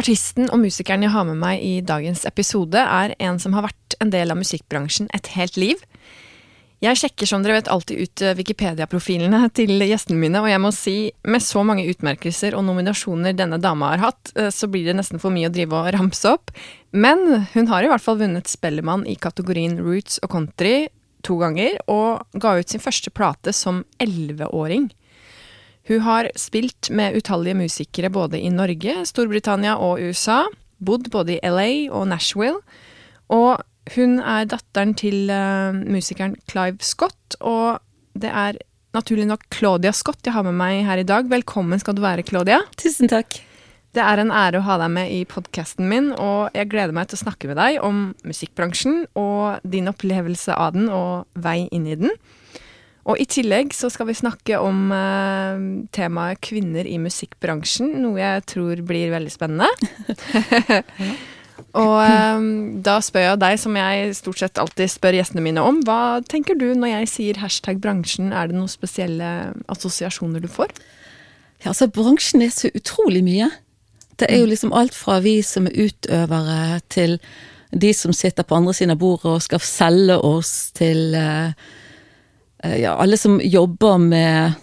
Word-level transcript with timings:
Artisten 0.00 0.48
og 0.48 0.62
musikeren 0.62 1.04
jeg 1.04 1.12
har 1.12 1.26
med 1.28 1.36
meg 1.42 1.60
i 1.60 1.80
dagens 1.84 2.22
episode, 2.28 2.80
er 2.80 3.12
en 3.20 3.36
som 3.42 3.52
har 3.56 3.66
vært 3.66 3.96
en 4.00 4.12
del 4.12 4.32
av 4.32 4.38
musikkbransjen 4.40 5.10
et 5.16 5.28
helt 5.34 5.58
liv. 5.60 5.82
Jeg 6.80 6.96
sjekker 6.96 7.28
som 7.28 7.42
dere 7.44 7.58
vet 7.58 7.68
alltid 7.68 7.98
ut 8.00 8.22
eh, 8.24 8.36
Wikipedia-profilene 8.38 9.42
til 9.52 9.74
gjestene 9.84 10.16
mine, 10.22 10.40
og 10.40 10.48
jeg 10.48 10.62
må 10.64 10.70
si, 10.72 10.94
med 11.28 11.44
så 11.44 11.60
mange 11.66 11.84
utmerkelser 11.92 12.56
og 12.56 12.64
nominasjoner 12.64 13.36
denne 13.36 13.58
dama 13.60 13.90
har 13.92 14.06
hatt, 14.06 14.32
eh, 14.40 14.48
så 14.48 14.70
blir 14.72 14.88
det 14.88 14.96
nesten 14.96 15.20
for 15.20 15.34
mye 15.34 15.50
å 15.50 15.52
drive 15.52 15.76
og 15.76 15.90
ramse 15.98 16.32
opp. 16.32 16.54
Men 16.96 17.44
hun 17.52 17.68
har 17.68 17.84
i 17.84 17.90
hvert 17.92 18.06
fall 18.06 18.22
vunnet 18.22 18.48
Spellemann 18.48 19.04
i 19.04 19.18
kategorien 19.20 19.76
roots 19.84 20.16
og 20.24 20.32
country 20.32 20.88
to 21.26 21.36
ganger, 21.42 21.76
og 21.92 22.24
ga 22.40 22.56
ut 22.56 22.72
sin 22.72 22.80
første 22.80 23.12
plate 23.12 23.52
som 23.52 23.84
elleveåring. 24.00 24.88
Hun 25.90 26.04
har 26.06 26.28
spilt 26.38 26.86
med 26.94 27.16
utallige 27.18 27.56
musikere 27.58 28.12
både 28.14 28.38
i 28.38 28.50
Norge, 28.54 29.00
Storbritannia 29.10 29.74
og 29.74 29.98
USA, 29.98 30.44
bodd 30.78 31.08
både 31.10 31.34
i 31.34 31.40
LA 31.42 31.90
og 31.90 32.06
Nashville, 32.12 32.60
og 33.26 33.64
hun 33.96 34.20
er 34.22 34.46
datteren 34.46 34.94
til 34.94 35.32
uh, 35.34 35.74
musikeren 35.74 36.36
Clive 36.46 36.78
Scott, 36.86 37.34
og 37.42 37.82
det 38.14 38.30
er 38.30 38.60
naturlig 38.94 39.26
nok 39.32 39.48
Claudia 39.50 39.90
Scott 39.90 40.22
jeg 40.22 40.36
har 40.36 40.46
med 40.46 40.54
meg 40.60 40.84
her 40.86 41.02
i 41.02 41.06
dag. 41.06 41.26
Velkommen 41.30 41.82
skal 41.82 41.98
du 41.98 42.04
være, 42.06 42.22
Claudia. 42.22 42.60
Tusen 42.78 43.10
takk. 43.10 43.40
Det 43.90 44.02
er 44.06 44.22
en 44.22 44.30
ære 44.30 44.60
å 44.60 44.66
ha 44.68 44.76
deg 44.84 44.94
med 44.94 45.10
i 45.10 45.24
podkasten 45.26 45.90
min, 45.90 46.12
og 46.14 46.54
jeg 46.54 46.70
gleder 46.70 46.94
meg 46.94 47.10
til 47.10 47.18
å 47.18 47.24
snakke 47.24 47.50
med 47.50 47.58
deg 47.58 47.80
om 47.82 48.12
musikkbransjen 48.22 49.08
og 49.18 49.66
din 49.66 49.90
opplevelse 49.90 50.54
av 50.54 50.78
den 50.78 50.86
og 50.86 51.26
vei 51.34 51.64
inn 51.74 51.90
i 51.90 51.98
den. 51.98 52.14
Og 53.08 53.16
i 53.20 53.26
tillegg 53.28 53.72
så 53.74 53.88
skal 53.92 54.10
vi 54.10 54.18
snakke 54.18 54.58
om 54.60 54.90
eh, 54.92 55.62
temaet 55.96 56.42
kvinner 56.44 56.86
i 56.86 56.98
musikkbransjen, 57.00 57.94
noe 58.02 58.20
jeg 58.20 58.46
tror 58.52 58.82
blir 58.86 59.14
veldig 59.14 59.32
spennende. 59.32 59.70
Og 61.80 61.96
eh, 62.02 62.44
da 62.84 62.96
spør 63.04 63.26
jeg 63.28 63.40
deg, 63.40 63.58
som 63.62 63.76
jeg 63.78 64.14
stort 64.18 64.42
sett 64.42 64.60
alltid 64.60 64.90
spør 64.90 65.16
gjestene 65.20 65.44
mine 65.44 65.64
om, 65.64 65.80
hva 65.86 66.20
tenker 66.28 66.58
du 66.58 66.68
når 66.74 66.94
jeg 66.94 67.10
sier 67.14 67.42
hashtag 67.42 67.80
bransjen, 67.82 68.34
er 68.34 68.50
det 68.50 68.58
noen 68.58 68.70
spesielle 68.70 69.30
assosiasjoner 69.70 70.42
du 70.42 70.50
får? 70.50 70.74
Ja, 71.60 71.72
altså 71.72 71.90
bransjen 71.92 72.42
er 72.44 72.52
så 72.54 72.72
utrolig 72.74 73.22
mye. 73.24 73.50
Det 74.20 74.28
er 74.28 74.42
jo 74.42 74.48
mm. 74.48 74.52
liksom 74.52 74.74
alt 74.76 74.96
fra 74.96 75.20
vi 75.24 75.38
som 75.46 75.68
er 75.68 75.88
utøvere, 75.88 76.80
til 76.92 77.20
de 77.70 77.92
som 77.94 78.12
sitter 78.16 78.44
på 78.44 78.56
andre 78.56 78.74
siden 78.74 78.96
av 78.96 79.00
bordet 79.00 79.30
og 79.30 79.44
skal 79.44 79.62
selge 79.62 80.16
oss, 80.26 80.72
til 80.76 81.14
uh, 81.14 81.52
ja, 82.64 82.96
alle 82.96 83.16
som 83.16 83.38
jobber 83.40 83.98
med 83.98 84.58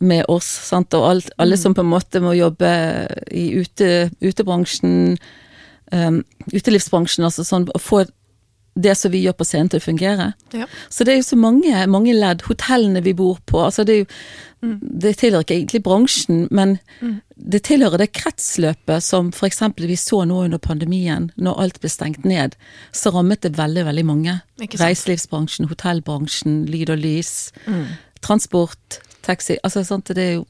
med 0.00 0.24
oss, 0.32 0.48
sant? 0.70 0.94
og 0.96 1.06
alt, 1.10 1.30
alle 1.36 1.58
mm. 1.58 1.60
som 1.60 1.76
på 1.76 1.84
en 1.84 1.92
måte 1.92 2.22
må 2.24 2.32
jobbe 2.32 2.70
i 3.36 3.50
ute, 3.60 4.08
utebransjen, 4.24 5.18
um, 5.92 6.22
utelivsbransjen, 6.54 7.26
altså 7.28 7.44
sånn 7.44 7.68
å 7.74 7.80
få 7.82 8.06
det 8.74 8.94
som 8.94 9.10
vi 9.12 9.22
gjør 9.24 9.34
på 9.38 9.46
scenen 9.46 9.70
til 9.72 9.80
å 9.80 9.84
fungere. 9.84 10.28
Ja. 10.54 10.66
Så 10.88 11.04
det 11.04 11.14
er 11.14 11.18
jo 11.20 11.26
så 11.26 11.38
mange, 11.40 11.82
mange 11.90 12.14
ledd. 12.14 12.44
Hotellene 12.46 13.02
vi 13.04 13.14
bor 13.16 13.40
på. 13.46 13.64
altså 13.66 13.84
Det 13.84 13.96
jo 14.02 14.06
mm. 14.62 14.78
Det 14.80 15.14
tilhører 15.18 15.44
ikke 15.44 15.56
egentlig 15.56 15.82
bransjen, 15.82 16.46
men 16.50 16.76
mm. 17.00 17.16
det 17.34 17.62
tilhører 17.66 18.02
det 18.02 18.10
kretsløpet 18.12 19.02
som 19.02 19.32
f.eks. 19.34 19.62
vi 19.76 19.96
så 19.96 20.22
nå 20.28 20.44
under 20.44 20.58
pandemien, 20.58 21.30
når 21.36 21.60
alt 21.64 21.80
ble 21.80 21.90
stengt 21.90 22.24
ned. 22.24 22.56
Så 22.92 23.10
rammet 23.14 23.42
det 23.42 23.56
veldig, 23.58 23.86
veldig 23.88 24.06
mange. 24.06 24.38
Reiselivsbransjen, 24.60 25.70
hotellbransjen, 25.72 26.64
lyd 26.70 26.94
og 26.94 27.02
lys, 27.02 27.52
mm. 27.66 27.86
transport, 28.22 29.00
taxi. 29.26 29.58
Altså 29.64 29.84
sant, 29.84 30.12
det 30.14 30.24
er 30.24 30.34
jo 30.38 30.46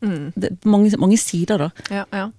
mm. 0.00 0.32
det 0.36 0.52
er 0.52 0.70
mange, 0.70 0.94
mange 0.98 1.18
sider, 1.20 1.66
da. 1.66 1.70
Ja, 1.90 2.06
ja. 2.14 2.30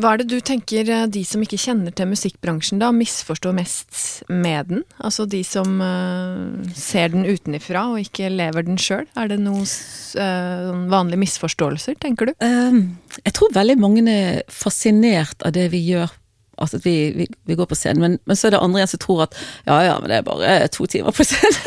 Hva 0.00 0.14
er 0.14 0.22
det 0.22 0.30
du 0.30 0.38
tenker 0.44 0.88
eh, 0.88 1.06
de 1.12 1.22
som 1.28 1.42
ikke 1.44 1.58
kjenner 1.60 1.92
til 1.96 2.08
musikkbransjen, 2.08 2.80
da, 2.80 2.88
misforstår 2.94 3.52
mest 3.56 4.22
med 4.32 4.70
den? 4.70 4.84
Altså 5.04 5.26
de 5.28 5.42
som 5.44 5.80
uh, 5.82 6.70
ser 6.76 7.12
den 7.12 7.26
utenifra 7.28 7.84
og 7.92 8.00
ikke 8.00 8.30
lever 8.32 8.64
den 8.64 8.80
sjøl. 8.80 9.04
Er 9.18 9.28
det 9.32 9.40
noen 9.42 9.66
uh, 9.66 10.70
vanlige 10.92 11.20
misforståelser, 11.20 11.98
tenker 12.00 12.30
du? 12.30 12.32
Um, 12.40 12.96
jeg 13.18 13.34
tror 13.36 13.52
veldig 13.56 13.76
mange 13.82 14.06
er 14.08 14.40
fascinert 14.48 15.44
av 15.44 15.52
det 15.56 15.68
vi 15.74 15.82
gjør. 15.90 16.14
Altså 16.60 16.80
at 16.80 16.86
vi, 16.86 16.94
vi, 17.16 17.26
vi 17.48 17.56
går 17.56 17.68
på 17.68 17.76
scenen, 17.76 18.00
men, 18.04 18.16
men, 18.28 18.36
så 18.36 18.48
er 18.48 18.54
det 18.54 18.62
andre 18.64 18.80
igjen 18.80 18.92
som 18.92 19.00
tror 19.00 19.22
at 19.24 19.36
ja 19.64 19.78
ja, 19.86 19.94
men 20.00 20.12
det 20.12 20.18
er 20.18 20.26
bare 20.26 20.56
to 20.72 20.88
timer 20.92 21.16
på 21.16 21.24
scenen. 21.24 21.60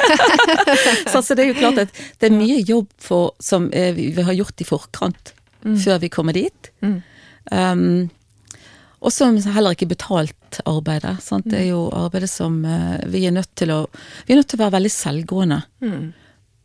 så 1.10 1.20
altså, 1.22 1.38
det 1.38 1.46
er 1.46 1.50
jo 1.50 1.62
klart 1.62 1.86
at 1.86 2.04
det 2.22 2.30
er 2.30 2.36
mye 2.38 2.60
jobb 2.62 2.90
for, 3.02 3.34
som 3.42 3.70
vi, 3.74 4.10
vi 4.14 4.26
har 4.26 4.38
gjort 4.38 4.62
i 4.62 4.70
forkant, 4.70 5.34
mm. 5.66 5.80
før 5.86 6.02
vi 6.02 6.14
kommer 6.14 6.38
dit. 6.38 6.70
Mm. 6.86 7.00
Um, 7.52 8.12
og 9.04 9.12
som 9.12 9.36
heller 9.56 9.76
ikke 9.76 9.90
betalt 9.92 10.60
arbeidet. 10.70 11.18
Sant? 11.24 11.48
Det 11.52 11.60
er 11.60 11.70
jo 11.74 11.86
arbeidet 11.92 12.32
som 12.32 12.62
uh, 12.64 13.00
vi 13.12 13.26
er 13.28 13.36
nødt 13.36 13.52
til 13.60 13.74
å 13.76 13.86
Vi 14.26 14.34
er 14.34 14.40
nødt 14.40 14.52
til 14.52 14.60
å 14.60 14.64
være 14.64 14.78
veldig 14.78 14.94
selvgående. 14.94 15.60
Mm. 15.84 16.04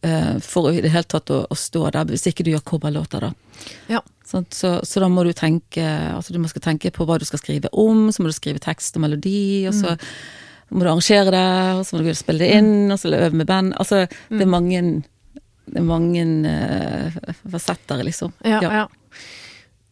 Uh, 0.06 0.36
for 0.44 0.70
i 0.70 0.82
det 0.84 0.92
hele 0.94 1.08
tatt 1.10 1.32
å, 1.34 1.40
å, 1.50 1.58
stå 1.58 1.88
der, 1.90 2.06
hvis 2.12 2.28
ikke 2.30 2.46
du 2.46 2.52
gjør 2.52 2.62
coverlåter, 2.70 3.26
da. 3.26 3.32
Ja. 3.90 4.02
Så, 4.22 4.44
så, 4.54 4.76
så, 4.86 5.00
da 5.02 5.08
må 5.10 5.24
du 5.24 5.32
tenke 5.34 5.82
Altså 6.12 6.34
du 6.34 6.38
må 6.38 6.50
skal 6.52 6.62
tenke 6.62 6.92
på 6.94 7.06
hva 7.08 7.16
du 7.18 7.24
skal 7.26 7.40
skrive 7.40 7.70
om, 7.72 8.06
så 8.12 8.22
må 8.22 8.30
du 8.30 8.36
skrive 8.36 8.62
tekst 8.62 8.94
og 8.98 9.02
melodi, 9.06 9.66
og 9.66 9.74
så 9.74 9.96
mm. 9.96 10.06
må 10.76 10.84
du 10.84 10.90
arrangere 10.92 11.32
det, 11.34 11.46
og 11.80 11.82
så 11.88 11.96
må 11.96 12.04
du 12.06 12.12
spille 12.14 12.44
det 12.44 12.60
inn, 12.60 12.72
mm. 12.86 12.94
og 12.94 13.00
så 13.02 13.10
øve 13.16 13.40
med 13.40 13.48
band. 13.50 13.74
Altså 13.80 14.04
det 14.06 14.44
er 14.44 14.46
mm. 14.46 14.54
mange 14.54 14.84
det 15.68 15.82
er 15.82 15.84
mange 15.84 16.22
uh, 16.48 17.34
fasetter, 17.50 18.00
liksom. 18.06 18.32
Ja, 18.46 18.62
ja. 18.62 18.84
ja. 18.84 18.86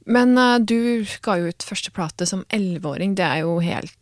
Men 0.07 0.37
uh, 0.39 0.57
du 0.63 1.05
ga 1.25 1.39
jo 1.41 1.51
ut 1.51 1.67
første 1.67 1.93
plate 1.95 2.29
som 2.29 2.45
elleveåring. 2.55 3.17
Det 3.19 3.27
er 3.27 3.45
jo 3.45 3.59
helt 3.65 3.95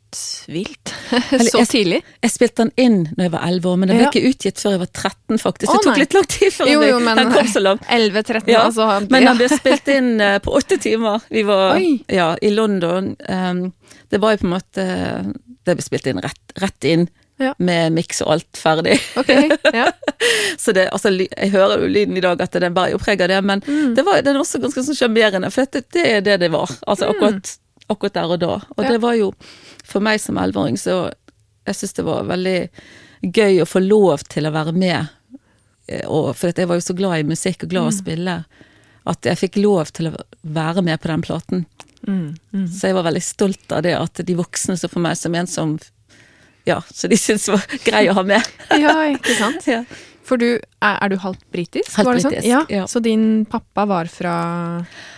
vilt. 0.46 0.92
så 1.50 1.62
jeg, 1.62 1.68
tidlig. 1.70 2.00
Jeg 2.22 2.32
spilte 2.32 2.66
den 2.66 2.72
inn 2.80 2.98
når 3.16 3.26
jeg 3.26 3.32
var 3.34 3.46
elleve 3.48 3.72
år, 3.72 3.78
men 3.80 3.90
den 3.90 3.98
ble 3.98 4.06
ja. 4.06 4.12
ikke 4.12 4.30
utgitt 4.30 4.62
før 4.62 4.76
jeg 4.76 4.82
var 4.84 4.90
13, 4.92 5.40
faktisk. 5.42 5.72
Oh, 5.72 5.80
det 5.80 5.88
tok 5.88 6.02
litt 6.02 6.16
lang 6.16 6.28
tid 6.36 6.54
før 6.54 6.70
jo, 6.70 6.84
jo, 6.86 7.00
men, 7.02 7.20
den 7.20 7.32
kom 7.34 7.50
så 7.50 7.64
langt. 7.64 7.88
11-13, 7.98 8.52
ja. 8.52 8.62
altså. 8.68 8.88
Men 9.08 9.24
den 9.30 9.40
ble 9.40 9.50
spilt 9.52 9.90
inn 9.96 10.12
uh, 10.22 10.36
på 10.44 10.54
åtte 10.60 10.78
timer. 10.82 11.24
Vi 11.34 11.44
var 11.48 11.80
ja, 12.12 12.30
i 12.38 12.52
London. 12.54 13.14
Um, 13.28 13.66
det 14.12 14.20
var 14.22 14.34
jo 14.34 14.44
på 14.44 14.46
en 14.46 14.52
måte 14.52 14.84
Det 15.64 15.74
ble 15.74 15.82
spilt 15.82 16.06
inn 16.10 16.20
rett, 16.22 16.52
rett 16.60 16.86
inn 16.86 17.06
ja. 17.36 17.54
med 17.58 17.92
miks 17.92 18.22
og 18.24 18.34
alt 18.36 18.58
ferdig. 18.58 18.98
Okay, 19.16 19.50
ja. 19.72 19.88
så 20.62 20.72
det, 20.72 20.88
altså, 20.94 21.12
jeg 21.18 21.50
hører 21.54 21.82
jo 21.82 21.90
lyden 21.90 22.16
i 22.16 22.24
dag 22.24 22.40
at 22.42 22.56
den 22.60 22.74
bærer 22.76 22.94
jo 22.94 23.02
preg 23.02 23.22
av 23.24 23.32
det, 23.32 23.40
men 23.46 23.62
mm. 23.66 23.94
det 23.96 24.06
var, 24.06 24.22
den 24.24 24.36
er 24.36 24.42
også 24.42 24.60
ganske 24.62 24.86
sånn 24.86 24.98
sjarmerende, 24.98 25.50
for 25.54 25.70
det, 25.70 25.86
det, 25.94 26.06
er 26.18 26.24
det 26.26 26.38
det 26.44 26.52
var. 26.54 26.70
Altså 26.86 27.08
mm. 27.08 27.14
akkurat, 27.14 27.54
akkurat 27.86 28.18
der 28.18 28.36
og 28.36 28.42
da. 28.44 28.54
Og 28.76 28.84
ja. 28.84 28.92
det 28.94 29.00
var 29.04 29.18
jo, 29.18 29.32
for 29.84 30.04
meg 30.04 30.22
som 30.22 30.38
elleveåring, 30.40 30.78
så 30.80 31.08
jeg 31.64 31.80
syns 31.80 31.98
det 31.98 32.06
var 32.06 32.28
veldig 32.28 32.58
gøy 33.24 33.62
å 33.62 33.68
få 33.68 33.80
lov 33.84 34.26
til 34.30 34.46
å 34.48 34.54
være 34.54 34.74
med. 34.76 35.12
Eh, 35.88 36.04
og, 36.04 36.34
for 36.36 36.52
jeg 36.52 36.68
var 36.70 36.80
jo 36.80 36.86
så 36.86 36.96
glad 36.96 37.22
i 37.22 37.28
musikk 37.28 37.64
og 37.64 37.72
glad 37.72 37.88
i 37.88 37.90
mm. 37.90 37.94
å 37.94 37.98
spille, 38.02 38.36
at 39.04 39.28
jeg 39.28 39.40
fikk 39.40 39.60
lov 39.60 39.90
til 39.96 40.10
å 40.10 40.16
være 40.42 40.84
med 40.84 41.00
på 41.00 41.10
den 41.10 41.24
platen. 41.24 41.64
Mm, 42.04 42.36
mm. 42.52 42.68
Så 42.68 42.90
jeg 42.90 42.96
var 42.96 43.06
veldig 43.06 43.24
stolt 43.24 43.72
av 43.72 43.84
det, 43.84 43.94
at 43.96 44.20
de 44.28 44.36
voksne 44.36 44.76
så 44.80 44.90
på 44.92 45.00
meg 45.00 45.16
som 45.16 45.36
en 45.36 45.48
som 45.48 45.76
ja, 46.64 46.82
så 46.90 47.08
de 47.08 47.16
syntes 47.20 47.46
det 47.46 47.52
var 47.52 47.78
grei 47.84 48.02
å 48.10 48.18
ha 48.18 48.26
med. 48.26 48.52
ja, 48.84 48.96
ikke 49.12 49.36
sant. 49.38 49.66
Ja. 49.68 49.84
For 50.24 50.40
du, 50.40 50.46
er, 50.56 50.94
er, 50.94 51.12
du 51.12 51.18
halvt 51.20 51.42
britisk? 51.52 51.90
Halvt 51.98 52.22
sånn? 52.24 52.32
britisk, 52.32 52.48
ja. 52.48 52.62
ja. 52.72 52.86
Så 52.88 53.02
din 53.04 53.44
pappa 53.50 53.84
var 53.88 54.08
fra 54.08 54.36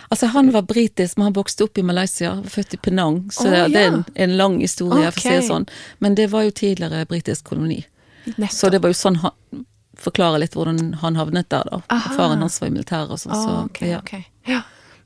Altså, 0.07 0.29
han 0.31 0.51
var 0.51 0.63
britisk, 0.63 1.17
men 1.17 1.29
han 1.29 1.35
vokste 1.35 1.65
opp 1.67 1.79
i 1.79 1.83
Malaysia, 1.83 2.37
født 2.47 2.77
i 2.77 2.79
Penang, 2.79 3.25
så 3.31 3.43
oh, 3.43 3.51
det, 3.51 3.57
ja. 3.57 3.65
det, 3.67 3.81
er 3.81 3.89
en, 3.91 4.03
en 4.15 4.35
lang 4.39 4.53
historie, 4.63 5.09
okay. 5.09 5.11
for 5.11 5.19
å 5.19 5.23
si 5.25 5.33
det 5.35 5.47
sånn. 5.49 5.65
Men 6.03 6.15
det 6.15 6.29
var 6.31 6.45
jo 6.45 6.53
tidligere 6.55 7.01
britisk 7.11 7.51
koloni. 7.51 7.81
Nettopp. 8.29 8.55
Så 8.55 8.71
det 8.71 8.79
var 8.83 8.93
jo 8.93 8.99
sånn 8.99 9.19
han 9.23 9.35
Forklare 9.97 10.37
litt 10.37 10.53
hvordan 10.53 10.91
han 11.01 11.15
havnet 11.17 11.47
der, 11.49 11.65
da. 11.71 11.79
Aha. 11.89 12.11
Faren 12.13 12.43
hans 12.45 12.59
var 12.61 12.69
i 12.69 12.73
militæret 12.75 13.09
og 13.15 13.17
sånn, 13.17 13.33
så 13.33 13.53
Ah, 13.55 13.63
ok, 13.65 13.79
ja. 13.81 13.97
ok. 13.97 14.11
Ja. 14.45 14.59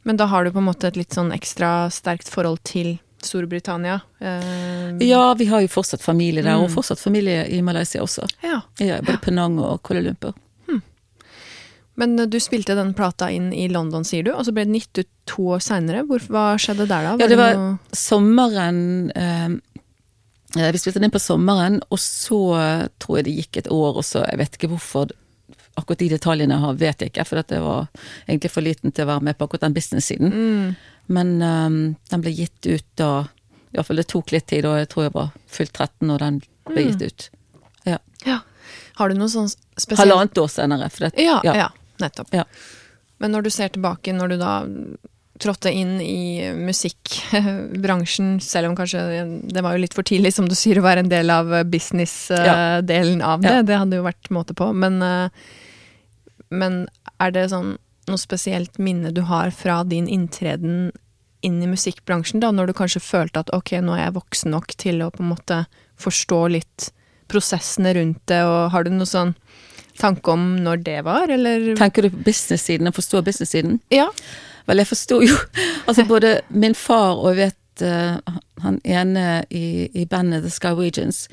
Men 0.03 0.17
da 0.19 0.27
har 0.27 0.43
du 0.43 0.51
på 0.51 0.59
en 0.59 0.67
måte 0.67 0.89
et 0.89 0.97
litt 0.99 1.15
sånn 1.15 1.31
ekstra 1.31 1.87
sterkt 1.95 2.27
forhold 2.27 2.59
til 2.67 2.97
Storbritannia. 3.25 3.99
Eh, 4.19 4.97
Ja, 5.07 5.33
vi 5.37 5.45
har 5.45 5.61
jo 5.61 5.67
fortsatt 5.67 6.01
familie 6.01 6.43
der, 6.43 6.55
og 6.57 6.69
Mm. 6.69 6.75
fortsatt 6.75 6.99
familie 6.99 7.47
i 7.49 7.61
Malaysia 7.61 8.01
også. 8.01 8.27
ja. 8.43 8.61
Ja, 8.79 9.01
både 9.01 9.19
Penang 9.21 9.59
og 9.59 9.81
Kuala 9.83 10.01
Lumpur. 10.01 10.33
Men 11.95 12.19
eh, 12.19 12.25
du 12.25 12.39
spilte 12.39 12.75
den 12.75 12.93
plata 12.93 13.29
inn 13.31 13.51
i 13.53 13.67
London, 13.67 14.03
sier 14.07 14.23
du, 14.23 14.31
og 14.33 14.45
så 14.47 14.53
ble 14.55 14.63
den 14.65 14.77
gitt 14.79 14.97
ut 15.03 15.09
to 15.27 15.49
år 15.57 15.59
seinere. 15.63 16.05
Hva 16.07 16.55
skjedde 16.57 16.87
der, 16.87 17.03
da? 17.03 17.15
Ja, 17.19 17.27
det 17.27 17.37
var 17.37 17.53
noe- 17.59 17.79
sommeren 17.93 19.11
eh, 19.15 19.49
eh, 20.57 20.71
Vi 20.71 20.77
spilte 20.79 20.99
den 20.99 21.09
inn 21.09 21.11
på 21.11 21.19
sommeren, 21.21 21.81
og 21.91 21.99
så 21.99 22.39
eh, 22.57 22.87
tror 22.99 23.17
jeg 23.19 23.25
det 23.25 23.35
gikk 23.41 23.57
et 23.65 23.67
år, 23.71 23.97
og 23.99 24.03
så 24.07 24.23
Jeg 24.29 24.37
vet 24.39 24.57
ikke 24.57 24.71
hvorfor 24.71 25.11
akkurat 25.77 25.97
de 25.99 26.09
detaljene 26.11 26.57
vet 26.77 26.99
jeg 26.99 27.11
ikke, 27.13 27.25
for 27.25 27.39
at 27.39 27.49
jeg 27.49 27.61
var 27.63 27.87
egentlig 28.27 28.51
for 28.51 28.61
liten 28.61 28.91
til 28.91 29.05
å 29.05 29.07
være 29.13 29.21
med 29.23 29.37
på 29.37 29.45
akkurat 29.47 29.61
den 29.67 29.73
business-siden. 29.77 30.31
mm. 30.31 30.75
Men 31.07 31.41
um, 31.41 31.77
den 32.11 32.23
ble 32.23 32.33
gitt 32.35 32.67
ut 32.67 32.85
da 32.99 33.27
Iallfall 33.71 34.01
det 34.01 34.07
tok 34.11 34.33
litt 34.35 34.49
tid, 34.51 34.65
og 34.67 34.77
jeg 34.81 34.89
tror 34.91 35.05
jeg 35.05 35.13
var 35.15 35.29
fylt 35.47 35.71
13 35.71 36.09
når 36.09 36.23
den 36.25 36.41
ble 36.67 36.83
gitt 36.89 37.05
ut. 37.05 37.27
Ja. 37.87 38.01
Ja. 38.27 38.41
Har 38.99 39.09
du 39.09 39.15
noe 39.15 39.31
sånn 39.31 39.47
spesielt 39.47 40.01
Halvannet 40.03 40.37
år 40.41 40.51
senere. 40.51 40.89
Det, 40.91 41.13
Ja, 41.23 41.39
ja. 41.47 41.55
Ja. 41.55 41.69
nettopp. 42.03 42.33
Ja. 42.35 42.43
Men 43.23 43.31
når 43.31 43.47
du 43.47 43.49
ser 43.53 43.71
tilbake, 43.71 44.11
når 44.13 44.33
du 44.33 44.37
da 44.41 44.53
trådte 45.41 45.71
inn 45.73 45.95
i 46.03 46.51
musikkbransjen, 46.53 48.35
selv 48.43 48.69
om 48.69 48.75
kanskje 48.77 49.01
det 49.49 49.63
var 49.63 49.75
jo 49.75 49.81
litt 49.85 49.95
for 49.97 50.05
tidlig, 50.05 50.33
som 50.35 50.49
du 50.49 50.55
sier, 50.57 50.77
å 50.81 50.85
være 50.85 51.05
en 51.05 51.11
del 51.11 51.31
av 51.33 51.49
business-delen 51.71 53.23
av 53.25 53.41
det. 53.41 53.55
Det 53.69 53.79
hadde 53.81 54.01
jo 54.01 54.05
vært 54.05 54.29
måte 54.33 54.53
på. 54.57 54.69
Men, 54.73 55.01
eh, 55.01 55.29
men 56.51 56.83
er 57.19 57.33
det 57.33 57.47
sånn 57.53 57.77
noe 58.11 58.21
spesielt 58.21 58.79
minne 58.81 59.13
du 59.15 59.23
har 59.27 59.53
fra 59.55 59.81
din 59.87 60.09
inntreden 60.11 60.91
inn 61.41 61.61
i 61.63 61.69
musikkbransjen, 61.69 62.41
da, 62.43 62.51
når 62.53 62.69
du 62.69 62.77
kanskje 62.77 63.01
følte 63.01 63.41
at 63.41 63.51
ok, 63.55 63.73
nå 63.81 63.95
er 63.95 64.05
jeg 64.05 64.17
voksen 64.19 64.53
nok 64.53 64.75
til 64.77 65.01
å 65.01 65.09
på 65.13 65.23
en 65.23 65.31
måte 65.31 65.63
forstå 66.01 66.41
litt 66.53 66.91
prosessene 67.31 67.95
rundt 67.97 68.21
det, 68.29 68.43
og 68.45 68.69
har 68.73 68.85
du 68.85 68.91
noe 68.93 69.09
sånn 69.09 69.33
tanke 69.99 70.33
om 70.33 70.55
når 70.63 70.83
det 70.85 70.99
var, 71.07 71.31
eller? 71.31 71.71
Tenker 71.79 72.05
du 72.05 72.11
på 72.13 72.23
business-siden, 72.27 72.89
å 72.89 72.95
forstå 72.95 73.23
business-siden? 73.25 73.79
Ja. 73.93 74.09
Vel, 74.69 74.81
jeg 74.81 74.91
forsto 74.91 75.17
jo 75.25 75.37
Altså, 75.89 76.05
både 76.05 76.35
min 76.53 76.75
far 76.77 77.17
og 77.17 77.31
jeg 77.33 77.49
vet 77.49 77.85
eh, 77.87 78.35
han 78.61 78.77
ene 78.85 79.41
i, 79.49 79.89
i 79.97 80.05
bandet 80.05 80.45
The 80.45 80.51
Skywegians 80.53 81.23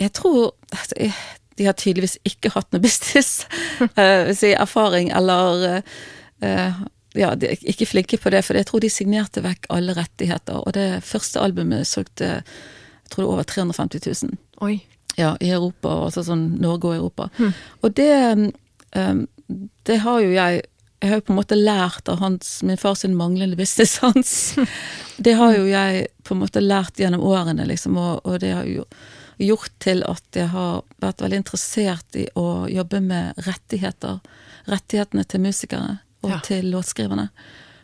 Jeg 0.00 0.14
tror 0.16 0.54
altså, 0.72 0.96
jeg, 0.96 1.12
De 1.58 1.66
har 1.66 1.76
tydeligvis 1.78 2.18
ikke 2.28 2.52
hatt 2.54 2.70
noe 2.72 2.82
business, 2.82 3.42
uh, 3.98 4.30
si, 4.36 4.54
erfaring, 4.54 5.10
eller 5.14 5.82
eh, 6.40 6.80
Ja, 7.18 7.32
de 7.34 7.48
er 7.50 7.62
ikke 7.66 7.88
flinke 7.88 8.18
på 8.20 8.30
det, 8.30 8.44
for 8.46 8.54
jeg 8.54 8.68
tror 8.68 8.84
de 8.84 8.90
signerte 8.92 9.42
vekk 9.42 9.66
alle 9.74 9.96
rettigheter. 9.96 10.60
Og 10.60 10.76
det 10.76 11.00
første 11.08 11.40
albumet 11.42 11.88
solgte 11.88 12.28
jeg 13.08 13.14
tror 13.14 13.24
det 13.24 13.32
over 13.32 13.42
350 13.48 14.24
000. 14.28 14.38
Oi. 14.60 14.74
Ja, 15.16 15.32
i 15.40 15.48
Europa, 15.50 15.90
altså 16.04 16.22
sånn 16.22 16.44
Norge 16.60 16.90
og 16.90 16.98
Europa. 16.98 17.30
Og 17.80 17.94
det 17.96 18.12
um, 18.94 19.24
Det 19.88 19.96
har 20.04 20.20
jo 20.20 20.28
jeg 20.30 20.60
Jeg 21.00 21.10
har 21.10 21.20
jo 21.20 21.24
på 21.24 21.32
en 21.32 21.38
måte 21.38 21.56
lært 21.56 22.08
av 22.10 22.18
hans, 22.18 22.62
min 22.66 22.76
fars 22.76 23.04
manglende 23.04 23.56
businesssans. 23.56 24.58
det 25.24 25.34
har 25.38 25.54
jo 25.54 25.66
jeg 25.70 26.08
på 26.26 26.34
en 26.34 26.40
måte 26.40 26.60
lært 26.60 26.98
gjennom 26.98 27.22
årene, 27.22 27.66
liksom, 27.70 27.96
og, 27.96 28.26
og 28.26 28.40
det 28.42 28.50
har 28.50 28.66
jo 28.66 28.80
gjort 28.80 28.96
til 29.80 30.02
at 30.06 30.24
jeg 30.34 30.48
har 30.48 30.82
vært 31.00 31.22
veldig 31.22 31.40
interessert 31.42 32.16
i 32.18 32.26
å 32.34 32.68
jobbe 32.70 33.00
med 33.00 33.38
rettigheter. 33.46 34.18
Rettighetene 34.68 35.24
til 35.24 35.40
musikere 35.40 35.98
og 36.22 36.30
Ja. 36.30 36.40
til 36.44 36.70
låtskriverne. 36.70 37.28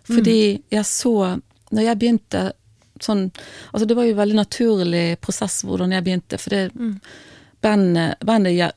Fordi 0.05 0.63
jeg 0.71 0.85
så 0.85 1.41
Når 1.73 1.83
jeg 1.83 1.99
begynte 1.99 2.53
sånn 3.01 3.33
Altså, 3.73 3.87
det 3.87 3.97
var 3.97 4.05
jo 4.05 4.11
en 4.11 4.17
veldig 4.17 4.37
naturlig 4.37 5.21
prosess 5.21 5.63
hvordan 5.65 5.91
jeg 5.91 6.05
begynte, 6.05 6.39
for 6.39 6.51
det 6.51 6.71
bandet, 7.63 8.21
bandet 8.21 8.73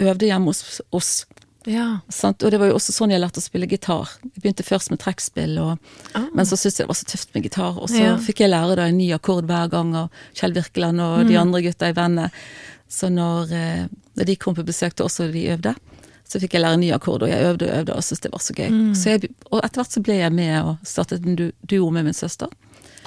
øvde 0.00 0.26
hjemme 0.26 0.50
hos 0.50 0.80
oss. 0.92 1.26
Ja. 1.68 2.00
Og 2.24 2.50
det 2.50 2.58
var 2.60 2.70
jo 2.70 2.76
også 2.78 2.94
sånn 2.96 3.10
jeg 3.12 3.20
lærte 3.20 3.42
å 3.42 3.44
spille 3.44 3.68
gitar. 3.68 4.08
Jeg 4.24 4.40
begynte 4.42 4.64
først 4.64 4.90
med 4.90 5.00
trekkspill, 5.02 5.58
og, 5.60 5.78
Ah. 6.14 6.24
men 6.34 6.46
så 6.48 6.56
syntes 6.56 6.78
jeg 6.78 6.86
det 6.86 6.88
var 6.88 6.94
så 6.98 7.08
tøft 7.12 7.34
med 7.34 7.42
gitar. 7.44 7.76
Og 7.82 7.88
så 7.92 8.00
Ja. 8.00 8.16
fikk 8.16 8.40
jeg 8.40 8.50
lære 8.50 8.76
da 8.76 8.86
en 8.88 8.96
ny 8.96 9.10
akkord 9.12 9.44
hver 9.46 9.68
gang 9.70 9.94
av 9.94 10.10
Kjell 10.34 10.54
Virkeland 10.54 11.00
og 11.00 11.20
Mm. 11.24 11.28
de 11.28 11.36
andre 11.36 11.62
gutta 11.62 11.88
i 11.88 11.92
bandet. 11.92 12.30
Så 12.88 13.10
når, 13.12 13.52
eh, 13.52 13.86
når 14.16 14.24
de 14.24 14.36
kom 14.36 14.54
på 14.54 14.64
besøk 14.64 14.94
til 14.94 15.04
oss 15.06 15.20
og 15.20 15.32
de 15.32 15.46
øvde, 15.48 15.74
så 16.26 16.40
fikk 16.40 16.52
jeg 16.54 16.62
lære 16.62 16.74
en 16.74 16.80
ny 16.80 16.90
akkord, 16.92 17.22
og 17.22 17.28
jeg 17.28 17.42
øvde 17.42 17.68
og 17.68 17.76
øvde 17.84 17.94
og 17.96 18.02
syntes 18.02 18.20
det 18.20 18.32
var 18.32 18.38
så 18.40 18.54
gøy. 18.54 18.68
Mm. 18.70 18.94
Så 18.94 19.04
jeg, 19.20 19.30
og 19.52 19.60
etter 19.64 19.82
hvert 19.82 19.92
så 19.92 20.02
ble 20.02 20.14
jeg 20.18 20.32
med 20.32 20.62
og 20.64 20.78
startet 20.84 21.24
en 21.26 21.36
du- 21.36 21.52
duo 21.66 21.90
med 21.90 22.04
min 22.04 22.14
søster. 22.14 22.48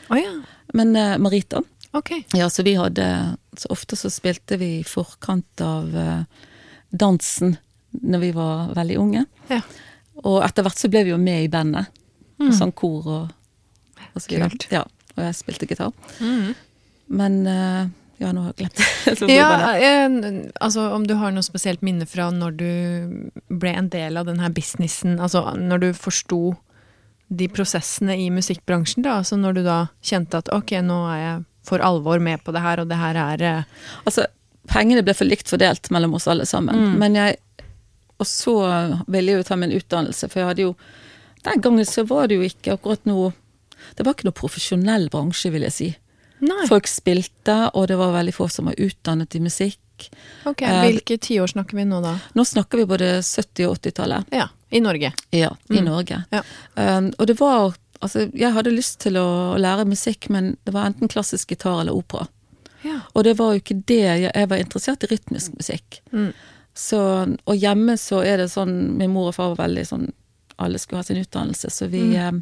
Oh, 0.10 0.18
ja. 0.18 0.42
Men 0.74 0.96
uh, 0.96 1.18
Marita, 1.18 1.62
Okay. 1.94 2.24
ja, 2.34 2.48
så 2.48 2.64
vi 2.64 2.76
hadde 2.76 3.38
Så 3.58 3.68
ofte 3.70 3.98
så 3.98 4.10
spilte 4.10 4.58
vi 4.58 4.80
i 4.80 4.84
forkant 4.84 5.60
av 5.60 5.94
uh, 5.94 6.24
dansen 6.96 7.58
når 7.92 8.24
vi 8.24 8.32
var 8.36 8.74
veldig 8.78 8.98
unge. 9.02 9.26
Ja. 9.52 9.62
Og 10.28 10.42
etter 10.46 10.66
hvert 10.66 10.80
så 10.80 10.90
ble 10.92 11.06
vi 11.08 11.14
jo 11.14 11.20
med 11.22 11.46
i 11.46 11.52
bandet. 11.52 11.92
Og 12.42 12.54
Sånn 12.58 12.74
kor 12.74 13.06
og, 13.06 13.32
og 14.12 14.22
så 14.22 14.32
videre. 14.32 14.50
Ja, 14.74 14.86
og 15.16 15.26
jeg 15.28 15.38
spilte 15.38 15.68
gitar. 15.70 15.92
Mm. 16.20 16.54
Men 17.12 17.38
eh, 17.50 17.92
ja, 18.22 18.32
nå 18.34 18.44
har 18.46 18.54
jeg 18.54 18.60
glemt 18.64 18.80
det. 18.80 19.30
Ja, 19.34 19.76
eh, 19.76 20.18
altså 20.62 20.88
om 20.96 21.06
du 21.10 21.16
har 21.20 21.34
noe 21.34 21.46
spesielt 21.46 21.84
minne 21.86 22.08
fra 22.10 22.30
når 22.34 22.58
du 22.58 22.72
ble 23.50 23.76
en 23.78 23.92
del 23.94 24.20
av 24.20 24.28
den 24.30 24.42
her 24.44 24.54
businessen, 24.54 25.20
altså 25.20 25.52
når 25.58 25.86
du 25.86 25.90
forsto 25.98 26.42
de 27.32 27.48
prosessene 27.52 28.18
i 28.20 28.28
musikkbransjen, 28.34 29.06
da, 29.06 29.22
altså 29.22 29.38
når 29.40 29.58
du 29.58 29.64
da 29.66 29.80
kjente 30.06 30.42
at 30.42 30.52
ok, 30.52 30.76
nå 30.84 31.00
er 31.14 31.22
jeg 31.22 31.40
for 31.66 31.84
alvor 31.86 32.20
med 32.20 32.42
på 32.44 32.54
det 32.54 32.62
her, 32.64 32.82
og 32.82 32.90
det 32.90 32.98
her 33.00 33.18
er 33.22 33.46
eh, 33.46 33.88
Altså, 34.06 34.26
pengene 34.70 35.04
ble 35.06 35.16
for 35.18 35.30
likt 35.30 35.50
fordelt 35.50 35.90
mellom 35.94 36.18
oss 36.18 36.28
alle 36.32 36.46
sammen. 36.50 36.78
Mm. 36.78 36.98
Men 37.02 37.18
jeg 37.18 37.40
Og 38.22 38.28
så 38.30 38.54
ville 39.10 39.34
jeg 39.34 39.42
jo 39.42 39.48
ta 39.50 39.58
min 39.58 39.74
utdannelse, 39.74 40.30
for 40.30 40.42
jeg 40.44 40.50
hadde 40.52 40.66
jo 40.68 40.76
Den 41.44 41.62
gangen 41.66 41.88
så 41.90 42.04
var 42.06 42.28
det 42.30 42.38
jo 42.38 42.46
ikke 42.46 42.76
akkurat 42.78 43.06
noe 43.10 43.32
Det 43.98 44.06
var 44.06 44.14
ikke 44.14 44.28
noe 44.30 44.38
profesjonell 44.38 45.08
bransje, 45.10 45.50
vil 45.52 45.66
jeg 45.66 45.74
si. 45.74 45.88
Nei. 46.46 46.66
Folk 46.70 46.86
spilte, 46.90 47.56
og 47.74 47.88
det 47.90 47.98
var 47.98 48.14
veldig 48.14 48.34
få 48.34 48.48
som 48.50 48.66
var 48.70 48.78
utdannet 48.82 49.36
i 49.38 49.42
musikk. 49.42 49.80
Ok, 50.50 50.62
Eh, 50.66 50.80
Hvilke 50.86 51.18
tiår 51.22 51.52
snakker 51.52 51.78
vi 51.78 51.84
nå, 51.86 52.00
da? 52.02 52.16
Nå 52.38 52.46
snakker 52.46 52.78
vi 52.82 52.86
både 52.90 53.10
70- 53.26 53.68
og 53.70 53.76
80-tallet. 53.82 54.26
Ja, 54.34 54.48
i 54.72 54.80
Norge. 54.82 55.12
Ja, 55.34 55.52
i 55.70 55.78
Mm. 55.82 55.86
Norge. 55.86 56.24
Ja. 56.32 56.42
Um, 56.76 57.12
og 57.20 57.28
det 57.28 57.40
var 57.40 57.74
Altså, 58.02 58.32
jeg 58.34 58.50
hadde 58.54 58.72
lyst 58.74 58.98
til 59.04 59.14
å 59.14 59.54
lære 59.62 59.86
musikk, 59.86 60.28
men 60.34 60.58
det 60.66 60.74
var 60.74 60.88
enten 60.90 61.08
klassisk 61.08 61.50
gitar 61.54 61.82
eller 61.84 61.94
opera. 61.94 62.28
Ja. 62.84 63.02
Og 63.14 63.24
det 63.28 63.36
var 63.38 63.52
jo 63.54 63.60
ikke 63.62 63.76
det 63.86 64.00
jeg, 64.02 64.32
jeg 64.34 64.50
var 64.50 64.58
interessert 64.58 65.04
i 65.06 65.08
rytmisk 65.12 65.54
musikk. 65.54 66.00
Mm. 66.12 66.32
Så, 66.74 66.98
og 67.46 67.56
hjemme 67.60 67.98
så 68.00 68.22
er 68.24 68.38
det 68.38 68.46
sånn 68.52 68.96
Min 68.98 69.12
mor 69.12 69.28
og 69.28 69.36
far 69.36 69.50
var 69.56 69.66
veldig 69.68 69.84
sånn 69.90 70.06
Alle 70.58 70.80
skulle 70.80 71.02
ha 71.02 71.04
sin 71.04 71.18
utdannelse, 71.20 71.68
så 71.70 71.88
vi 71.92 72.02
Mm. 72.02 72.16
eh, 72.16 72.42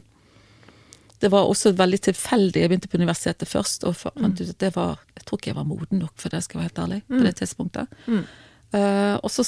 Det 1.20 1.32
var 1.32 1.48
også 1.50 1.74
veldig 1.76 2.00
tilfeldig. 2.00 2.62
Jeg 2.62 2.70
begynte 2.70 2.88
på 2.88 2.98
universitetet 3.02 3.48
først, 3.50 3.84
og 3.84 3.96
fa- 3.96 4.14
fant 4.16 4.40
ut 4.40 4.50
at 4.50 4.58
det 4.60 4.76
var 4.76 5.00
Jeg 5.18 5.26
tror 5.26 5.38
ikke 5.40 5.48
jeg 5.52 5.56
var 5.56 5.66
moden 5.66 6.00
nok 6.00 6.14
for 6.16 6.30
det, 6.30 6.44
skal 6.44 6.60
jeg 6.62 6.70
være 6.70 6.70
helt 6.70 6.84
ærlig, 6.90 7.02
på 7.10 7.24
det 7.26 7.36
tidspunktet. 7.36 7.88
Mm. 8.08 8.24
Eh, 8.74 9.16
og 9.24 9.30
så, 9.32 9.44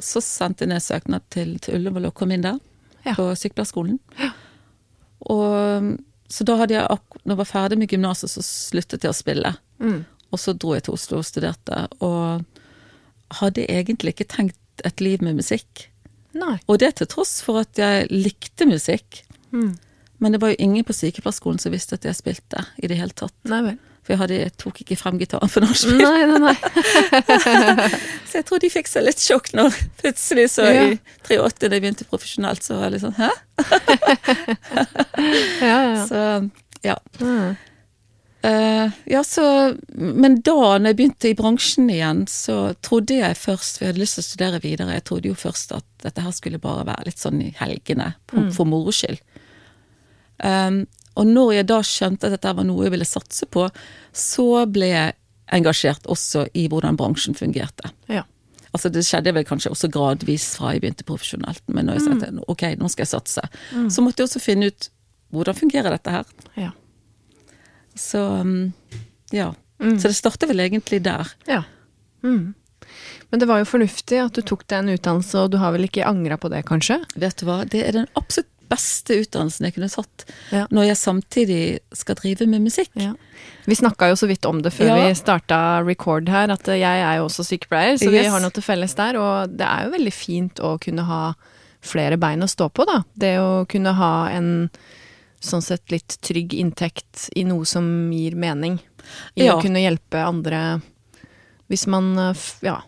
så 0.00 0.20
sendte 0.24 0.64
jeg 0.64 0.68
ned 0.72 0.80
søknad 0.82 1.22
til, 1.30 1.58
til 1.60 1.74
Ullevål 1.74 2.06
og 2.06 2.14
kom 2.14 2.32
inn 2.32 2.42
der, 2.42 2.58
Ja. 3.06 3.12
på 3.14 3.28
sykepleierskolen. 3.36 4.00
Og 5.20 5.98
så 6.28 6.44
da 6.44 6.56
hadde 6.56 6.74
jeg 6.74 6.86
Når 7.24 7.34
jeg 7.34 7.36
var 7.40 7.44
ferdig 7.44 7.78
med 7.78 7.88
gymnaset, 7.90 8.30
så 8.30 8.42
sluttet 8.44 9.02
jeg 9.04 9.10
å 9.12 9.16
spille. 9.16 9.54
Mm. 9.80 10.04
Og 10.32 10.38
så 10.38 10.52
dro 10.56 10.74
jeg 10.74 10.82
til 10.84 10.94
Oslo 10.94 11.18
og 11.18 11.24
studerte, 11.24 11.86
og 12.00 12.44
hadde 13.40 13.66
egentlig 13.68 14.14
ikke 14.16 14.28
tenkt 14.36 14.84
et 14.86 15.00
liv 15.00 15.22
med 15.22 15.36
musikk. 15.40 15.88
Nei. 16.38 16.58
Og 16.68 16.78
det 16.78 16.94
til 17.00 17.08
tross 17.10 17.38
for 17.42 17.60
at 17.64 17.78
jeg 17.78 18.06
likte 18.12 18.66
musikk. 18.68 19.24
Mm. 19.50 19.74
Men 20.18 20.34
det 20.34 20.40
var 20.42 20.52
jo 20.52 20.56
ingen 20.62 20.84
på 20.86 20.94
sykepleierskolen 20.96 21.58
som 21.62 21.72
visste 21.74 21.94
at 21.98 22.04
jeg 22.06 22.16
spilte 22.18 22.64
i 22.82 22.86
det 22.90 22.98
hele 22.98 23.14
tatt. 23.16 23.34
Nei 23.48 23.60
vel. 23.66 23.76
For 24.06 24.14
jeg, 24.14 24.20
hadde, 24.22 24.36
jeg 24.40 24.52
tok 24.56 24.78
ikke 24.80 24.96
frem 24.96 25.18
gitaren 25.20 25.50
for 25.52 25.60
nachspiel. 25.66 25.98
Nei, 26.00 26.24
nei, 26.30 26.38
nei. 26.40 26.54
Så 28.28 28.38
jeg 28.38 28.46
tror 28.48 28.62
de 28.62 28.70
fikk 28.72 28.88
seg 28.88 29.04
litt 29.04 29.20
sjokk 29.20 29.50
når 29.56 29.74
plutselig 30.00 30.46
så 30.54 30.64
Ja. 30.64 30.86
i 30.88 30.96
83 31.28 31.68
da 31.68 31.76
jeg 31.76 31.82
begynte 31.84 32.06
profesjonelt, 32.08 32.64
så 32.64 32.78
var 32.78 32.88
jeg 32.88 32.96
litt 32.96 33.04
sånn 33.04 33.18
hæ? 33.18 33.28
Ja, 35.60 35.78
ja. 35.92 36.06
Så 36.10 36.22
ja. 36.84 36.96
Mm. 37.20 37.56
Eh, 38.48 38.90
ja, 39.12 39.20
så 39.26 39.42
Men 39.92 40.38
da 40.46 40.54
når 40.78 40.92
jeg 40.92 40.96
begynte 41.00 41.28
i 41.28 41.36
bransjen 41.36 41.88
igjen, 41.92 42.22
så 42.30 42.70
trodde 42.86 43.18
jeg 43.18 43.36
først 43.36 43.76
For 43.76 43.84
jeg 43.84 43.92
hadde 43.92 44.00
lyst 44.04 44.16
til 44.16 44.22
å 44.24 44.28
studere 44.28 44.60
videre. 44.62 44.94
Jeg 44.96 45.04
trodde 45.10 45.28
jo 45.28 45.34
først 45.36 45.74
at 45.76 45.84
dette 46.04 46.22
her 46.24 46.32
skulle 46.36 46.60
bare 46.62 46.86
være 46.88 47.08
litt 47.10 47.20
sånn 47.20 47.42
i 47.44 47.50
helgene, 47.58 48.12
for, 48.30 48.40
Mm. 48.46 48.52
for 48.54 48.64
moro 48.70 48.94
skyld. 48.94 49.18
Um, 50.44 50.86
og 51.18 51.26
når 51.26 51.52
jeg 51.56 51.66
da 51.66 51.78
skjønte 51.82 52.28
at 52.28 52.36
dette 52.36 52.54
var 52.54 52.64
noe 52.64 52.84
jeg 52.86 52.92
ville 52.94 53.08
satse 53.08 53.46
på, 53.50 53.66
så 54.14 54.66
ble 54.70 54.86
jeg 54.92 55.16
engasjert 55.58 56.06
også 56.06 56.46
i 56.54 56.68
hvordan 56.70 56.96
bransjen 56.96 57.34
fungerte. 57.34 57.90
Ja. 58.08 58.22
Altså 58.72 58.90
Det 58.92 59.02
skjedde 59.02 59.32
vel 59.34 59.44
kanskje 59.48 59.72
også 59.72 59.88
gradvis 59.90 60.54
fra 60.56 60.74
jeg 60.76 60.82
begynte 60.84 61.06
profesjonelt, 61.08 61.62
men 61.72 61.86
når 61.88 61.98
jeg 61.98 62.04
sa 62.04 62.26
at 62.28 62.42
ok, 62.52 62.64
nå 62.78 62.88
skal 62.92 63.02
jeg 63.06 63.12
satse, 63.16 63.42
så 63.90 64.04
måtte 64.04 64.22
jeg 64.22 64.28
også 64.28 64.40
finne 64.44 64.68
ut 64.70 64.88
hvordan 65.32 65.56
fungerer 65.58 65.90
dette 65.90 66.10
her. 66.10 66.24
Ja. 66.56 66.70
Så 67.98 68.22
ja. 69.34 69.50
Mm. 69.82 69.98
Så 70.00 70.08
det 70.10 70.16
startet 70.18 70.48
vel 70.50 70.64
egentlig 70.64 71.02
der. 71.06 71.28
ja. 71.46 71.64
Mm. 72.24 72.54
Men 73.30 73.40
det 73.42 73.46
var 73.50 73.58
jo 73.60 73.66
fornuftig 73.68 74.16
at 74.22 74.32
du 74.34 74.40
tok 74.42 74.62
deg 74.66 74.78
en 74.80 74.94
utdannelse, 74.96 75.36
og 75.44 75.50
du 75.52 75.58
har 75.60 75.74
vel 75.74 75.84
ikke 75.84 76.06
angra 76.08 76.38
på 76.40 76.48
det, 76.50 76.62
kanskje? 76.66 76.96
Vet 77.20 77.36
du 77.38 77.44
hva, 77.46 77.58
det 77.68 77.82
er 77.84 77.92
den 77.92 78.06
absolutt 78.16 78.48
beste 78.68 79.18
utdannelsen 79.22 79.64
jeg 79.68 79.74
kunne 79.76 79.88
tatt 79.92 80.24
Ja. 80.52 80.66
når 80.72 80.88
jeg 80.90 80.96
samtidig 81.00 81.60
skal 81.96 82.16
drive 82.18 82.46
med 82.48 82.64
musikk. 82.64 82.90
Ja. 83.00 83.12
Vi 83.68 83.76
snakka 83.76 84.08
jo 84.10 84.16
så 84.16 84.26
vidt 84.28 84.44
om 84.48 84.62
det 84.64 84.72
før 84.72 84.90
Ja. 84.90 84.96
vi 85.06 85.14
starta 85.20 85.60
record 85.86 86.28
her, 86.28 86.50
at 86.50 86.64
jeg 86.66 86.82
er 87.04 87.16
jo 87.20 87.26
også 87.28 87.44
sykepleier, 87.48 87.96
så 88.00 88.10
vi 88.10 88.24
har 88.24 88.40
noe 88.40 88.50
til 88.50 88.62
felles 88.64 88.94
der. 88.96 89.16
Og 89.20 89.56
det 89.56 89.66
er 89.68 89.84
jo 89.84 89.94
veldig 89.96 90.12
fint 90.12 90.54
å 90.64 90.78
kunne 90.80 91.04
ha 91.04 91.34
flere 91.80 92.16
bein 92.18 92.40
å 92.42 92.48
stå 92.48 92.68
på, 92.72 92.84
da. 92.88 93.02
Det 93.16 93.36
å 93.38 93.66
kunne 93.68 93.92
ha 93.94 94.28
en 94.32 94.70
sånn 95.40 95.62
sett 95.62 95.90
litt 95.90 96.16
trygg 96.24 96.54
inntekt 96.54 97.28
i 97.36 97.44
noe 97.44 97.64
som 97.66 98.10
gir 98.12 98.34
mening. 98.34 98.78
I 99.36 99.44
Ja. 99.46 99.56
å 99.56 99.62
kunne 99.62 99.80
hjelpe 99.82 100.20
andre 100.26 100.80
hvis 101.70 101.86
man 101.86 102.16
eh, 102.18 102.34
ja, 102.62 102.80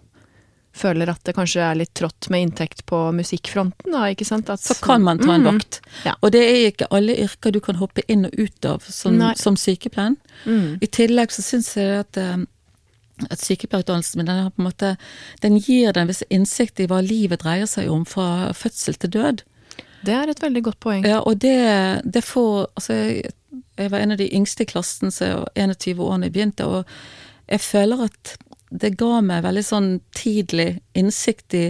føler 0.73 1.11
at 1.11 1.23
det 1.25 1.35
kanskje 1.37 1.61
er 1.61 1.75
litt 1.77 1.93
trått 1.95 2.29
med 2.31 2.43
inntekt 2.49 2.85
på 2.87 3.11
musikkfronten, 3.13 3.93
da, 3.93 4.07
ikke 4.13 4.25
sant? 4.25 4.49
At, 4.51 4.61
Så 4.61 4.75
kan 4.81 5.03
man 5.03 5.19
ta 5.19 5.35
en 5.35 5.43
Mm. 5.45 5.59
vakt. 5.59 5.81
Ja. 6.05 6.15
Og 6.23 6.33
det 6.33 6.41
er 6.43 6.71
ikke 6.71 6.87
alle 6.91 7.17
yrker 7.17 7.53
du 7.53 7.61
kan 7.61 7.77
hoppe 7.77 8.03
inn 8.09 8.25
og 8.27 8.33
ut 8.39 8.65
av 8.65 8.81
som, 8.89 9.19
som 9.37 9.57
sykepleien. 9.57 10.17
Mm. 10.47 10.79
I 10.81 10.87
tillegg 10.87 11.29
så 11.31 11.43
syns 11.43 11.75
jeg 11.77 12.01
at, 12.01 12.17
eh, 12.17 12.37
at 13.31 13.39
sykepleierutdannelsen 13.39 14.17
min 14.17 14.27
den, 14.27 14.43
har 14.45 14.51
på 14.51 14.63
en 14.63 14.71
måte, 14.71 14.97
den 15.43 15.59
gir 15.59 15.93
deg 15.93 16.03
en 16.03 16.09
viss 16.09 16.23
innsikt 16.31 16.81
i 16.81 16.87
hva 16.87 17.03
livet 17.05 17.41
dreier 17.43 17.67
seg 17.67 17.91
om 17.91 18.05
fra 18.07 18.53
fødsel 18.57 18.97
til 18.99 19.11
død. 19.11 19.43
Det 20.05 20.15
er 20.17 20.31
et 20.33 20.41
veldig 20.43 20.63
godt 20.65 20.81
poeng. 20.81 21.05
Ja, 21.05 21.21
og 21.21 21.39
det, 21.43 21.57
det 22.05 22.23
får 22.25 22.67
Altså, 22.77 22.93
jeg, 22.95 23.33
jeg 23.79 23.91
var 23.93 23.99
en 24.05 24.13
av 24.13 24.21
de 24.21 24.29
yngste 24.37 24.65
i 24.65 24.71
klassen, 24.71 25.11
så 25.13 25.25
jeg 25.27 25.37
var 25.37 25.49
21 25.57 26.01
år 26.05 26.19
da 26.19 26.27
jeg 26.29 26.33
begynte, 26.37 26.67
og 26.67 26.85
jeg 27.51 27.61
føler 27.61 28.05
at 28.07 28.37
det 28.71 28.93
ga 29.01 29.21
meg 29.27 29.43
veldig 29.43 29.65
sånn 29.67 29.89
tidlig 30.15 30.69
innsikt 30.95 31.55
i 31.59 31.65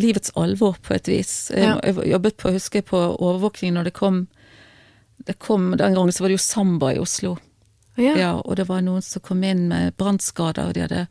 livets 0.00 0.30
alvor, 0.38 0.76
på 0.80 0.94
et 0.94 1.08
vis. 1.10 1.50
Jeg, 1.50 1.64
Ja. 1.66 1.78
jeg 1.84 2.12
jobbet 2.12 2.36
på, 2.38 2.52
husker 2.54 2.78
jeg, 2.80 2.86
på 2.88 3.00
overvåkning 3.18 3.74
når 3.74 3.84
det 3.90 3.92
kom 3.98 4.26
det 5.26 5.34
kom, 5.38 5.74
Den 5.76 5.92
gangen 5.94 6.12
så 6.12 6.22
var 6.24 6.28
det 6.32 6.38
jo 6.38 6.44
Samba 6.46 6.92
i 6.94 6.98
Oslo. 6.98 7.34
Ja. 7.96 8.14
Ja, 8.16 8.30
og 8.40 8.56
det 8.56 8.68
var 8.70 8.80
noen 8.80 9.02
som 9.04 9.20
kom 9.20 9.42
inn 9.44 9.66
med 9.68 9.92
brannskader, 10.00 10.68
og 10.70 10.74
de 10.74 10.80
hadde 10.86 11.02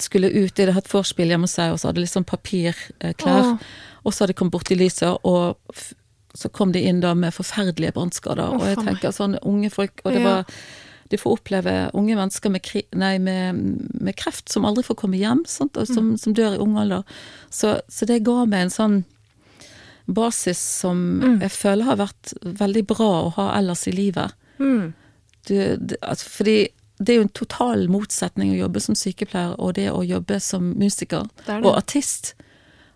skulle 0.00 0.28
ut, 0.32 0.54
de 0.56 0.62
hadde 0.64 0.74
hatt 0.74 0.90
vorspiel 0.90 1.28
hjemme 1.30 1.46
hos 1.46 1.54
seg, 1.54 1.70
og 1.72 1.78
så 1.78 1.88
hadde 1.92 2.02
litt 2.02 2.10
sånn 2.10 2.26
papirklær. 2.26 3.52
Åh. 3.52 3.58
Og 4.06 4.14
så 4.14 4.22
hadde 4.22 4.32
de 4.34 4.38
kommet 4.38 4.54
bort 4.54 4.70
i 4.70 4.78
lyset, 4.78 5.18
og 5.26 5.58
så 6.36 6.50
kom 6.52 6.70
de 6.72 6.82
inn 6.86 7.00
da 7.02 7.14
med 7.18 7.34
forferdelige 7.34 7.94
brannskader. 7.96 8.54
Og 8.54 8.62
jeg 8.68 8.76
tenker 8.84 9.10
sånn 9.16 9.38
unge 9.42 9.70
folk, 9.72 10.00
og 10.04 10.12
det 10.14 10.22
Ja. 10.22 10.28
var 10.36 10.44
De 11.08 11.16
får 11.16 11.36
oppleve 11.38 11.72
unge 11.94 12.16
mennesker 12.18 12.50
med, 12.50 12.66
nei, 12.98 13.18
med, 13.22 13.54
med 14.02 14.16
kreft 14.18 14.48
som 14.50 14.64
aldri 14.66 14.82
får 14.82 14.96
komme 14.98 15.14
hjem, 15.20 15.44
sant? 15.46 15.76
og 15.78 15.86
som, 15.86 16.10
Mm. 16.10 16.16
som 16.18 16.34
dør 16.34 16.54
i 16.56 16.58
ung 16.58 16.76
alder. 16.76 17.04
Så, 17.48 17.80
så 17.88 18.06
det 18.06 18.24
ga 18.24 18.44
meg 18.44 18.62
en 18.64 18.70
sånn 18.74 19.04
basis 20.08 20.58
som 20.58 21.20
Mm. 21.20 21.40
jeg 21.42 21.50
føler 21.50 21.84
har 21.84 21.96
vært 21.96 22.32
veldig 22.42 22.86
bra 22.86 23.08
å 23.26 23.32
ha 23.34 23.56
ellers 23.58 23.86
i 23.86 23.92
livet. 23.92 24.32
Mm. 24.58 24.94
Du, 25.46 25.54
det, 25.76 25.96
altså, 26.02 26.28
fordi 26.28 26.68
det 26.98 27.08
er 27.12 27.16
jo 27.20 27.22
en 27.22 27.28
total 27.28 27.86
motsetning 27.88 28.50
å 28.54 28.58
jobbe 28.66 28.80
som 28.80 28.94
sykepleier 28.94 29.54
og 29.60 29.74
det 29.74 29.90
å 29.92 30.02
jobbe 30.06 30.40
som 30.40 30.74
musiker 30.74 31.28
Det 31.46 31.46
det. 31.46 31.64
og 31.64 31.76
artist. 31.76 32.34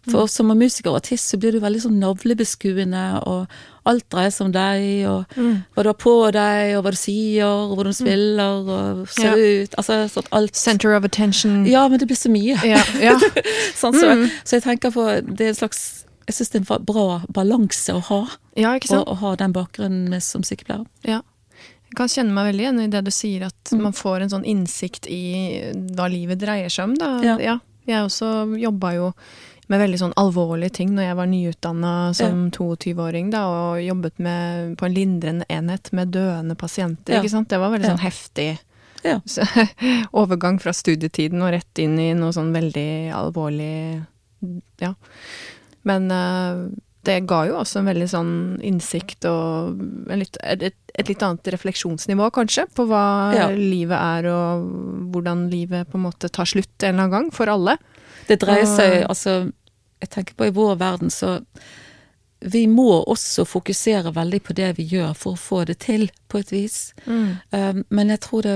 For 0.09 0.27
som 0.33 0.49
musiker 0.57 0.91
og 0.95 0.97
artist 1.03 1.29
så 1.29 1.37
blir 1.37 1.53
du 1.53 1.61
veldig 1.61 1.83
sånn 1.83 1.99
navlebeskuende, 2.01 3.23
og 3.29 3.47
alt 3.91 4.07
dreier 4.13 4.31
seg 4.33 4.47
om 4.47 4.53
deg, 4.53 5.07
og 5.09 5.25
Mm. 5.37 5.65
hva 5.75 5.83
du 5.83 5.89
har 5.89 5.95
på 5.95 6.15
deg, 6.33 6.77
og 6.77 6.85
hva 6.85 6.91
du 6.91 6.97
sier, 6.97 7.45
og 7.45 7.77
hvordan 7.77 7.93
du 7.93 7.99
spiller, 7.99 8.69
og 8.69 9.09
ser 9.09 9.35
ut 9.37 9.75
Altså 9.77 10.09
sånn 10.09 10.27
alt 10.33 10.55
Center 10.57 10.95
of 10.95 11.05
attention. 11.05 11.67
Ja, 11.67 11.87
men 11.89 11.99
det 11.99 12.09
blir 12.09 12.17
så 12.17 12.31
mye. 12.31 12.57
Ja, 12.65 12.83
ja. 13.01 13.19
Sånn, 13.77 13.93
så, 13.95 14.31
så 14.45 14.57
jeg 14.57 14.63
tenker 14.63 14.91
på 14.91 15.05
Det 15.37 15.41
er 15.41 15.49
en 15.49 15.55
slags 15.55 16.05
Jeg 16.29 16.35
syns 16.35 16.51
det 16.51 16.61
er 16.71 16.75
en 16.79 16.85
bra 16.85 17.23
balanse 17.33 17.93
å 17.93 18.01
ha, 18.01 18.21
ja 18.57 18.79
sant? 18.85 19.07
å 19.09 19.17
ha 19.19 19.35
den 19.37 19.53
bakgrunnen 19.53 20.21
som 20.23 20.43
sykepleier. 20.43 20.87
Ja. 21.05 21.21
Jeg 21.91 21.97
kan 21.97 22.07
kjenne 22.09 22.31
meg 22.33 22.53
veldig 22.55 22.63
igjen 22.63 22.81
i 22.85 22.87
det 22.87 23.05
du 23.05 23.11
sier, 23.11 23.47
at 23.47 23.71
Mm. 23.73 23.81
man 23.83 23.93
får 23.93 24.23
en 24.23 24.31
sånn 24.31 24.45
innsikt 24.47 25.09
i 25.11 25.73
hva 25.97 26.09
livet 26.09 26.39
dreier 26.39 26.69
seg 26.71 26.85
om. 26.85 26.95
Da. 26.95 27.21
Ja. 27.43 27.59
Jeg 27.87 28.05
også 28.07 28.57
jobba 28.61 28.95
jo 28.95 29.13
med 29.71 29.79
veldig 29.85 29.99
sånn 30.01 30.15
alvorlige 30.19 30.75
ting 30.81 30.91
når 30.97 31.05
jeg 31.07 31.17
var 31.21 31.29
nyutdanna 31.31 31.93
som 32.19 32.49
22-åring, 32.51 33.29
da, 33.31 33.45
og 33.47 33.83
jobbet 33.85 34.19
med, 34.19 34.73
på 34.81 34.89
en 34.89 34.97
lindrende 34.97 35.47
enhet 35.53 35.93
med 35.95 36.11
døende 36.17 36.57
pasienter. 36.59 37.15
Ja. 37.15 37.21
ikke 37.23 37.31
sant? 37.37 37.49
Det 37.53 37.61
var 37.63 37.71
veldig 37.75 37.87
Ja. 37.87 37.95
sånn 37.95 38.05
heftig 38.05 38.49
Ja. 39.07 39.21
så, 39.31 39.47
overgang 40.13 40.59
fra 40.61 40.75
studietiden 40.77 41.41
og 41.47 41.55
rett 41.55 41.79
inn 41.81 41.95
i 42.03 42.11
noe 42.19 42.35
sånn 42.37 42.51
veldig 42.53 43.13
alvorlig 43.17 44.05
Ja. 44.81 44.95
Men 45.85 46.11
uh, 46.13 46.67
det 47.05 47.21
ga 47.31 47.45
jo 47.49 47.55
også 47.63 47.79
en 47.81 47.89
veldig 47.89 48.09
sånn 48.13 48.33
innsikt 48.67 49.25
og 49.31 49.79
en 50.13 50.21
litt, 50.21 50.37
et, 50.45 50.75
et 50.93 51.09
litt 51.09 51.23
annet 51.25 51.49
refleksjonsnivå, 51.55 52.27
kanskje, 52.37 52.67
på 52.77 52.85
hva 52.91 53.05
Ja. 53.37 53.47
livet 53.55 53.97
er, 53.97 54.29
og 54.29 54.67
hvordan 55.15 55.47
livet 55.53 55.89
på 55.89 55.97
en 55.97 56.05
måte 56.11 56.29
tar 56.29 56.45
slutt 56.51 56.75
en 56.83 56.91
eller 56.99 57.07
annen 57.07 57.15
gang, 57.17 57.31
for 57.33 57.49
alle. 57.49 57.79
Det 58.29 58.37
dreier 58.43 58.69
seg 58.69 59.07
Altså, 59.09 59.51
jeg 60.01 60.11
tenker 60.11 60.35
på 60.35 60.47
i 60.49 60.51
vår 60.57 60.77
verden, 60.81 61.11
så 61.11 61.41
Vi 62.43 62.63
må 62.67 63.03
også 63.05 63.45
fokusere 63.45 64.15
veldig 64.17 64.39
på 64.43 64.55
det 64.57 64.71
vi 64.79 64.87
gjør 64.89 65.11
for 65.15 65.37
å 65.37 65.41
få 65.41 65.59
det 65.69 65.75
til, 65.85 66.07
på 66.33 66.39
et 66.41 66.51
vis. 66.55 66.95
Um, 67.07 67.83
men 67.91 68.09
jeg 68.09 68.21
tror 68.25 68.43
det, 68.47 68.55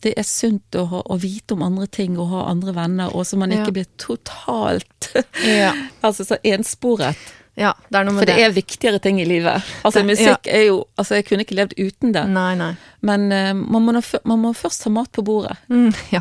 det 0.00 0.14
er 0.16 0.24
sunt 0.24 0.72
å, 0.80 0.86
ha, 0.88 1.02
å 1.04 1.18
vite 1.20 1.52
om 1.52 1.62
andre 1.66 1.84
ting 1.86 2.16
og 2.18 2.30
ha 2.32 2.46
andre 2.48 2.72
venner, 2.72 3.12
og 3.12 3.26
så 3.28 3.36
man 3.36 3.52
Ja. 3.52 3.60
ikke 3.60 3.74
blir 3.76 3.90
totalt 4.00 5.10
Ja. 5.44 5.74
Altså 6.02 6.24
så 6.24 6.38
ensporet. 6.48 7.16
ja, 7.56 7.74
det 7.92 8.06
For 8.08 8.24
det 8.24 8.36
det. 8.36 8.44
er 8.46 8.56
viktigere 8.56 8.98
ting 9.04 9.20
i 9.20 9.24
livet. 9.28 9.62
Altså 9.84 10.00
Det- 10.00 10.06
musikk 10.16 10.46
er 10.48 10.64
jo 10.70 10.86
Altså 10.96 11.14
jeg 11.20 11.26
kunne 11.26 11.44
ikke 11.44 11.56
levd 11.60 11.74
uten 11.76 12.12
det. 12.12 12.26
Nei, 12.28 12.54
nei. 12.54 12.74
Men 13.02 13.30
uh, 13.32 13.52
man, 13.52 13.82
må, 13.84 14.00
man 14.24 14.38
må 14.40 14.54
først 14.54 14.84
ha 14.84 14.90
mat 14.90 15.12
på 15.12 15.22
bordet. 15.22 15.58
Mm, 15.68 15.92
ja. 16.10 16.20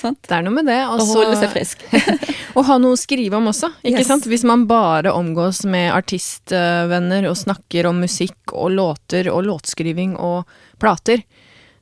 Sant? 0.00 0.18
Det 0.28 0.36
er 0.36 0.42
noe 0.46 0.54
med 0.56 0.66
det. 0.70 0.78
Og 0.88 1.00
så- 1.00 1.18
holde 1.24 1.38
seg 1.40 1.50
frisk. 1.52 1.82
Og 2.56 2.64
ha 2.68 2.76
noe 2.78 2.92
å 2.96 3.00
skrive 3.00 3.38
om 3.38 3.46
også, 3.48 3.70
ikke 3.82 3.98
Yes. 4.02 4.06
sant? 4.10 4.26
Hvis 4.28 4.44
man 4.44 4.66
bare 4.68 5.12
omgås 5.16 5.62
med 5.64 5.92
artistvenner 5.96 7.24
og 7.30 7.36
snakker 7.40 7.86
om 7.88 8.00
musikk 8.04 8.52
og 8.52 8.70
låter 8.76 9.30
og 9.32 9.44
låtskriving 9.46 10.16
og 10.20 10.44
plater, 10.78 11.22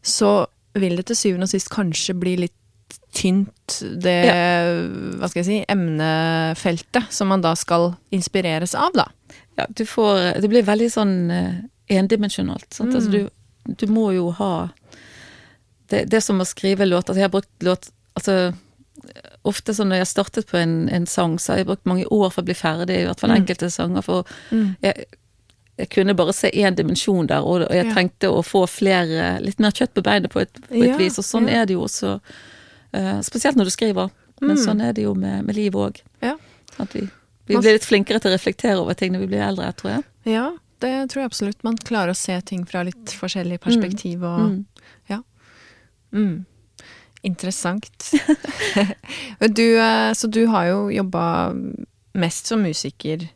så 0.03 0.47
vil 0.79 0.95
det 1.01 1.07
til 1.11 1.17
syvende 1.19 1.49
og 1.49 1.51
sist 1.51 1.71
kanskje 1.75 2.15
bli 2.21 2.37
litt 2.47 2.55
tynt, 3.15 3.81
det 4.03 4.21
hva 5.19 5.27
skal 5.31 5.41
jeg 5.43 5.49
si, 5.49 5.59
emnefeltet 5.71 7.11
som 7.13 7.29
man 7.33 7.43
da 7.43 7.55
skal 7.59 7.95
inspireres 8.15 8.75
av, 8.79 8.93
da. 8.95 9.09
Ja, 9.59 9.67
du 9.69 9.83
får 9.87 10.41
Det 10.41 10.49
blir 10.51 10.63
veldig 10.67 10.89
sånn 10.95 11.15
eh, 11.35 11.55
endimensjonalt. 11.99 12.69
Sant? 12.73 12.95
Altså, 12.95 13.11
du, 13.11 13.75
du 13.75 13.87
må 13.91 14.13
jo 14.15 14.31
ha 14.39 14.69
det, 15.91 16.05
det 16.11 16.19
er 16.21 16.25
som 16.25 16.41
å 16.43 16.47
skrive 16.49 16.87
låter. 16.89 17.13
Altså, 17.13 17.21
jeg 17.23 17.29
har 17.29 17.37
brukt 17.39 17.67
låt 17.67 17.91
Altså 18.19 18.53
ofte 19.49 19.73
sånn 19.73 19.89
når 19.89 20.03
jeg 20.03 20.09
startet 20.11 20.49
på 20.51 20.59
en, 20.61 20.73
en 20.93 21.07
sang, 21.09 21.39
så 21.41 21.53
har 21.55 21.61
jeg 21.63 21.69
brukt 21.71 21.87
mange 21.89 22.05
år 22.13 22.29
for 22.35 22.43
å 22.43 22.49
bli 22.51 22.57
ferdig, 22.59 22.99
i 23.01 23.07
hvert 23.09 23.23
fall 23.23 23.33
enkelte 23.33 23.71
sanger. 23.73 24.03
For 24.05 24.29
jeg, 24.85 25.07
jeg 25.81 25.89
kunne 25.95 26.13
bare 26.19 26.35
se 26.37 26.51
én 26.53 26.77
dimensjon 26.77 27.31
der, 27.31 27.47
og 27.47 27.63
og 27.65 27.73
jeg 27.73 27.87
Ja. 27.87 27.95
trengte 27.95 28.29
å 28.29 28.43
få 28.45 28.67
flere 28.69 29.39
Litt 29.41 29.63
mer 29.63 29.73
kjøtt 29.73 29.95
på 29.97 30.03
beinet 30.05 30.31
på 30.35 30.43
et, 30.43 30.53
på 30.67 30.75
et 30.75 30.91
Ja, 30.91 30.99
vis. 31.01 31.17
Og 31.23 31.25
sånn 31.25 31.49
ja. 31.49 31.63
er 31.63 31.71
det 31.71 31.79
jo 31.79 31.87
også. 31.87 32.19
Uh, 32.93 33.21
spesielt 33.23 33.57
når 33.57 33.71
du 33.71 33.71
skriver. 33.71 34.11
Men 34.43 34.57
sånn 34.61 34.81
er 34.85 34.93
det 34.93 35.03
jo 35.07 35.15
med, 35.15 35.45
med 35.47 35.55
livet 35.57 35.81
òg. 35.81 36.03
Ja. 36.27 36.35
At 36.81 36.93
vi, 36.97 37.07
vi 37.47 37.57
blir 37.57 37.79
litt 37.79 37.85
flinkere 37.87 38.21
til 38.21 38.33
å 38.33 38.35
reflektere 38.35 38.79
over 38.83 38.95
ting 38.99 39.13
når 39.15 39.21
vi 39.25 39.31
blir 39.33 39.47
eldre, 39.47 39.73
tror 39.79 39.91
jeg. 39.95 40.05
Ja, 40.35 40.47
det 40.81 40.93
tror 41.13 41.23
jeg 41.23 41.31
absolutt. 41.31 41.65
Man 41.65 41.77
klarer 41.77 42.13
å 42.13 42.17
se 42.19 42.37
ting 42.49 42.67
fra 42.69 42.83
litt 42.85 43.17
forskjellig 43.17 43.61
perspektiv 43.65 44.25
og 44.25 44.41
Mm. 44.51 44.65
Ja. 45.09 45.23
Mm. 46.13 46.45
Interessant. 47.23 48.11
Du, 49.57 49.79
eh, 49.81 50.13
så 50.15 50.27
du 50.27 50.47
har 50.47 50.65
jo 50.71 50.79
jobba 50.91 51.53
mest 52.15 52.47
som 52.47 52.63
musiker. 52.63 53.29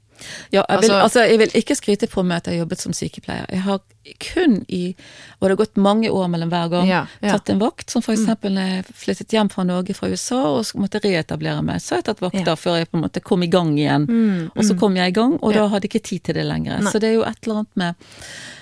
Ja, 0.54 0.62
jeg 0.68 0.80
vil, 0.80 0.90
Altså- 0.90 1.02
altså, 1.02 1.20
jeg 1.28 1.38
vil 1.38 1.50
ikke 1.58 1.74
skryte 1.76 2.06
på 2.08 2.22
meg 2.24 2.36
at 2.36 2.46
jeg 2.46 2.54
har 2.54 2.62
jobbet 2.64 2.80
som 2.80 2.92
sykepleier. 2.92 3.46
Jeg 3.50 3.60
har 3.66 3.80
kun 4.22 4.64
i 4.68 4.94
Og 5.40 5.48
det 5.48 5.50
har 5.50 5.56
gått 5.66 5.76
mange 5.76 6.08
år 6.08 6.28
mellom 6.30 6.48
hver 6.52 6.70
gang. 6.70 6.86
Ja, 6.88 7.06
ja. 7.20 7.32
Tatt 7.34 7.50
en 7.50 7.58
vakt, 7.60 7.90
som 7.90 8.00
for 8.02 8.14
eksempel 8.14 8.54
når 8.54 8.70
jeg 8.70 8.84
flyttet 8.94 9.34
hjem 9.34 9.50
fra 9.50 9.64
Norge 9.64 9.94
fra 9.94 10.08
USA 10.08 10.38
og 10.54 10.64
måtte 10.80 11.02
reetablere 11.04 11.62
meg. 11.66 11.82
Så 11.82 11.94
har 11.96 11.98
jeg 12.02 12.04
tatt 12.04 12.20
vakter 12.24 12.46
Ja. 12.46 12.54
før 12.56 12.78
jeg 12.78 12.90
på 12.90 12.96
en 12.96 13.04
måte 13.04 13.20
kom 13.22 13.42
i 13.42 13.50
gang 13.50 13.76
igjen. 13.76 14.06
Mm, 14.08 14.50
Og 14.56 14.64
så 14.64 14.78
kom 14.78 14.96
jeg 14.96 15.08
i 15.08 15.12
gang, 15.18 15.38
og 15.42 15.52
da 15.52 15.66
hadde 15.68 15.82
jeg 15.88 15.90
ikke 15.94 16.08
tid 16.08 16.22
til 16.24 16.34
det 16.34 16.46
lenger. 16.46 16.80
Nei. 16.80 16.90
Så 16.92 17.00
det 17.00 17.10
er 17.10 17.14
jo 17.14 17.22
et 17.24 17.36
eller 17.42 17.56
annet 17.64 17.76
med 17.76 17.94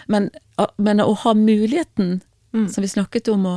Men, 0.09 0.31
men 0.78 0.99
å 1.00 1.14
ha 1.16 1.33
muligheten 1.35 2.23
Mm. 2.52 2.66
Som 2.68 2.82
vi 2.85 2.88
snakket 2.92 3.28
om 3.32 3.47
å 3.49 3.54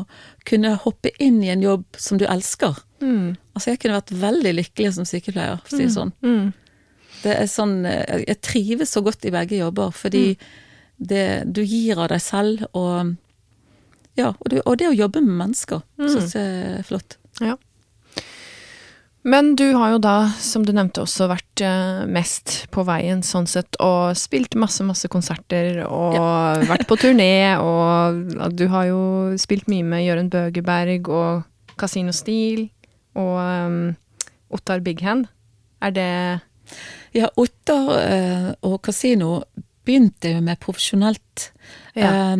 kunne 0.47 0.69
hoppe 0.79 1.09
inn 1.19 1.41
i 1.43 1.49
en 1.51 1.61
jobb 1.61 1.83
som 1.99 2.17
du 2.17 2.23
elsker. 2.31 2.77
Mm. 3.01 3.33
Altså, 3.53 3.69
jeg 3.73 3.79
kunne 3.83 3.97
vært 3.97 4.13
veldig 4.21 4.53
lykkelig 4.55 4.93
som 4.95 5.05
sykepleier, 5.09 5.57
for 5.65 5.75
å 5.75 5.79
si 5.81 5.83
det 5.89 5.93
sånn. 5.97 6.13
Mm. 6.23 6.53
Det 7.23 7.33
er 7.41 7.47
sånn 7.49 7.85
eh, 7.89 8.23
Jeg 8.27 8.39
trives 8.41 8.91
så 8.95 9.01
godt 9.03 9.25
i 9.25 9.31
begge 9.35 9.57
jobber, 9.59 9.91
fordi 9.91 10.37
det, 10.97 11.43
du 11.51 11.61
gir 11.63 11.99
av 11.99 12.07
deg 12.13 12.21
selv, 12.23 12.63
og 12.73 13.15
Ja, 14.15 14.29
og, 14.39 14.47
du, 14.49 14.61
og 14.63 14.77
det 14.79 14.87
å 14.87 14.95
jobbe 14.95 15.19
med 15.21 15.35
mennesker 15.43 15.81
Mm. 15.99 16.07
syns 16.13 16.35
jeg 16.37 16.77
er 16.79 16.83
flott. 16.87 17.17
Ja. 17.41 17.57
Men 19.25 19.55
du 19.57 19.71
har 19.73 19.95
jo 19.95 19.99
da, 20.03 20.29
som 20.37 20.61
du 20.65 20.69
nevnte, 20.75 21.01
også 21.01 21.25
vært 21.31 21.61
eh, 21.65 22.03
mest 22.05 22.67
på 22.73 22.83
veien 22.85 23.23
sånn 23.25 23.47
sett, 23.49 23.73
og 23.81 24.13
spilt 24.19 24.53
masse, 24.59 24.85
masse 24.85 25.09
konserter, 25.09 25.81
og 25.87 26.65
vært 26.71 26.85
på 26.85 26.97
turné, 27.01 27.57
og 27.57 28.53
du 28.53 28.67
har 28.69 28.91
jo 28.91 29.01
spilt 29.41 29.65
mye 29.71 29.87
med 29.87 30.05
Jørund 30.05 30.29
Bøgeberg 30.35 31.09
og 31.09 31.75
Casino 31.75 32.13
Steel 32.15 32.67
og 33.17 33.33
um, 33.41 33.79
Ottar 34.53 34.85
Big 34.85 35.01
Hand. 35.01 35.25
Er 35.81 35.95
det 35.95 36.11
Ja, 37.15 37.31
Ottar 37.39 37.89
uh, 37.89 38.49
og 38.67 38.77
Casino 38.85 39.39
begynte 39.85 40.35
jo 40.35 40.45
med 40.45 40.61
profesjonelt. 40.61 41.49
Ja. 41.97 42.11
Eh, 42.11 42.37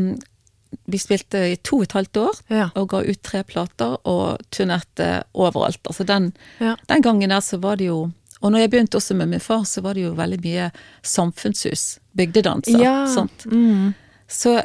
vi 0.87 0.97
spilte 1.01 1.41
i 1.51 1.55
to 1.57 1.77
og 1.77 1.83
et 1.87 1.91
halvt 1.97 2.17
år 2.17 2.41
Ja. 2.49 2.69
og 2.75 2.89
ga 2.89 3.01
ut 3.03 3.21
tre 3.23 3.43
plater 3.43 3.97
og 4.05 4.39
turnerte 4.51 5.23
overalt. 5.33 5.79
Altså 5.87 6.03
den, 6.05 6.33
Ja. 6.59 6.75
den 6.89 7.01
gangen 7.01 7.29
der 7.29 7.39
så 7.41 7.57
var 7.61 7.75
det 7.77 7.87
jo 7.87 8.11
Og 8.41 8.51
når 8.51 8.59
jeg 8.59 8.69
begynte 8.71 8.97
også 8.99 9.15
med 9.15 9.27
min 9.29 9.39
far, 9.39 9.63
så 9.63 9.81
var 9.81 9.93
det 9.93 10.03
jo 10.03 10.11
veldig 10.13 10.37
mye 10.43 10.71
samfunnshus. 11.01 11.99
Bygdedanser. 12.15 12.77
Ja. 12.79 13.07
Sant? 13.07 13.45
Mm. 13.49 13.93
Så 14.27 14.61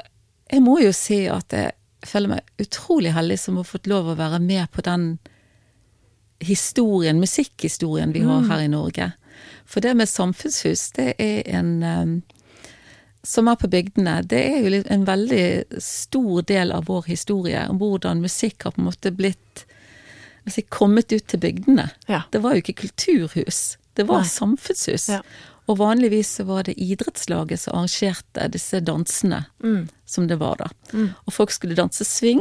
jeg 0.53 0.61
må 0.63 0.79
jo 0.83 0.91
si 0.93 1.27
at 1.27 1.49
jeg 1.53 1.73
føler 2.05 2.29
meg 2.29 2.41
utrolig 2.61 3.13
heldig 3.15 3.39
som 3.39 3.57
har 3.57 3.65
fått 3.65 3.87
lov 3.87 4.07
å 4.11 4.17
være 4.19 4.39
med 4.41 4.71
på 4.73 4.83
den 4.83 5.19
historien, 6.41 7.21
musikkhistorien 7.21 8.13
vi 8.13 8.21
har 8.25 8.43
her 8.49 8.61
i 8.65 8.69
Norge. 8.69 9.13
For 9.65 9.81
det 9.81 9.95
med 9.97 10.09
samfunnshus, 10.09 10.91
det 10.97 11.15
er 11.19 11.43
en 11.47 11.83
eh, 11.83 12.07
Som 13.23 13.49
er 13.53 13.57
på 13.61 13.69
bygdene, 13.69 14.23
det 14.25 14.41
er 14.49 14.63
jo 14.65 14.83
en 14.89 15.05
veldig 15.05 15.81
stor 15.85 16.43
del 16.49 16.73
av 16.73 16.87
vår 16.89 17.05
historie. 17.11 17.67
Om 17.69 17.79
hvordan 17.83 18.23
musikk 18.25 18.65
har 18.65 18.73
på 18.73 18.81
en 18.81 18.87
måte 18.89 19.13
blitt 19.13 19.67
altså, 20.47 20.63
kommet 20.73 21.13
ut 21.13 21.27
til 21.29 21.41
bygdene. 21.43 21.91
Ja. 22.09 22.23
Det 22.33 22.41
var 22.41 22.55
jo 22.57 22.63
ikke 22.65 22.79
kulturhus, 22.87 23.77
det 23.99 24.07
var 24.09 24.23
Nei. 24.25 24.31
samfunnshus. 24.33 25.09
Ja. 25.13 25.21
Og 25.69 25.77
vanligvis 25.79 26.33
så 26.41 26.45
var 26.49 26.65
det 26.67 26.79
idrettslaget 26.81 27.61
som 27.61 27.77
arrangerte 27.77 28.49
disse 28.51 28.81
dansene 28.83 29.45
Mm. 29.63 29.89
som 30.07 30.27
det 30.27 30.39
var 30.41 30.57
da. 30.57 30.71
Og 31.27 31.33
folk 31.33 31.51
skulle 31.55 31.77
danse 31.79 32.05
swing. 32.05 32.41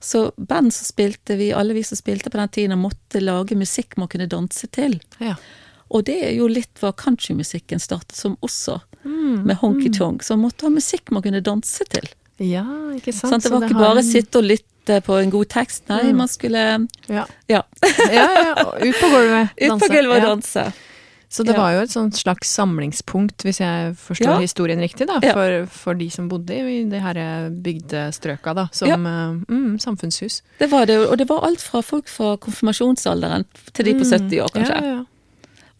Så 0.00 0.32
band 0.36 0.74
som 0.74 0.84
spilte, 0.84 1.36
vi, 1.38 1.52
alle 1.54 1.72
vi 1.72 1.84
som 1.86 1.96
spilte 1.96 2.28
på 2.30 2.36
den 2.36 2.48
tiden, 2.48 2.78
måtte 2.82 3.20
lage 3.22 3.54
musikk 3.56 3.96
man 3.96 4.08
kunne 4.08 4.26
danse 4.26 4.66
til. 4.66 4.98
Ja. 5.22 5.36
Og 5.90 6.04
det 6.04 6.18
er 6.22 6.34
jo 6.36 6.46
litt 6.48 6.74
hva 6.80 6.92
countrymusikken 6.94 7.80
startet 7.82 8.14
som 8.16 8.36
også, 8.42 8.80
Mm. 9.04 9.44
med 9.46 9.56
honky-tonk. 9.56 10.20
Så 10.22 10.36
man 10.36 10.50
måtte 10.50 10.62
ha 10.66 10.68
musikk 10.68 11.10
man 11.10 11.22
kunne 11.22 11.40
danse 11.42 11.84
til. 11.88 12.04
ja, 12.38 12.64
ikke 12.96 13.12
sant? 13.14 13.32
Sånn, 13.32 13.40
Det 13.40 13.48
Så 13.48 13.50
var 13.58 13.68
ikke 13.68 13.78
bare 13.78 13.98
en- 13.98 14.04
sitte 14.04 14.36
og 14.38 14.44
lytte 14.44 15.00
på 15.04 15.22
en 15.22 15.30
god 15.30 15.48
tekst, 15.48 15.82
nei, 15.88 16.02
Mm. 16.12 16.16
man 16.16 16.28
skulle 16.28 16.88
Ja, 17.08 17.24
ja, 17.48 17.62
ja, 18.12 18.28
ja. 18.44 18.54
Ut 18.54 18.94
på 18.94 19.08
gulvet. 19.10 19.50
Danse. 19.56 19.74
ut 19.74 19.80
på 19.80 19.88
gulvet 19.88 20.16
og 20.22 20.28
danse. 20.42 20.72
Så 21.32 21.44
det 21.46 21.54
var 21.56 21.72
jo 21.74 21.80
et 21.82 21.90
sånt 21.90 22.12
slags 22.16 22.48
samlingspunkt, 22.50 23.36
hvis 23.46 23.60
jeg 23.60 23.94
forstår 23.96 24.40
historien 24.42 24.80
riktig, 24.80 25.06
da, 25.06 25.20
for, 25.20 25.66
for 25.66 25.94
de 25.94 26.10
som 26.10 26.28
bodde 26.28 26.50
i 26.50 26.82
de 26.90 26.98
her 27.00 27.50
bygdestrøka, 27.50 28.52
da, 28.54 28.68
som 28.72 28.88
eh, 29.06 29.36
mm, 29.48 29.78
samfunnshus. 29.80 30.42
Det 30.58 30.68
var 30.70 30.86
det, 30.86 30.98
og 31.08 31.16
det 31.18 31.28
var 31.28 31.44
alt 31.46 31.60
fra 31.60 31.82
folk 31.82 32.08
fra 32.08 32.36
konfirmasjonsalderen 32.36 33.44
til 33.72 33.84
de 33.84 33.94
på 33.94 34.04
70 34.04 34.40
år, 34.42 34.50
kanskje. 34.50 34.74
Ja, 34.74 34.80
Ja, 34.82 34.96
ja. 34.96 35.04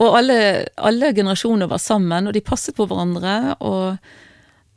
Og 0.01 0.17
alle, 0.17 0.67
alle 0.81 1.13
generasjoner 1.17 1.69
var 1.69 1.81
sammen, 1.83 2.29
og 2.29 2.37
de 2.37 2.43
passet 2.45 2.77
på 2.77 2.87
hverandre. 2.89 3.57
Og 3.61 3.99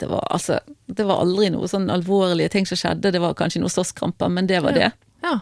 det 0.02 0.10
var 0.12 0.28
altså 0.36 0.60
Det 0.88 1.06
var 1.08 1.21
aldri 1.24 1.50
noe 1.54 1.69
sånn 1.69 1.89
alvorlige 1.93 2.52
ting 2.58 2.67
som 2.67 2.80
skjedde. 2.80 3.13
Det 3.13 3.21
var 3.24 3.38
kanskje 3.39 3.63
noen 3.63 3.71
slåsskramper, 3.71 4.32
men 4.34 4.52
det 4.52 4.62
var 4.65 4.76
det. 4.78 4.91
ja. 5.24 5.39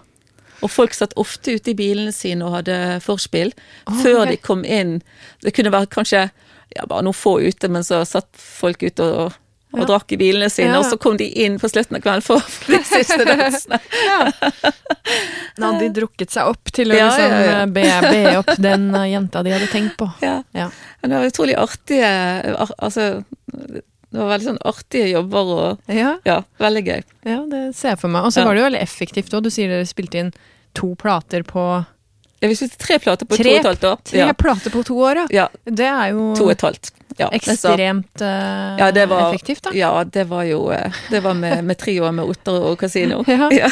Og 0.61 0.69
folk 0.69 0.93
satt 0.93 1.15
ofte 1.17 1.55
ute 1.57 1.71
i 1.71 1.77
bilene 1.77 2.11
sine 2.13 2.45
og 2.45 2.53
hadde 2.59 2.75
forspill 3.01 3.49
oh, 3.49 3.95
før 4.03 4.19
okay. 4.23 4.31
de 4.35 4.41
kom 4.45 4.59
inn. 4.61 4.99
Det 5.41 5.55
kunne 5.57 5.73
vært 5.73 5.89
kanskje 5.89 6.27
ja, 6.75 6.85
bare 6.85 7.01
noen 7.07 7.17
få 7.17 7.39
ute, 7.41 7.69
men 7.71 7.81
så 7.81 8.03
satt 8.05 8.29
folk 8.37 8.83
ute 8.85 9.07
og, 9.07 9.39
og 9.73 9.85
drakk 9.87 10.11
i 10.11 10.17
bilene 10.19 10.49
sine, 10.51 10.73
og 10.77 10.85
så 10.85 10.97
kom 10.99 11.15
de 11.17 11.25
inn 11.45 11.57
på 11.61 11.69
slutten 11.71 11.95
av 11.97 12.01
kvelden 12.03 12.23
for, 12.25 12.39
for 12.43 12.73
de 12.75 12.79
siste 12.83 13.23
dansene. 13.27 13.79
Da 15.57 15.67
hadde 15.69 15.83
de 15.85 15.89
drukket 16.01 16.31
seg 16.33 16.49
opp 16.51 16.71
til 16.73 16.91
å 16.91 16.97
liksom 16.97 17.35
ja. 17.35 17.61
Be, 17.71 17.85
be 18.07 18.21
opp 18.39 18.51
den 18.61 18.89
eh, 18.95 19.07
jenta 19.13 19.43
de 19.45 19.53
hadde 19.55 19.69
tenkt 19.71 19.97
på. 19.99 20.09
Ja. 20.23 20.41
Ja. 20.55 20.69
Men 21.01 21.13
det 21.13 21.19
var 21.21 21.31
utrolig 21.31 21.55
artige 21.59 22.11
Altså, 22.77 23.05
det 23.51 24.19
var 24.19 24.29
veldig 24.33 24.49
sånn 24.49 24.61
artige 24.67 25.07
jobber 25.13 25.51
og 25.55 25.91
Ja, 25.95 26.17
Ja, 26.27 26.41
veldig 26.61 26.83
gøy. 26.87 27.01
ja, 27.27 27.39
det 27.51 27.63
ser 27.77 27.93
jeg 27.95 28.01
for 28.03 28.11
meg. 28.13 28.27
Og 28.27 28.33
så 28.35 28.41
Ja. 28.43 28.45
var 28.49 28.55
det 28.55 28.63
jo 28.63 28.67
veldig 28.69 28.83
effektivt 28.83 29.33
òg. 29.37 29.43
Du 29.47 29.49
sier 29.53 29.71
dere 29.71 29.87
spilte 29.87 30.19
inn 30.19 30.33
to 30.75 30.93
plater 30.95 31.43
på 31.47 31.63
Ja, 32.41 32.47
vi 32.49 32.55
spilte 32.57 32.77
tre 32.81 32.97
plater 32.99 33.27
på 33.29 33.37
Tre- 33.37 33.43
to 33.43 33.51
og 33.53 33.59
et 33.59 33.67
halvt 33.69 33.83
år. 33.91 33.99
Tre 34.09 34.17
Ja, 34.23 34.33
plater 34.33 34.73
på 34.73 34.81
to 34.87 34.95
år, 34.97 35.19
ja. 35.21 35.25
ja 35.29 35.47
Det 35.65 35.85
er 35.85 36.07
jo 36.15 36.31
to 36.39 36.47
og 36.47 36.51
et 36.55 36.61
halvt. 36.65 36.89
Ja, 37.19 37.27
ekstremt 37.35 38.21
uh, 38.23 38.77
ja, 38.79 38.87
det 38.95 39.03
var, 39.11 39.27
effektivt, 39.33 39.61
da. 39.67 39.73
Ja, 39.75 39.89
det 40.07 40.23
var 40.29 40.45
jo 40.47 40.61
eh, 40.71 40.95
Det 41.11 41.19
var 41.21 41.35
med, 41.37 41.59
med 41.67 41.77
trioer 41.77 42.13
med 42.15 42.25
Otter 42.31 42.63
og 42.71 42.79
Casino. 42.79 43.19
Ja. 43.27 43.49
Ja. 43.51 43.67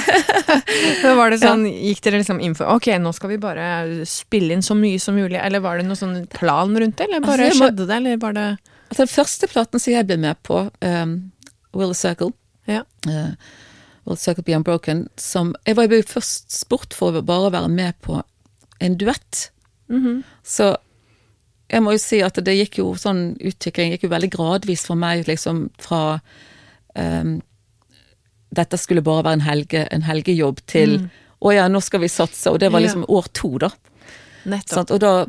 Var 1.16 1.32
det 1.34 1.40
sånn, 1.42 1.64
Gikk 1.72 2.02
dere 2.06 2.20
liksom 2.22 2.42
inn 2.44 2.54
for 2.60 2.70
Ok, 2.76 2.90
nå 3.02 3.14
skal 3.16 3.32
vi 3.34 3.38
bare 3.42 3.66
spille 4.10 4.54
inn 4.58 4.62
så 4.66 4.76
mye 4.78 5.00
som 5.02 5.16
mulig, 5.18 5.40
eller 5.40 5.64
var 5.64 5.80
det 5.80 5.88
noen 5.88 5.98
sånn 5.98 6.18
plan 6.36 6.76
rundt 6.78 6.98
det, 7.00 7.08
eller 7.08 7.24
bare 7.26 7.40
Altså, 7.40 7.48
jeg 7.48 7.56
må- 7.58 7.66
skjedde 7.70 7.88
det, 7.90 7.96
eller 8.02 8.22
var 8.22 8.34
det 8.38 8.46
Altså, 8.90 9.00
den 9.06 9.14
første 9.16 9.50
platen 9.56 9.80
som 9.82 9.94
jeg 9.94 10.08
ble 10.10 10.18
med 10.18 10.40
på, 10.44 10.62
um, 10.86 11.16
Will 11.74 11.94
the 11.96 11.98
Circle 11.98 12.34
Ja. 12.68 12.84
uh, 13.08 13.32
Will 14.06 14.18
Circle 14.20 14.44
Be 14.44 14.56
Unbroken, 14.58 15.08
som 15.16 15.56
Jeg 15.66 15.76
var 15.80 15.88
jo 15.88 16.02
først 16.04 16.52
spurt 16.60 16.94
for 16.98 17.16
å 17.18 17.24
bare 17.26 17.52
være 17.56 17.70
med 17.72 17.96
på 18.06 18.20
en 18.80 18.98
duett. 18.98 19.52
Mhm. 19.90 20.24
Så 20.44 20.76
jeg 21.70 21.84
må 21.86 21.92
jo 21.94 22.02
si 22.02 22.22
at 22.26 22.34
det 22.46 22.56
gikk 22.58 22.80
jo 22.80 22.96
sånn 22.98 23.36
Utvikling 23.46 23.92
gikk 23.94 24.04
jo 24.08 24.10
veldig 24.10 24.30
gradvis 24.34 24.86
for 24.90 24.98
meg, 24.98 25.28
liksom 25.28 25.68
fra 25.78 26.20
um, 26.96 27.36
Dette 28.50 28.78
skulle 28.82 29.04
bare 29.06 29.24
være 29.28 29.38
en, 29.38 29.46
helge, 29.46 29.84
en 29.94 30.02
helgejobb 30.08 30.64
til 30.70 30.96
Å 31.40 31.52
ja, 31.54 31.68
nå 31.72 31.80
skal 31.86 32.02
vi 32.02 32.10
satse. 32.12 32.50
Og 32.52 32.58
det 32.60 32.72
var 32.74 32.82
liksom 32.82 33.06
Ja. 33.06 33.14
år 33.16 33.28
to, 33.34 33.58
da. 33.62 33.70
Sånn, 34.68 34.90
Og 34.92 35.00
da 35.00 35.26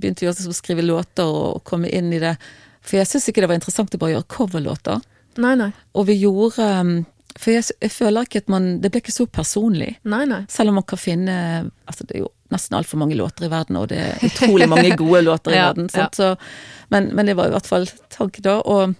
begynte 0.00 0.24
vi 0.24 0.30
også 0.30 0.48
å 0.48 0.54
skrive 0.56 0.82
låter 0.82 1.22
og 1.28 1.62
komme 1.64 1.88
inn 1.92 2.12
i 2.12 2.18
det. 2.18 2.36
For 2.80 2.96
jeg 2.96 3.06
syns 3.06 3.28
ikke 3.28 3.40
det 3.44 3.48
var 3.48 3.54
interessant 3.60 3.94
å 3.94 3.98
bare 3.98 4.16
gjøre 4.16 4.28
coverlåter. 4.28 5.02
Nei, 5.36 5.54
nei. 5.54 5.72
Og 5.94 6.06
vi 6.06 6.16
gjorde 6.22 6.80
um, 6.80 7.06
For 7.36 7.50
jeg, 7.50 7.64
jeg 7.82 7.90
føler 7.90 8.22
ikke 8.22 8.38
at 8.44 8.48
man 8.48 8.80
Det 8.80 8.90
ble 8.92 9.00
ikke 9.02 9.12
så 9.12 9.26
personlig. 9.26 9.96
Nei, 10.04 10.24
nei. 10.24 10.44
Selv 10.48 10.70
om 10.70 10.74
man 10.80 10.84
kan 10.86 10.98
finne 10.98 11.70
Altså, 11.86 12.06
det 12.06 12.16
er 12.16 12.20
jo 12.24 12.30
nesten 12.54 12.78
altfor 12.78 13.00
mange 13.02 13.18
låter 13.18 13.46
i 13.48 13.52
verden, 13.52 13.76
og 13.80 13.88
det 13.92 13.98
er 14.06 14.22
utrolig 14.30 14.68
mange 14.70 14.94
gode 14.96 15.20
låter 15.26 15.52
i 15.52 15.58
Ja, 15.60 15.66
verden. 15.72 15.88
Sant? 15.92 16.16
Så, 16.16 16.32
men, 16.94 17.10
men 17.14 17.26
det 17.28 17.34
var 17.38 17.50
i 17.50 17.54
hvert 17.56 17.66
fall 17.68 17.88
tanken 18.14 18.46
da. 18.46 18.60
Og 18.64 18.94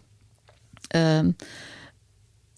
um, 0.94 1.34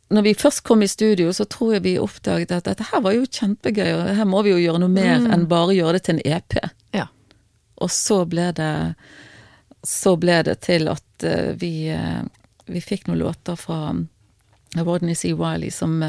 når 0.08 0.22
vi 0.22 0.34
først 0.38 0.62
kom 0.62 0.82
i 0.82 0.88
studio, 0.88 1.32
så 1.34 1.44
tror 1.50 1.72
jeg 1.76 1.82
vi 1.82 1.96
oppdaget 1.98 2.52
at 2.54 2.68
dette 2.68 2.84
her 2.92 3.00
var 3.02 3.14
jo 3.16 3.24
kjempegøy, 3.26 3.88
og 3.96 4.10
her 4.20 4.28
må 4.30 4.42
vi 4.46 4.52
jo 4.54 4.60
gjøre 4.62 4.78
noe 4.84 4.92
mer 4.92 5.16
Mm. 5.24 5.30
enn 5.34 5.46
bare 5.50 5.74
gjøre 5.74 5.96
det 5.98 6.02
til 6.06 6.14
en 6.18 6.26
EP. 6.36 6.58
Ja. 6.94 7.08
Og 7.82 7.90
så 7.90 8.20
ble 8.30 8.52
det 8.56 8.94
Så 9.86 10.16
ble 10.18 10.40
det 10.42 10.60
til 10.66 10.88
at 10.90 11.22
eh, 11.26 11.52
vi, 11.58 11.88
eh, 11.94 12.22
vi 12.66 12.80
fikk 12.82 13.04
noen 13.06 13.20
låter 13.20 13.54
fra 13.58 13.94
Rodney 14.76 15.14
C. 15.14 15.30
Riley, 15.34 15.70
som, 15.70 16.00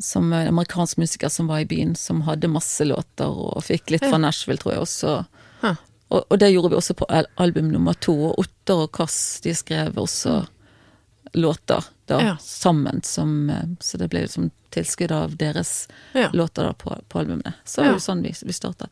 som 0.00 0.32
en 0.32 0.48
amerikansk 0.48 0.96
musiker 0.98 1.28
som 1.28 1.46
var 1.50 1.60
i 1.60 1.66
byen, 1.68 1.94
som 1.96 2.22
hadde 2.26 2.48
masse 2.48 2.84
låter, 2.84 3.28
og 3.28 3.62
fikk 3.64 3.90
litt 3.94 4.04
fra 4.08 4.18
Nashville, 4.18 4.58
tror 4.62 4.72
jeg 4.74 4.82
også. 4.86 5.14
Og, 6.10 6.24
og 6.26 6.38
det 6.42 6.48
gjorde 6.50 6.70
vi 6.72 6.76
også 6.80 6.94
på 6.98 7.06
album 7.38 7.68
nummer 7.70 7.94
to. 8.02 8.14
Og 8.32 8.38
Otter 8.42 8.80
og 8.86 8.92
Kass 8.96 9.40
de 9.44 9.52
skrev 9.54 9.94
også 10.02 10.40
låter 11.38 11.84
da, 12.10 12.16
Ja. 12.20 12.36
sammen, 12.42 13.02
som, 13.06 13.50
eh, 13.50 13.68
så 13.80 13.96
det 14.00 14.08
ble 14.10 14.24
liksom 14.24 14.50
tilskudd 14.74 15.12
av 15.14 15.36
deres 15.38 15.86
Ja. 16.12 16.30
låter 16.32 16.64
da 16.66 16.72
på, 16.72 16.96
på 17.08 17.18
albumene. 17.20 17.52
Så 17.64 17.80
Ja. 17.80 17.84
det 17.84 17.90
var 17.92 17.98
jo 18.00 18.06
sånn 18.08 18.22
vi, 18.26 18.34
vi 18.42 18.52
startet. 18.52 18.90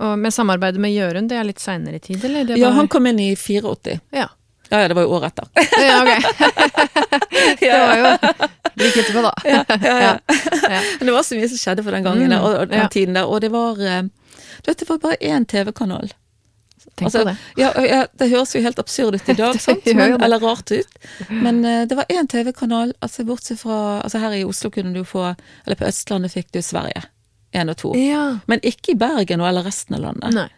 Og 0.00 0.18
med 0.18 0.32
samarbeidet 0.32 0.80
med 0.80 0.94
Jørund, 0.94 1.28
det 1.28 1.36
er 1.36 1.44
litt 1.44 1.58
seinere 1.60 1.98
i 1.98 1.98
tid, 2.00 2.22
eller? 2.24 2.44
Det 2.48 2.56
Ja, 2.56 2.70
han 2.72 2.88
kom 2.88 3.06
inn 3.06 3.18
i 3.20 3.34
84. 3.36 3.98
ja. 4.12 4.28
Ja, 4.70 4.78
ja, 4.80 4.88
det 4.88 4.94
var 4.94 5.02
jo 5.02 5.10
året 5.18 5.32
etter. 5.34 5.48
ja, 5.82 6.02
ok. 6.06 6.22
det 7.60 7.72
var 7.74 7.96
jo 7.98 8.48
like 8.76 9.00
etterpå, 9.00 9.22
da. 9.22 9.32
ja, 9.44 9.64
ja, 9.68 10.00
ja. 10.00 10.14
Ja. 10.70 10.80
Men 10.98 11.06
det 11.06 11.12
var 11.12 11.22
så 11.26 11.36
mye 11.38 11.48
som 11.48 11.60
skjedde 11.60 11.84
for 11.86 11.96
den 11.96 12.06
gangen 12.06 12.30
Mm, 12.30 12.40
og, 12.40 12.56
og 12.62 12.68
den 12.70 12.88
tiden 12.88 13.14
der, 13.18 13.26
og 13.26 13.40
det 13.40 13.50
var 13.52 13.80
eh, 13.80 14.02
Du 14.60 14.70
vet, 14.70 14.78
det 14.78 14.88
var 14.88 14.98
bare 14.98 15.16
én 15.20 15.46
TV-kanal. 15.46 16.12
på 16.96 17.08
det. 17.08 17.36
Det 18.18 18.28
høres 18.28 18.54
jo 18.54 18.62
helt 18.62 18.78
absurd 18.78 19.14
ut 19.14 19.28
i 19.28 19.34
dag, 19.34 19.60
sant? 19.66 19.86
Men, 19.86 20.20
eller 20.22 20.40
rart 20.40 20.70
ut. 20.70 20.98
Men 21.28 21.64
uh, 21.64 21.86
det 21.88 21.96
var 21.96 22.04
én 22.08 22.28
TV-kanal, 22.28 22.94
altså 23.00 23.24
bortsett 23.24 23.60
fra 23.60 24.00
Altså 24.04 24.18
her 24.18 24.36
i 24.36 24.44
Oslo 24.44 24.70
kunne 24.70 24.92
du 24.94 25.04
få 25.04 25.34
Eller 25.66 25.76
på 25.76 25.88
Østlandet 25.88 26.32
fikk 26.32 26.52
du 26.52 26.62
Sverige. 26.62 27.02
Én 27.52 27.70
og 27.70 27.76
to. 27.76 27.94
Ja. 27.98 28.38
Men 28.46 28.60
ikke 28.62 28.92
i 28.92 28.98
Bergen 28.98 29.40
eller 29.40 29.66
resten 29.66 29.96
av 29.96 30.04
landet. 30.04 30.34
Nei. 30.34 30.48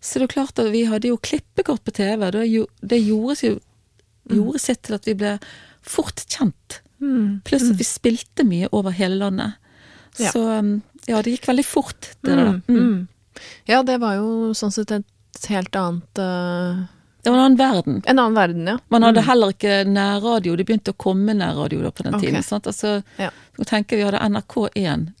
Så 0.00 0.18
det 0.18 0.30
er 0.30 0.34
klart 0.34 0.58
at 0.58 0.70
vi 0.72 0.86
hadde 0.88 1.10
jo 1.10 1.18
klippekort 1.20 1.84
på 1.84 1.92
TV. 1.92 2.30
Det, 2.32 2.46
jo, 2.48 2.64
det 2.80 3.00
gjorde, 3.04 3.36
jo, 3.44 3.58
gjorde 4.32 4.62
sitt 4.62 4.80
til 4.86 4.96
at 4.96 5.08
vi 5.08 5.16
ble 5.20 5.34
fort 5.84 6.24
kjent. 6.24 6.80
Mm. 7.00 7.40
Pluss 7.44 7.70
at 7.70 7.78
vi 7.80 7.86
spilte 7.88 8.44
mye 8.44 8.68
over 8.76 8.94
hele 8.94 9.16
landet. 9.20 9.58
Ja. 10.18 10.30
Så 10.34 10.42
um, 10.58 10.80
ja, 11.06 11.22
det 11.22 11.36
gikk 11.36 11.48
veldig 11.48 11.66
fort, 11.66 12.12
det 12.20 12.36
der. 12.36 12.60
Mm. 12.68 12.78
Mm. 12.78 13.08
Ja, 13.70 13.82
det 13.86 14.00
var 14.02 14.16
jo 14.18 14.54
sånn 14.58 14.72
sett 14.74 14.90
et 14.92 15.46
helt 15.48 15.76
annet 15.78 16.18
uh... 16.20 16.80
Det 17.20 17.28
var 17.28 17.36
en 17.36 17.44
annen 17.44 17.58
verden. 17.60 17.98
En 18.08 18.18
annen 18.18 18.34
verden, 18.34 18.66
ja. 18.66 18.78
Man 18.88 19.04
hadde 19.04 19.20
Mm. 19.20 19.26
heller 19.28 19.50
ikke 19.52 19.84
nærradio. 19.84 20.54
Det 20.56 20.64
begynte 20.64 20.94
å 20.94 20.96
komme 20.96 21.34
nærradio 21.36 21.82
da 21.84 21.90
på 21.92 22.06
den 22.06 22.14
okay. 22.16 22.30
tiden. 22.30 22.42
Sant? 22.42 22.66
Altså, 22.66 23.02
Ja. 23.20 23.28
Nå 23.60 23.64
tenker 23.68 23.96
vi 24.00 24.06
hadde 24.06 24.22
NRK1. 24.24 25.12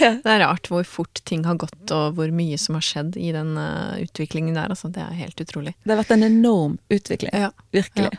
Det 0.00 0.26
er 0.26 0.40
rart 0.42 0.66
hvor 0.70 0.82
fort 0.84 1.20
ting 1.24 1.44
har 1.46 1.54
gått, 1.60 1.90
og 1.94 2.16
hvor 2.18 2.30
mye 2.34 2.58
som 2.58 2.74
har 2.74 2.82
skjedd 2.84 3.16
i 3.16 3.30
den 3.34 3.54
uh, 3.54 3.94
utviklingen 4.02 4.58
der. 4.58 4.74
Altså, 4.74 4.90
det 4.92 5.02
er 5.04 5.14
helt 5.22 5.40
utrolig. 5.40 5.76
Det 5.84 5.94
har 5.94 6.02
vært 6.02 6.14
en 6.16 6.26
enorm 6.26 6.78
utvikling. 6.90 7.30
Ja. 7.32 7.52
Virkelig. 7.74 8.10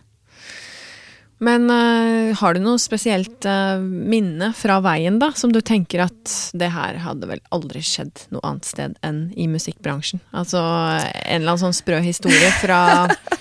Men 1.38 1.70
uh, 1.70 2.34
har 2.40 2.56
du 2.56 2.62
noe 2.64 2.80
spesielt 2.82 3.46
uh, 3.46 3.78
minne 3.80 4.50
fra 4.58 4.80
veien, 4.82 5.20
da, 5.22 5.30
som 5.38 5.54
du 5.54 5.60
tenker 5.62 6.08
at 6.08 6.34
det 6.58 6.72
her 6.74 6.98
hadde 7.04 7.30
vel 7.30 7.42
aldri 7.54 7.84
skjedd 7.86 8.26
noe 8.34 8.42
annet 8.48 8.66
sted 8.66 8.96
enn 9.06 9.28
i 9.38 9.46
musikkbransjen? 9.52 10.24
Altså 10.34 10.62
en 10.62 11.44
eller 11.44 11.54
annen 11.54 11.66
sånn 11.68 11.78
sprø 11.78 12.00
historie 12.02 12.50
fra, 12.58 12.80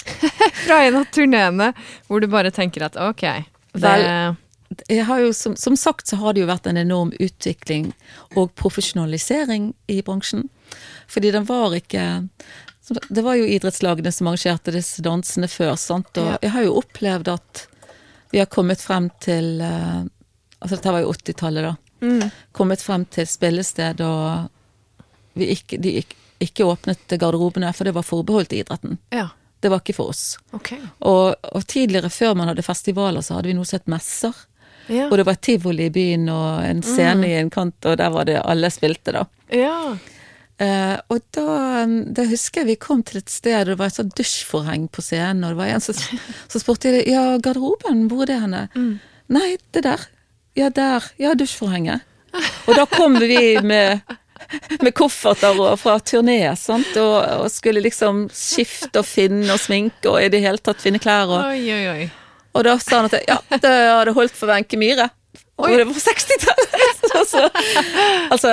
fra 0.66 0.82
en 0.84 1.00
av 1.00 1.06
turneene, 1.14 1.70
hvor 2.08 2.20
du 2.20 2.28
bare 2.28 2.52
tenker 2.52 2.84
at 2.90 3.00
ok, 3.00 3.24
det 3.76 3.80
Vel, 3.86 4.36
jo, 5.22 5.32
som, 5.32 5.54
som 5.56 5.76
sagt 5.78 6.10
så 6.10 6.18
har 6.20 6.34
det 6.34 6.42
jo 6.42 6.50
vært 6.50 6.66
en 6.68 6.80
enorm 6.80 7.12
utvikling 7.22 7.92
og 8.34 8.50
profesjonalisering 8.58 9.70
i 9.88 10.00
bransjen. 10.04 10.48
Fordi 11.08 11.30
den 11.30 11.46
var 11.46 11.76
ikke 11.76 12.24
Det 13.08 13.22
var 13.22 13.38
jo 13.38 13.46
idrettslagene 13.46 14.10
som 14.12 14.28
arrangerte 14.30 14.74
disse 14.74 15.02
dansene 15.02 15.48
før, 15.50 15.74
sant. 15.80 16.10
Og 16.18 16.36
jeg 16.42 16.52
har 16.54 16.66
jo 16.66 16.76
opplevd 16.82 17.30
at 17.32 17.64
vi 18.30 18.38
har 18.42 18.46
kommet 18.50 18.80
frem 18.82 19.10
til 19.20 19.60
eh, 19.60 20.02
Altså 20.60 20.76
dette 20.78 20.92
var 20.92 21.02
jo 21.04 21.12
80-tallet, 21.12 21.62
da. 21.66 21.74
mm, 22.00 22.30
Kommet 22.56 22.80
frem 22.82 23.04
til 23.12 23.26
spillested 23.28 24.00
og 24.00 24.48
vi 25.36 25.50
ikke, 25.52 25.76
de 25.84 25.90
ikke, 26.00 26.16
ikke 26.40 26.64
åpnet 26.64 27.12
garderobene, 27.20 27.68
for 27.76 27.84
det 27.84 27.92
var 27.94 28.06
forbeholdt 28.08 28.54
idretten. 28.56 28.96
Ja, 29.12 29.28
Det 29.60 29.68
var 29.70 29.82
ikke 29.84 29.94
for 29.98 30.08
oss. 30.14 30.38
Okay. 30.56 30.78
Og, 31.00 31.34
og 31.52 31.66
tidligere, 31.68 32.08
før 32.10 32.34
man 32.34 32.48
hadde 32.48 32.64
festivaler, 32.64 33.20
så 33.24 33.36
hadde 33.36 33.48
vi 33.52 33.54
noe 33.58 33.68
sett 33.68 33.86
messer. 33.86 34.32
Ja. 34.88 35.10
Og 35.10 35.16
det 35.20 35.26
var 35.26 35.36
et 35.36 35.42
tivoli 35.44 35.86
i 35.90 35.92
byen 35.92 36.28
og 36.32 36.64
en 36.64 36.80
scene 36.86 37.28
i 37.28 37.36
en 37.40 37.50
kant, 37.52 37.76
og 37.84 37.96
der 38.00 38.10
var 38.14 38.24
det 38.28 38.40
alle 38.44 38.70
spilte, 38.72 39.12
da. 39.12 39.26
ja. 39.52 39.96
Eh, 40.58 40.96
og 41.12 41.20
da, 41.36 41.42
um, 41.84 41.96
da 42.16 42.24
husker 42.30 42.62
jeg 42.62 42.66
vi 42.70 42.76
kom 42.80 43.02
til 43.04 43.18
et 43.20 43.28
sted, 43.28 43.58
og 43.60 43.66
det 43.66 43.74
var 43.78 43.90
et 43.90 43.98
sånt 43.98 44.14
dusjforheng 44.16 44.86
på 44.88 45.02
scenen, 45.04 45.44
og 45.44 45.52
det 45.52 45.58
var 45.58 45.72
en 45.74 45.82
som 45.84 45.94
som 46.48 46.62
spurte 46.62 46.88
jeg 46.94 47.08
ja, 47.12 47.24
garderoben, 47.44 48.06
hvor 48.08 48.22
er 48.24 48.30
det 48.30 48.38
henne? 48.46 48.62
Nei, 49.28 49.56
det 49.76 49.82
der. 49.84 50.06
Ja, 50.56 50.70
der. 50.72 51.04
Ja, 51.20 51.34
dusjforhenget. 51.36 52.00
Og 52.66 52.74
da 52.78 52.86
kom 52.88 53.18
vi 53.20 53.58
med, 53.64 54.00
med 54.80 54.94
kofferter 54.96 55.60
og 55.60 55.76
fra 55.80 55.98
turné, 56.00 56.38
sant, 56.56 56.96
og, 57.00 57.16
og 57.44 57.50
skulle 57.52 57.82
liksom 57.84 58.26
skifte 58.32 59.00
og 59.02 59.08
finne 59.08 59.52
og 59.52 59.60
sminke 59.60 60.08
og 60.12 60.22
i 60.24 60.28
det 60.32 60.40
hele 60.44 60.60
tatt 60.64 60.80
finne 60.84 61.00
klær 61.02 61.28
og 61.32 61.50
Oi, 61.52 61.60
oi, 61.72 61.84
oi. 61.92 62.08
og 62.56 62.64
da 62.64 62.74
sa 62.80 63.02
han 63.02 63.08
at 63.10 63.28
ja, 63.28 63.38
det 63.52 63.72
hadde 63.72 64.16
holdt 64.16 64.36
for 64.36 64.48
Wenche 64.52 64.80
Myhre. 64.80 65.10
Og 65.56 65.68
det 65.72 65.84
var 65.88 65.92
på 65.96 66.00
60-tallet! 66.04 66.72
Så- 67.12 67.24
så- 67.30 67.50
altså, 68.32 68.50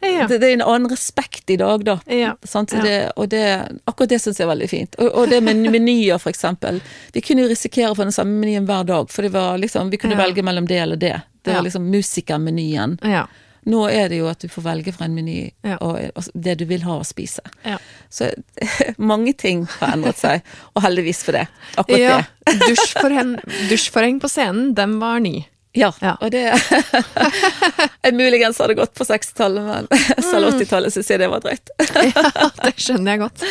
Ja. 0.00 0.26
det, 0.28 0.38
det 0.40 0.48
er 0.48 0.52
en 0.56 0.62
annen 0.64 0.88
respekt 0.90 1.50
i 1.50 1.56
dag, 1.60 1.84
da. 1.84 1.98
Ja. 2.08 2.34
Det, 2.40 2.94
og 3.16 3.28
det, 3.32 3.42
akkurat 3.84 4.08
det 4.14 4.20
syns 4.22 4.40
jeg 4.40 4.46
er 4.46 4.52
veldig 4.54 4.68
fint. 4.70 4.96
Og, 4.98 5.10
og 5.12 5.28
det 5.32 5.42
med 5.44 5.60
menyer, 5.70 6.18
for 6.22 6.32
eksempel. 6.32 6.80
Vi 7.12 7.20
kunne 7.24 7.44
jo 7.44 7.50
risikere 7.52 7.92
å 7.92 7.98
få 7.98 8.06
den 8.08 8.16
samme 8.16 8.38
menyen 8.40 8.68
hver 8.68 8.86
dag, 8.88 9.10
for 9.12 9.26
det 9.26 9.34
var 9.36 9.60
liksom, 9.60 9.90
vi 9.92 10.00
kunne 10.00 10.16
Ja. 10.16 10.24
velge 10.24 10.42
mellom 10.46 10.66
det 10.66 10.78
eller 10.80 10.96
det. 10.96 11.20
Det 11.42 11.54
var 11.54 11.62
liksom 11.62 11.90
musikermenyen. 11.90 12.98
Ja. 13.02 13.26
Nå 13.68 13.82
er 13.92 14.08
det 14.08 14.16
jo 14.22 14.28
at 14.30 14.40
du 14.40 14.48
får 14.48 14.62
velge 14.64 14.92
fra 14.96 15.04
en 15.04 15.14
meny 15.14 15.50
og, 15.84 15.98
og 16.16 16.28
det 16.32 16.54
du 16.62 16.64
vil 16.64 16.80
ha 16.86 16.96
å 17.00 17.04
spise. 17.04 17.42
Ja. 17.66 17.76
Så 18.08 18.30
mange 18.96 19.34
ting 19.36 19.66
har 19.78 19.92
endret 19.98 20.20
seg, 20.20 20.40
og 20.74 20.84
heldigvis 20.86 21.20
for 21.26 21.36
det. 21.36 21.46
Akkurat 21.80 22.24
det. 22.46 22.54
Dusjforheng, 22.64 23.34
dusj 23.68 23.90
på 23.92 24.28
scenen, 24.32 24.72
den 24.74 24.96
var 25.02 25.20
ny. 25.20 25.42
Ja, 25.78 25.92
Ja. 26.02 26.16
og 26.20 26.32
det 26.34 26.48
Jeg 28.04 28.14
muligens 28.16 28.58
hadde 28.58 28.74
gått 28.78 28.94
på 28.98 29.04
60-tallet, 29.06 29.68
men 29.68 29.86
selv 30.30 30.50
80-tallet 30.56 30.94
syns 30.94 31.10
jeg 31.12 31.20
det 31.22 31.28
var 31.30 31.44
drøyt. 31.44 31.70
ja, 32.10 32.48
det 32.64 32.72
skjønner 32.80 33.14
jeg 33.14 33.22
godt. 33.22 33.44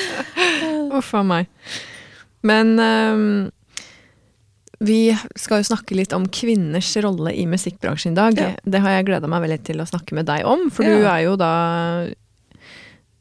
Uff 0.99 1.13
a 1.15 1.21
meg. 1.23 1.47
Men 2.43 2.73
um, 2.79 3.23
vi 4.83 5.11
skal 5.39 5.61
jo 5.61 5.69
snakke 5.71 5.95
litt 5.95 6.13
om 6.15 6.27
kvinners 6.31 6.91
rolle 7.03 7.33
i 7.35 7.45
musikkbransjen 7.51 8.15
i 8.15 8.19
dag. 8.19 8.39
Ja. 8.39 8.51
Det 8.63 8.81
har 8.83 8.97
jeg 8.97 9.07
gleda 9.11 9.31
meg 9.31 9.43
veldig 9.45 9.61
til 9.71 9.83
å 9.83 9.87
snakke 9.87 10.15
med 10.19 10.27
deg 10.27 10.47
om, 10.47 10.67
for 10.71 10.87
du 10.87 11.03
er 11.07 11.23
jo 11.25 11.37
da 11.39 11.53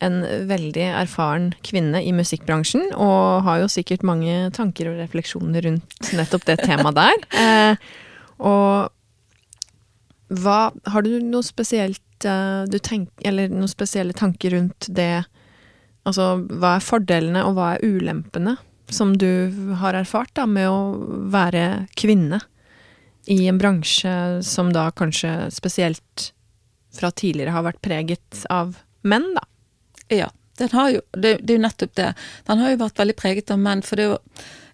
en 0.06 0.20
veldig 0.46 0.84
erfaren 1.00 1.48
kvinne 1.66 1.98
i 2.06 2.12
musikkbransjen, 2.14 2.92
og 2.94 3.42
har 3.46 3.64
jo 3.64 3.70
sikkert 3.72 4.04
mange 4.06 4.44
tanker 4.54 4.92
og 4.92 5.00
refleksjoner 5.02 5.66
rundt 5.66 6.12
nettopp 6.14 6.46
det 6.46 6.60
temaet 6.62 6.94
der. 7.00 7.24
Eh, 7.34 7.88
og 8.38 8.94
hva 10.28 10.70
Har 10.92 11.02
du 11.02 11.14
noe 11.24 11.42
spesielt 11.42 12.24
eh, 12.28 12.64
du 12.68 12.76
tenker, 12.78 13.24
Eller 13.26 13.48
noen 13.48 13.70
spesielle 13.70 14.12
tanker 14.12 14.52
rundt 14.52 14.90
det 14.92 15.24
Altså, 16.08 16.38
hva 16.48 16.76
er 16.76 16.84
fordelene, 16.84 17.42
og 17.44 17.56
hva 17.56 17.74
er 17.74 17.84
ulempene 17.84 18.54
som 18.88 19.10
du 19.20 19.74
har 19.76 19.96
erfart 19.98 20.30
da, 20.38 20.46
med 20.48 20.64
å 20.70 20.78
være 21.28 21.88
kvinne 21.98 22.38
i 23.28 23.42
en 23.50 23.58
bransje 23.60 24.12
som 24.46 24.70
da 24.72 24.86
kanskje 24.96 25.50
spesielt 25.52 26.30
fra 26.96 27.10
tidligere 27.12 27.52
har 27.52 27.66
vært 27.66 27.82
preget 27.84 28.46
av 28.48 28.78
menn, 29.04 29.26
da? 29.36 29.44
Ja, 30.08 30.30
den 30.58 30.72
har 30.74 30.90
jo, 30.90 31.00
det, 31.14 31.38
det 31.42 31.54
er 31.54 31.58
jo 31.58 31.64
nettopp 31.66 31.94
det. 31.98 32.08
Den 32.48 32.62
har 32.62 32.72
jo 32.72 32.80
vært 32.84 32.98
veldig 33.02 33.16
preget 33.18 33.52
av 33.54 33.60
menn. 33.62 33.82
For 33.86 33.96
det 33.96 34.04
er 34.06 34.10
jo 34.14 34.18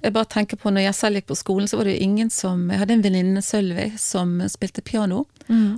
Jeg 0.05 0.13
bare 0.13 0.29
tenker 0.29 0.59
på 0.61 0.69
når 0.69 0.83
jeg 0.85 0.95
selv 0.99 1.17
gikk 1.17 1.27
på 1.31 1.37
skolen, 1.41 1.69
så 1.69 1.79
var 1.79 1.89
det 1.89 1.95
jo 1.95 2.05
ingen 2.05 2.29
som 2.31 2.67
Jeg 2.69 2.79
hadde 2.83 2.93
en 2.99 3.05
venninne, 3.05 3.41
Sølvi, 3.41 3.87
som 3.99 4.35
spilte 4.53 4.83
piano, 4.85 5.23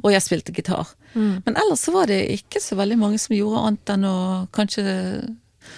og 0.02 0.08
jeg 0.10 0.22
spilte 0.24 0.52
gitar. 0.56 0.88
Men 1.14 1.54
ellers 1.56 1.84
så 1.86 1.92
var 1.94 2.06
det 2.10 2.18
ikke 2.34 2.60
så 2.60 2.76
veldig 2.76 2.98
mange 2.98 3.18
som 3.22 3.36
gjorde 3.36 3.62
annet 3.68 3.92
enn 3.94 4.04
å 4.04 4.16
kanskje 4.52 4.82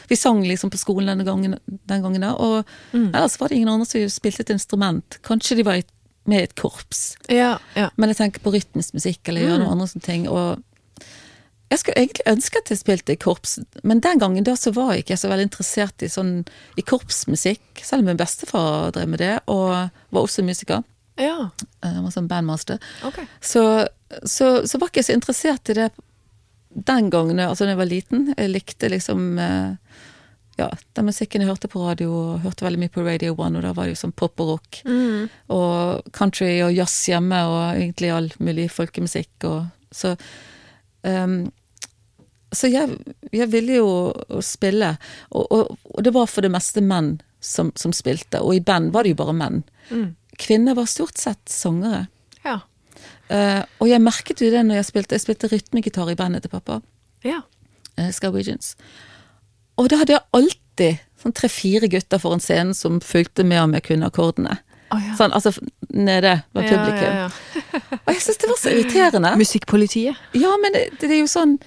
Vi 0.08 0.16
sang 0.16 0.40
liksom 0.44 0.70
på 0.70 0.80
skolen 0.80 1.08
denne 1.12 1.24
gangen, 1.24 1.58
den 1.66 2.02
gangen 2.02 2.20
da, 2.24 2.34
og 2.36 2.64
ellers 2.92 3.38
var 3.40 3.48
det 3.48 3.56
ingen 3.56 3.68
andre 3.72 3.86
som 3.86 4.08
spilte 4.10 4.42
et 4.44 4.50
instrument. 4.56 5.18
Kanskje 5.24 5.56
de 5.56 5.64
var 5.68 5.82
med 6.28 6.40
i 6.40 6.44
et 6.44 6.54
korps. 6.60 7.16
Ja, 7.32 7.58
ja. 7.74 7.90
Men 7.96 8.10
jeg 8.12 8.18
tenker 8.18 8.40
på 8.44 8.52
rytmisk 8.52 8.92
musikk 8.96 9.28
eller 9.28 9.44
gjøre 9.46 9.62
noe 9.62 9.72
andre 9.72 9.86
sånne 9.88 10.04
ting. 10.04 10.26
Og 10.28 10.60
jeg 11.68 11.80
skulle 11.82 12.00
egentlig 12.00 12.24
ønske 12.30 12.60
at 12.62 12.70
jeg 12.72 12.80
spilte 12.80 13.12
i 13.12 13.20
korps, 13.20 13.58
men 13.84 14.00
den 14.04 14.20
gangen 14.22 14.46
da 14.46 14.54
så 14.56 14.72
var 14.76 14.94
jeg 14.94 15.04
ikke 15.04 15.18
så 15.20 15.28
veldig 15.28 15.48
interessert 15.50 16.04
i 16.04 16.08
sånn 16.12 16.32
i 16.80 16.84
korpsmusikk, 16.86 17.82
selv 17.84 18.04
om 18.04 18.08
min 18.08 18.20
bestefar 18.20 18.94
drev 18.96 19.10
med 19.12 19.20
det, 19.20 19.34
og 19.52 19.68
var 20.08 20.22
også 20.22 20.46
musiker. 20.46 20.84
Ja, 21.18 21.50
eh, 21.82 21.92
Han 21.92 22.04
var 22.06 22.14
sånn 22.14 22.30
bandmaster. 22.30 22.78
Okay. 23.04 23.26
Så, 23.40 23.62
så, 24.22 24.52
så 24.64 24.78
var 24.80 24.88
ikke 24.88 25.02
jeg 25.02 25.10
så 25.10 25.18
interessert 25.18 25.68
i 25.68 25.76
det 25.76 25.90
den 26.68 27.10
gangen, 27.10 27.40
altså 27.42 27.66
da 27.66 27.74
jeg 27.74 27.80
var 27.80 27.90
liten. 27.90 28.28
Jeg 28.36 28.52
likte 28.52 28.90
liksom 28.92 29.38
eh, 29.42 29.98
ja, 30.58 30.68
den 30.96 31.08
musikken 31.08 31.42
jeg 31.42 31.50
hørte 31.50 31.70
på 31.70 31.82
radio, 31.84 32.10
og 32.12 32.42
hørte 32.42 32.66
veldig 32.66 32.80
mye 32.82 32.92
på 32.92 33.04
Radio 33.06 33.36
One, 33.38 33.60
og 33.60 33.66
da 33.66 33.74
var 33.76 33.86
det 33.86 33.94
jo 33.96 34.02
sånn 34.02 34.16
pop 34.16 34.40
og 34.42 34.54
rock. 34.54 34.80
Og 35.54 36.10
country 36.16 36.50
og 36.66 36.72
jazz 36.74 36.96
hjemme, 37.10 37.38
og 37.46 37.60
egentlig 37.76 38.10
all 38.14 38.30
mulig 38.42 38.66
folkemusikk. 38.74 39.46
Og, 39.48 39.68
så 39.94 40.16
ehm, 41.06 41.44
så 42.52 42.70
jeg, 42.72 42.96
jeg 43.34 43.48
ville 43.52 43.78
jo 43.80 43.88
spille, 44.44 44.94
og, 45.30 45.46
og, 45.52 45.74
og 45.94 46.04
det 46.06 46.12
var 46.14 46.28
for 46.30 46.44
det 46.46 46.50
meste 46.54 46.80
menn 46.84 47.18
som, 47.44 47.72
som 47.76 47.92
spilte, 47.94 48.40
og 48.40 48.56
i 48.56 48.62
band 48.64 48.92
var 48.94 49.04
det 49.04 49.12
jo 49.14 49.18
bare 49.20 49.34
menn. 49.36 49.60
Kvinner 50.38 50.76
var 50.78 50.88
stort 50.90 51.18
sett 51.20 51.42
sangere. 51.52 52.06
Ja. 52.44 52.60
Uh, 53.28 53.60
og 53.82 53.90
jeg 53.90 54.00
merket 54.00 54.40
jo 54.40 54.48
det 54.50 54.62
når 54.64 54.78
jeg 54.78 54.86
spilte 54.88 55.14
Jeg 55.18 55.20
spilte 55.20 55.48
rytmegitar 55.52 56.08
i 56.08 56.14
bandet 56.16 56.46
til 56.46 56.52
pappa, 56.54 56.78
Ja. 57.26 57.42
uh, 57.98 58.08
Scarwegians. 58.14 58.72
Og 59.76 59.90
da 59.92 59.98
hadde 60.00 60.16
jeg 60.16 60.24
alltid 60.34 61.02
sånn 61.20 61.34
tre-fire 61.36 61.90
gutter 61.92 62.18
foran 62.22 62.40
scenen 62.42 62.72
som 62.74 63.00
fulgte 63.04 63.44
med 63.46 63.60
om 63.66 63.74
jeg 63.76 63.84
kunne 63.90 64.08
akkordene. 64.08 64.56
Oh, 64.88 64.96
ja. 65.02 65.12
Sånn, 65.18 65.34
altså 65.36 65.52
nede 65.92 66.38
ved 66.56 66.70
publikum. 66.70 67.04
Ja, 67.04 67.26
ja. 67.26 67.98
Og 67.98 68.14
jeg 68.14 68.22
syns 68.24 68.40
det 68.40 68.48
var 68.48 68.60
så 68.62 68.72
irriterende. 68.72 69.32
Musikkpolitiet. 69.36 70.16
Ja, 70.38 70.54
men 70.62 70.72
det, 70.72 70.86
det 71.02 71.10
er 71.12 71.20
jo 71.20 71.28
sånn 71.28 71.58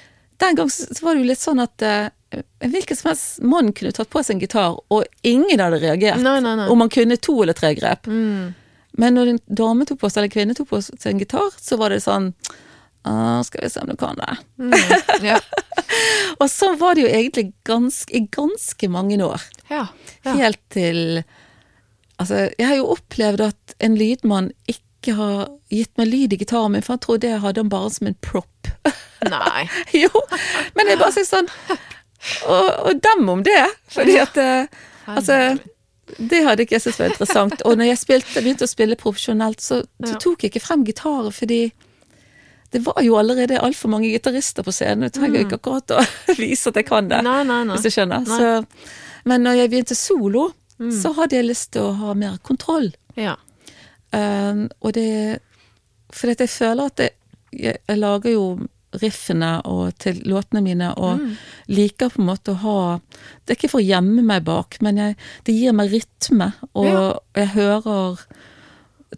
Den 0.42 0.58
gang 0.58 0.72
så 0.74 1.06
var 1.06 1.16
det 1.16 1.22
jo 1.22 1.30
litt 1.30 1.42
sånn 1.42 1.62
at 1.62 1.86
eh, 1.86 2.42
hvilken 2.64 2.98
som 2.98 3.12
helst 3.12 3.44
mann 3.46 3.72
kunne 3.78 3.94
tatt 3.96 4.10
på 4.12 4.24
seg 4.24 4.38
en 4.38 4.42
gitar, 4.44 4.80
og 4.90 5.28
ingen 5.28 5.62
hadde 5.62 5.82
reagert. 5.84 6.22
Nei, 6.24 6.40
nei, 6.44 6.56
nei. 6.58 6.68
Om 6.72 6.82
man 6.82 6.92
kunne 6.94 7.20
to 7.22 7.36
eller 7.44 7.58
tre 7.58 7.74
grep. 7.78 8.10
Mm. 8.10 8.52
Men 9.00 9.16
når 9.16 9.34
en 9.34 9.40
dame 9.62 9.88
tok 9.88 10.02
på 10.02 10.10
seg, 10.12 10.24
eller 10.24 10.34
kvinne 10.34 10.58
tok 10.58 10.72
på 10.72 10.82
seg 10.84 11.12
en 11.14 11.22
gitar, 11.22 11.54
så 11.62 11.78
var 11.80 11.94
det 11.94 12.02
sånn 12.04 12.34
«Ah, 13.08 13.42
Skal 13.42 13.64
vi 13.64 13.70
se 13.74 13.82
om 13.82 13.90
du 13.90 13.96
kan 13.98 14.20
det. 14.20 14.34
Mm. 14.62 14.74
Ja. 15.26 15.40
Og 16.42 16.46
så 16.52 16.76
var 16.78 16.96
det 16.96 17.08
jo 17.08 17.10
egentlig 17.10 17.48
ganske, 17.66 18.14
i 18.14 18.28
ganske 18.30 18.90
mange 18.94 19.18
år. 19.26 19.42
ja. 19.70 19.88
ja. 20.24 20.36
Helt 20.38 20.62
til 20.70 21.24
Altså, 22.22 22.52
jeg 22.54 22.68
har 22.70 22.76
jo 22.78 22.92
opplevd 22.94 23.42
at 23.42 23.74
en 23.82 23.96
lydmann 23.98 24.52
ikke 24.70 24.86
har 25.10 25.48
gitt 25.74 25.98
meg 25.98 26.08
lyd 26.12 26.34
i 26.34 26.38
gitaren 26.38 26.72
min, 26.76 26.84
for 26.86 26.94
han 26.94 27.02
trodde 27.02 27.28
jeg 27.32 27.42
hadde 27.42 27.58
den 27.64 27.70
bare 27.74 27.90
som 27.90 28.08
en 28.08 28.18
prop. 28.22 28.70
Nei. 29.26 29.64
jo, 30.04 30.10
men 30.78 30.88
jeg 30.92 30.98
bare 31.02 31.14
sier 31.14 31.28
sånn 31.28 31.50
Og, 32.50 32.68
og 32.90 33.02
dem 33.02 33.30
om 33.30 33.44
det, 33.46 33.64
fordi 33.90 34.16
at 34.22 34.38
eh, 34.42 34.80
Altså, 35.10 35.58
det 36.22 36.44
hadde 36.46 36.64
ikke 36.64 36.76
jeg 36.78 36.84
syntes 36.86 37.00
var 37.02 37.10
interessant. 37.10 37.64
Og 37.66 37.78
når 37.78 37.90
jeg 37.92 38.00
spilte, 38.02 38.42
begynte 38.44 38.68
å 38.68 38.70
spille 38.70 38.98
profesjonelt, 39.00 39.62
så, 39.62 39.82
så 40.06 40.18
tok 40.22 40.46
jeg 40.46 40.52
ikke 40.54 40.62
frem 40.64 40.86
gitaren, 40.86 41.34
fordi 41.34 41.64
det 42.72 42.84
var 42.86 43.02
jo 43.04 43.18
allerede 43.20 43.60
altfor 43.60 43.92
mange 43.92 44.12
gitarister 44.14 44.64
på 44.64 44.72
scenen. 44.72 45.10
Jeg 45.10 45.18
trenger 45.18 45.44
ikke 45.44 45.58
akkurat 45.60 45.96
å 45.98 46.04
vise 46.40 46.72
at 46.72 46.78
jeg 46.80 46.88
kan 46.88 47.10
det, 47.12 47.20
Nei, 47.26 47.42
nei, 47.50 47.64
nei. 47.68 47.76
hvis 47.76 47.90
du 47.90 47.96
skjønner. 47.98 48.30
Så, 48.30 48.92
men 49.28 49.44
når 49.44 49.64
jeg 49.64 49.74
begynte 49.74 49.98
solo, 49.98 50.52
så 51.02 51.12
hadde 51.18 51.38
jeg 51.38 51.46
lyst 51.50 51.74
til 51.76 51.90
å 51.90 51.98
ha 52.00 52.14
mer 52.18 52.38
kontroll. 52.46 52.88
Ja. 53.20 53.36
Um, 54.14 54.66
og 54.82 54.92
det 54.94 55.40
For 56.12 56.28
jeg 56.28 56.50
føler 56.52 56.86
at 56.92 57.00
jeg, 57.00 57.12
jeg, 57.56 57.78
jeg 57.88 57.98
lager 57.98 58.32
jo 58.34 58.46
riffene 59.02 59.62
og, 59.64 59.94
til 60.04 60.18
låtene 60.28 60.60
mine 60.62 60.90
og 61.00 61.22
liker 61.72 62.10
på 62.12 62.20
en 62.20 62.28
måte 62.28 62.52
å 62.52 62.60
ha 62.60 63.00
Det 63.46 63.54
er 63.54 63.56
ikke 63.56 63.70
for 63.72 63.80
å 63.80 63.88
gjemme 63.88 64.20
meg 64.28 64.44
bak, 64.44 64.76
men 64.84 64.98
jeg, 65.00 65.16
det 65.48 65.56
gir 65.56 65.72
meg 65.72 65.94
rytme, 65.94 66.50
og 66.76 66.86
Ja. 66.90 67.06
jeg 67.40 67.48
hører 67.56 68.20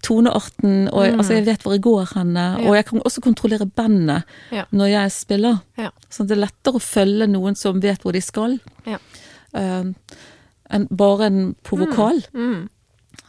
tonearten, 0.04 0.88
og 0.90 1.04
jeg, 1.06 1.14
altså 1.18 1.34
jeg 1.38 1.46
vet 1.48 1.64
hvor 1.64 1.74
jeg 1.76 1.82
går 1.86 2.06
henne, 2.16 2.44
Ja. 2.60 2.68
og 2.70 2.76
jeg 2.76 2.86
kan 2.86 3.02
også 3.06 3.22
kontrollere 3.22 3.66
bandet 3.66 4.24
Ja. 4.52 4.64
når 4.72 4.86
jeg 4.90 5.12
spiller. 5.12 5.58
Ja. 5.78 5.90
Så 6.10 6.24
det 6.28 6.32
er 6.38 6.46
lettere 6.46 6.76
å 6.78 6.82
følge 6.82 7.28
noen 7.28 7.56
som 7.56 7.80
vet 7.82 8.02
hvor 8.02 8.12
de 8.14 8.22
skal, 8.22 8.60
Ja. 8.86 8.98
um, 9.54 9.96
enn 10.70 10.88
bare 10.90 11.26
en 11.26 11.56
på 11.64 11.78
vokal. 11.78 12.24
Mm. 12.34 12.70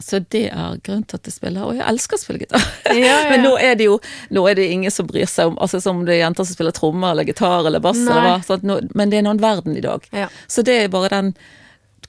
Så 0.03 0.18
det 0.33 0.49
er 0.51 0.79
grunnen 0.85 1.05
til 1.09 1.16
at 1.20 1.29
jeg 1.29 1.37
spiller, 1.37 1.64
og 1.68 1.77
jeg 1.79 1.85
elsker 1.87 2.18
å 2.18 2.20
spille 2.20 2.40
gitar. 2.42 2.64
Ja, 2.90 2.94
ja, 2.99 3.16
Men 3.31 3.44
nå 3.47 3.53
er 3.62 3.77
det 3.79 3.87
jo 3.87 3.99
nå 4.35 4.42
er 4.51 4.59
det 4.59 4.66
ingen 4.73 4.90
som 4.92 5.07
bryr 5.07 5.29
seg 5.31 5.53
om 5.53 5.59
Altså 5.62 5.81
som 5.81 6.03
det 6.05 6.16
er 6.16 6.25
jenter 6.25 6.44
som 6.49 6.57
spiller 6.57 6.75
trommer 6.75 7.12
eller 7.14 7.29
gitar 7.29 7.66
eller 7.68 7.83
bass, 7.85 8.01
eller 8.03 8.42
hva, 8.42 8.81
men 8.94 9.11
det 9.12 9.18
er 9.18 9.23
en 9.25 9.31
annen 9.33 9.42
verden 9.44 9.77
i 9.79 9.85
dag. 9.85 10.05
Ja. 10.12 10.27
Så 10.51 10.64
det 10.66 10.75
er 10.83 10.92
bare 10.92 11.12
den 11.14 11.35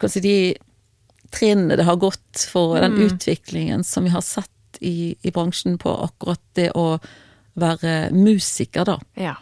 si, 0.09 0.19
de 0.23 0.35
trinnene 1.35 1.77
det 1.79 1.85
har 1.87 1.95
gått 2.01 2.47
for 2.51 2.79
den 2.79 2.95
Mm. 2.97 3.05
utviklingen 3.07 3.83
som 3.83 4.03
vi 4.03 4.09
har 4.13 4.21
sett 4.21 4.49
i, 4.81 5.15
i 5.21 5.31
bransjen 5.31 5.77
på 5.77 5.91
akkurat 6.09 6.41
det 6.53 6.71
å 6.75 6.99
være 7.55 8.11
musiker, 8.11 8.85
da. 8.85 8.97
Ja. 9.15 9.35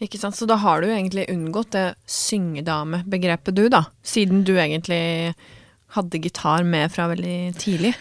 Ikke 0.00 0.18
sant, 0.20 0.36
så 0.36 0.46
da 0.46 0.54
har 0.62 0.80
du 0.82 0.88
egentlig 0.92 1.24
unngått 1.32 1.72
det 1.74 1.94
syngedamebegrepet 2.06 3.54
du, 3.56 3.68
da. 3.72 3.84
Siden 4.04 4.44
du 4.44 4.54
egentlig 4.58 5.34
hadde 5.96 6.20
gitar 6.22 6.64
med 6.68 6.92
fra 6.92 7.08
veldig 7.12 7.38
tidlig. 7.60 7.94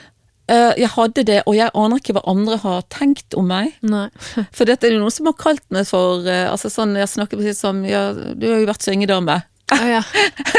Uh, 0.47 0.71
jeg 0.79 0.87
hadde 0.93 1.25
det, 1.27 1.41
og 1.43 1.57
jeg 1.57 1.73
aner 1.75 1.99
ikke 1.99 2.13
hva 2.15 2.23
andre 2.31 2.55
har 2.61 2.85
tenkt 2.93 3.35
om 3.35 3.49
meg. 3.51 3.73
For 4.55 4.63
dette 4.67 4.87
er 4.87 4.95
jo 4.95 5.01
noen 5.01 5.13
som 5.13 5.27
har 5.27 5.35
kalt 5.39 5.65
meg 5.75 5.89
for 5.89 6.23
uh, 6.23 6.47
altså 6.53 6.71
sånn, 6.71 6.95
Jeg 6.95 7.11
snakker 7.11 7.39
presis 7.39 7.59
som 7.59 7.83
ja, 7.87 8.09
Du 8.15 8.47
har 8.47 8.61
jo 8.61 8.69
vært 8.69 8.87
syngedame. 8.87 9.41
Oh, 9.75 9.83
ja. 9.83 9.99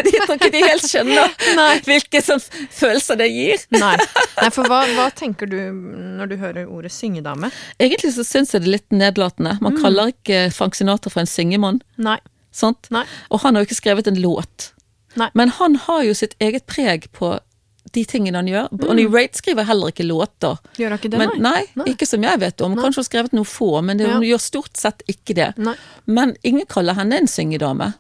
de 0.05 0.11
tror 0.12 0.35
ikke 0.35 0.51
de 0.53 0.61
helt 0.61 0.85
skjønner 0.85 1.31
hvilke 1.88 2.21
sånn 2.21 2.43
følelser 2.45 3.17
det 3.17 3.31
gir. 3.33 3.62
Nei. 3.73 3.95
Nei, 4.43 4.51
for 4.53 4.69
hva, 4.69 4.83
hva 4.99 5.07
tenker 5.17 5.49
du 5.49 5.57
når 5.73 6.29
du 6.29 6.35
hører 6.43 6.69
ordet 6.69 6.93
syngedame? 6.93 7.49
Egentlig 7.81 8.12
så 8.19 8.27
syns 8.29 8.53
jeg 8.53 8.67
det 8.67 8.69
er 8.69 8.75
litt 8.77 8.93
nedlatende. 8.93 9.57
Man 9.64 9.81
kaller 9.81 10.12
ikke 10.12 10.51
Frank 10.53 10.77
Sinatra 10.77 11.14
for 11.14 11.25
en 11.25 11.31
syngemann. 11.31 11.81
Nei. 11.97 12.19
Nei. 12.93 13.07
Og 13.33 13.41
han 13.45 13.57
har 13.57 13.64
jo 13.64 13.71
ikke 13.71 13.81
skrevet 13.81 14.11
en 14.11 14.21
låt. 14.21 14.73
Nei. 15.19 15.29
Men 15.35 15.53
han 15.59 15.77
har 15.89 16.03
jo 16.07 16.15
sitt 16.15 16.35
eget 16.41 16.67
preg 16.71 17.09
på 17.17 17.35
de 17.97 18.03
tingene 18.05 18.37
han 18.37 18.49
gjør. 18.51 18.67
Bonnie 18.83 19.09
Raitt 19.09 19.39
skriver 19.41 19.65
heller 19.65 19.89
ikke 19.95 20.05
låter. 20.05 20.59
Gjør 20.77 20.93
han 20.93 20.99
ikke 21.01 21.11
det, 21.15 21.19
Men, 21.23 21.31
nei, 21.43 21.63
Nei. 21.81 21.87
ikke 21.95 22.07
som 22.07 22.23
jeg 22.27 22.41
vet 22.43 22.61
om. 22.67 22.75
Kanskje 22.77 22.99
hun 23.01 23.03
har 23.03 23.07
skrevet 23.09 23.33
noen 23.39 23.49
få, 23.49 23.71
men 23.83 23.97
det, 23.97 24.11
hun 24.11 24.23
Ja. 24.27 24.35
gjør 24.35 24.43
stort 24.45 24.77
sett 24.77 25.03
ikke 25.09 25.35
det. 25.39 25.47
Nei. 25.57 25.73
Men 26.07 26.35
ingen 26.45 26.67
kaller 26.69 26.95
henne 26.99 27.17
en 27.23 27.27
syngedame. 27.31 27.95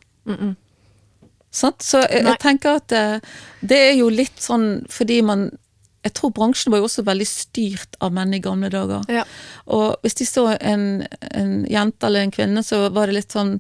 Sant? 1.50 1.80
Så 1.82 2.02
jeg, 2.04 2.24
jeg 2.26 2.38
tenker 2.42 2.76
at 2.82 2.88
det, 2.92 3.04
det 3.64 3.78
er 3.88 3.94
jo 4.02 4.10
litt 4.12 4.36
sånn 4.44 4.84
fordi 4.92 5.22
man 5.24 5.46
Jeg 6.04 6.12
tror 6.14 6.30
bransjen 6.36 6.70
var 6.70 6.78
jo 6.82 6.86
også 6.86 7.02
veldig 7.08 7.26
styrt 7.26 7.96
av 8.04 8.12
menn 8.14 8.36
i 8.36 8.38
gamle 8.44 8.68
dager. 8.70 9.02
Ja. 9.10 9.24
Og 9.66 9.96
hvis 10.04 10.14
de 10.20 10.26
så 10.28 10.44
en, 10.60 10.84
en 11.34 11.64
jente 11.68 12.06
eller 12.06 12.22
en 12.26 12.30
kvinne, 12.36 12.62
så 12.64 12.84
var 12.94 13.08
det 13.10 13.16
litt 13.18 13.34
sånn 13.34 13.56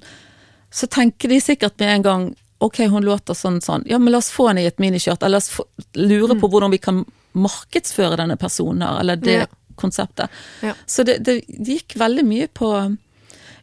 Så 0.70 0.86
tenker 0.92 1.32
de 1.32 1.40
sikkert 1.42 1.80
med 1.80 1.96
en 1.96 2.02
gang 2.06 2.28
Ok, 2.60 2.80
hun 2.90 3.04
låter 3.06 3.34
sånn 3.38 3.60
sånn. 3.62 3.84
Ja, 3.86 3.98
men 4.02 4.10
la 4.12 4.18
oss 4.18 4.32
få 4.34 4.48
henne 4.48 4.64
i 4.64 4.66
et 4.66 4.80
miniskjørt. 4.82 5.22
Eller 5.22 5.36
la 5.38 5.42
oss 5.44 5.50
få, 5.54 5.64
lure 5.94 6.34
på 6.40 6.48
hvordan 6.50 6.72
vi 6.74 6.80
kan 6.82 7.04
markedsføre 7.38 8.16
denne 8.18 8.34
personen 8.40 8.82
her, 8.82 8.98
eller 9.00 9.16
det 9.16 9.36
Mm. 9.36 9.40
Ja. 9.46 9.74
konseptet. 9.78 10.28
Ja. 10.62 10.72
Så 10.86 11.04
det, 11.06 11.20
det 11.22 11.36
gikk 11.46 11.94
veldig 12.00 12.24
mye 12.26 12.48
på 12.50 12.96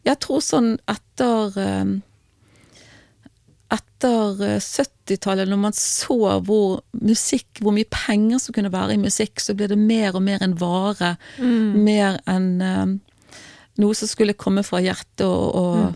Jeg 0.05 0.19
tror 0.23 0.39
sånn 0.39 0.77
etter 0.87 1.57
eh, 1.59 1.85
Etter 3.75 4.43
eh, 4.45 4.59
70-tallet, 4.61 5.49
når 5.49 5.57
man 5.59 5.73
så 5.75 6.17
hvor 6.45 6.81
musikk, 7.01 7.59
hvor 7.61 7.73
mye 7.73 7.87
penger 7.89 8.39
som 8.39 8.53
kunne 8.55 8.71
være 8.71 8.93
i 8.95 9.01
musikk, 9.01 9.41
så 9.41 9.55
ble 9.57 9.67
det 9.71 9.77
mer 9.81 10.15
og 10.15 10.21
mer 10.23 10.43
en 10.45 10.53
vare. 10.59 11.15
Mer 11.41 12.19
enn 12.29 12.49
eh, 12.61 12.85
noe 13.81 13.97
som 13.97 14.07
skulle 14.07 14.37
komme 14.37 14.63
fra 14.63 14.79
hjertet, 14.85 15.25
og, 15.25 15.55
og 15.55 15.95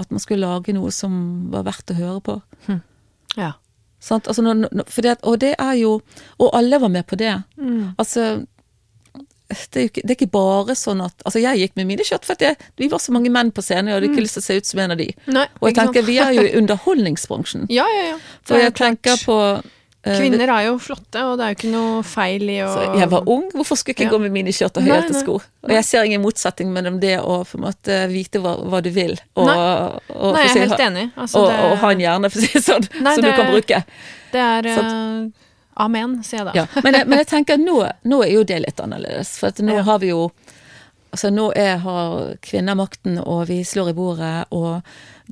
at 0.00 0.10
man 0.10 0.22
skulle 0.22 0.46
lage 0.46 0.72
noe 0.76 0.92
som 0.94 1.50
var 1.52 1.66
verdt 1.68 1.92
å 1.92 1.98
høre 1.98 2.20
på. 2.24 2.38
Ja. 3.36 3.52
Sant? 4.02 4.26
Altså, 4.28 4.42
når, 4.42 4.66
når, 4.72 4.88
det, 5.04 5.18
og 5.22 5.38
det 5.40 5.52
er 5.62 5.76
jo 5.78 5.92
Og 6.42 6.48
alle 6.58 6.80
var 6.82 6.90
med 6.90 7.06
på 7.06 7.16
det. 7.16 7.36
Altså 8.00 8.42
det 9.52 9.76
er, 9.76 9.84
ikke, 9.90 10.00
det 10.00 10.14
er 10.14 10.16
ikke 10.16 10.32
bare 10.32 10.74
sånn 10.78 11.02
at 11.04 11.24
Altså, 11.26 11.40
jeg 11.42 11.60
gikk 11.60 11.74
med 11.76 11.88
mine 11.90 12.06
skjørt, 12.06 12.24
for 12.24 12.38
at 12.38 12.44
jeg, 12.44 12.56
vi 12.80 12.88
var 12.88 13.02
så 13.04 13.12
mange 13.12 13.28
menn 13.32 13.50
på 13.52 13.60
scenen, 13.64 13.90
og 13.90 13.92
jeg 13.92 13.98
hadde 13.98 14.08
ikke 14.08 14.24
lyst 14.24 14.38
til 14.38 14.42
å 14.42 14.46
se 14.46 14.56
ut 14.56 14.68
som 14.70 14.80
en 14.80 14.94
av 14.94 15.00
de. 15.00 15.08
Nei, 15.28 15.44
Og 15.60 15.68
jeg 15.68 15.76
tenker, 15.76 16.06
vi 16.06 16.16
er 16.24 16.32
jo 16.36 16.44
i 16.46 16.54
underholdningsbransjen. 16.60 17.66
Ja, 17.72 17.84
ja, 17.92 18.06
ja. 18.14 18.18
For 18.48 18.62
jeg 18.62 18.72
tenker 18.78 19.20
på 19.26 19.36
Kvinner 20.02 20.50
er 20.50 20.64
jo 20.66 20.78
flotte, 20.82 21.20
og 21.30 21.36
det 21.38 21.44
er 21.44 21.52
jo 21.52 21.56
ikke 21.60 21.68
noe 21.70 22.02
feil 22.02 22.42
i 22.50 22.56
å 22.64 22.70
så 22.74 22.86
Jeg 22.98 23.08
var 23.12 23.28
ung, 23.30 23.44
hvorfor 23.54 23.78
skulle 23.78 23.94
ikke 23.94 24.02
jeg 24.02 24.10
Ja. 24.10 24.14
gå 24.16 24.20
med 24.24 24.32
miniskjørt 24.34 24.76
og 24.80 24.82
høyhælte 24.82 25.14
sko? 25.20 25.34
Og 25.62 25.70
jeg 25.70 25.84
ser 25.86 26.02
ingen 26.08 26.22
motsetning 26.24 26.72
mellom 26.74 26.96
det 26.98 27.20
å 27.20 27.36
på 27.46 27.54
en 27.60 27.62
måte 27.68 27.98
vite 28.10 28.40
hva, 28.42 28.56
hva 28.66 28.80
du 28.82 28.90
vil, 28.90 29.14
og, 29.36 29.46
Nei. 29.46 29.54
og, 30.10 30.32
Nei, 30.34 30.42
jeg 30.48 30.56
er 30.56 30.66
helt 30.66 30.80
enig. 30.88 31.04
Altså, 31.16 31.38
og, 31.38 31.46
det, 31.52 31.58
og 31.70 31.76
ha 31.84 31.90
en 31.94 32.00
hjerne, 32.02 32.30
for 32.32 32.38
å 32.38 32.42
si 32.42 32.50
det 32.58 32.64
sånn, 32.66 32.88
Nei, 33.00 33.14
som 33.14 33.22
det- 33.22 33.30
du 33.30 33.36
kan 33.42 33.52
bruke. 33.52 33.84
det 34.32 34.40
er 34.40 34.66
eh, 34.66 34.74
Sant. 34.80 35.34
Amen, 35.76 36.16
sier 36.24 36.38
jeg 36.42 36.46
da. 36.46 36.52
Ja, 36.54 36.66
men, 36.82 36.94
jeg, 36.94 37.06
men 37.08 37.18
jeg 37.18 37.26
tenker 37.36 37.56
nå, 37.62 37.76
nå 38.04 38.22
er 38.26 38.32
jo 38.32 38.42
det 38.44 38.58
litt 38.66 38.80
annerledes. 38.82 39.38
For 39.38 39.50
nå 39.62 39.76
Ja. 39.76 39.82
har 39.82 39.98
vi 40.00 40.08
jo 40.08 40.32
Altså 41.12 41.28
nå 41.30 41.50
er, 41.54 41.76
har 41.76 42.36
kvinner 42.40 42.74
makten, 42.74 43.18
og 43.20 43.46
vi 43.48 43.58
slår 43.68 43.90
i 43.90 43.92
bordet, 43.92 44.46
og 44.50 44.80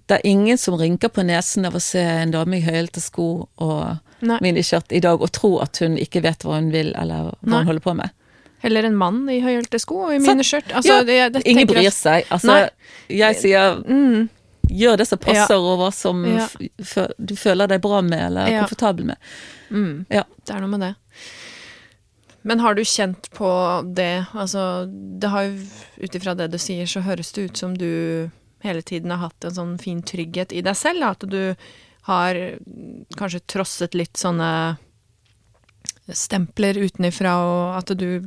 det 0.07 0.19
er 0.19 0.27
ingen 0.29 0.59
som 0.61 0.75
rynker 0.77 1.09
på 1.09 1.25
nesen 1.25 1.65
av 1.65 1.73
å 1.73 1.81
se 1.81 1.99
en 1.99 2.31
dame 2.31 2.59
i 2.59 2.61
høyhælte 2.61 3.01
sko 3.01 3.49
og. 3.59 3.99
Miniskjørt 4.21 4.93
i 4.93 5.01
dag 5.01 5.21
og 5.21 5.31
tro 5.33 5.59
at 5.61 5.79
hun 5.79 5.97
ikke 5.97 6.23
vet 6.23 6.39
hva 6.45 6.55
hun 6.61 6.71
vil, 6.73 6.93
eller 6.97 7.31
hva 7.31 7.37
Nei. 7.43 7.59
hun 7.59 7.67
holder 7.67 7.81
på 7.81 7.95
med. 7.97 8.11
Heller 8.61 8.85
en 8.85 8.97
mann 8.97 9.23
i 9.33 9.41
høyhælte 9.41 9.79
sko 9.81 10.03
og 10.07 10.15
i 10.15 10.19
miniskjørt. 10.19 10.73
Altså, 10.77 11.01
Ja, 11.09 11.31
Ingen 11.45 11.67
bryr 11.67 11.83
jeg- 11.83 11.93
seg. 11.93 12.25
Altså, 12.31 12.47
Nei. 12.47 12.69
jeg 13.09 13.37
sier 13.37 13.77
Mm, 13.87 14.29
gjør 14.69 14.97
det 14.99 15.07
som 15.09 15.19
passer, 15.19 15.55
og 15.57 15.79
hva 15.79 15.93
som 15.93 16.25
Ja. 16.25 16.47
du 17.19 17.35
føler 17.37 17.67
deg 17.69 17.81
bra 17.81 18.01
med, 18.03 18.21
eller 18.27 18.47
Ja. 18.49 18.61
komfortabel 18.67 19.05
med. 19.07 19.17
mm, 19.71 20.07
Ja. 20.11 20.25
det 20.45 20.55
er 20.55 20.61
noe 20.61 20.69
med 20.69 20.81
det. 20.81 20.95
Men 22.43 22.59
har 22.61 22.75
du 22.75 22.83
kjent 22.83 23.31
på 23.37 23.95
det 23.95 24.27
Altså, 24.35 24.87
det 25.21 25.29
har 25.31 25.43
jo 25.45 25.59
Ut 26.03 26.15
ifra 26.15 26.35
det 26.37 26.51
du 26.51 26.59
sier, 26.59 26.87
så 26.87 27.03
høres 27.03 27.33
det 27.33 27.51
ut 27.51 27.57
som 27.57 27.75
du 27.77 28.31
hele 28.63 28.83
tiden 28.83 29.11
har 29.11 29.19
hatt 29.29 29.45
en 29.45 29.51
sånn 29.57 29.81
fin 29.81 30.03
trygghet 30.03 30.53
i 30.53 30.61
deg 30.61 30.75
selv. 30.77 31.03
At 31.03 31.19
du 31.21 31.55
har 32.09 32.35
kanskje 33.17 33.41
trosset 33.47 33.95
litt 33.95 34.17
sånne 34.17 34.77
stempler 36.11 36.79
utenifra, 36.81 37.35
og 37.39 37.77
at 37.79 37.93
du 37.99 38.25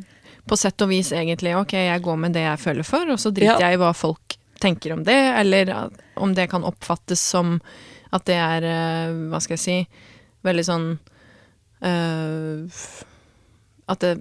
på 0.48 0.58
sett 0.60 0.82
og 0.84 0.90
vis 0.92 1.12
egentlig 1.16 1.54
Ok, 1.56 1.74
jeg 1.74 2.02
går 2.04 2.18
med 2.20 2.34
det 2.36 2.44
jeg 2.46 2.60
føler 2.60 2.84
for, 2.88 3.10
og 3.12 3.20
så 3.20 3.32
driter 3.32 3.60
Ja. 3.60 3.70
jeg 3.70 3.78
i 3.80 3.82
hva 3.82 3.94
folk 3.96 4.38
tenker 4.60 4.94
om 4.94 5.04
det, 5.04 5.16
eller 5.40 5.72
om 6.16 6.34
det 6.36 6.50
kan 6.52 6.64
oppfattes 6.64 7.20
som 7.20 7.58
at 8.14 8.26
det 8.30 8.36
er 8.38 8.64
eh, 8.64 9.14
Hva 9.32 9.40
skal 9.42 9.56
jeg 9.58 9.64
si 9.64 9.78
Veldig 10.46 10.64
sånn 10.68 10.86
eh, 11.82 12.84
At 13.90 14.00
det 14.06 14.14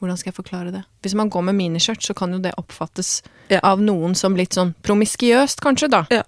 Hvordan 0.00 0.16
skal 0.16 0.30
jeg 0.30 0.38
forklare 0.38 0.72
det? 0.72 0.80
Hvis 1.04 1.14
man 1.14 1.28
går 1.28 1.42
med 1.50 1.58
miniskjørt, 1.58 2.00
så 2.00 2.14
kan 2.16 2.32
jo 2.32 2.38
det 2.40 2.54
oppfattes 2.56 3.20
Ja. 3.52 3.60
av 3.62 3.82
noen 3.84 4.14
som 4.16 4.34
litt 4.34 4.54
sånn 4.56 4.72
promiskiøst, 4.82 5.60
kanskje, 5.60 5.90
da. 5.92 6.06
Ja. 6.10 6.22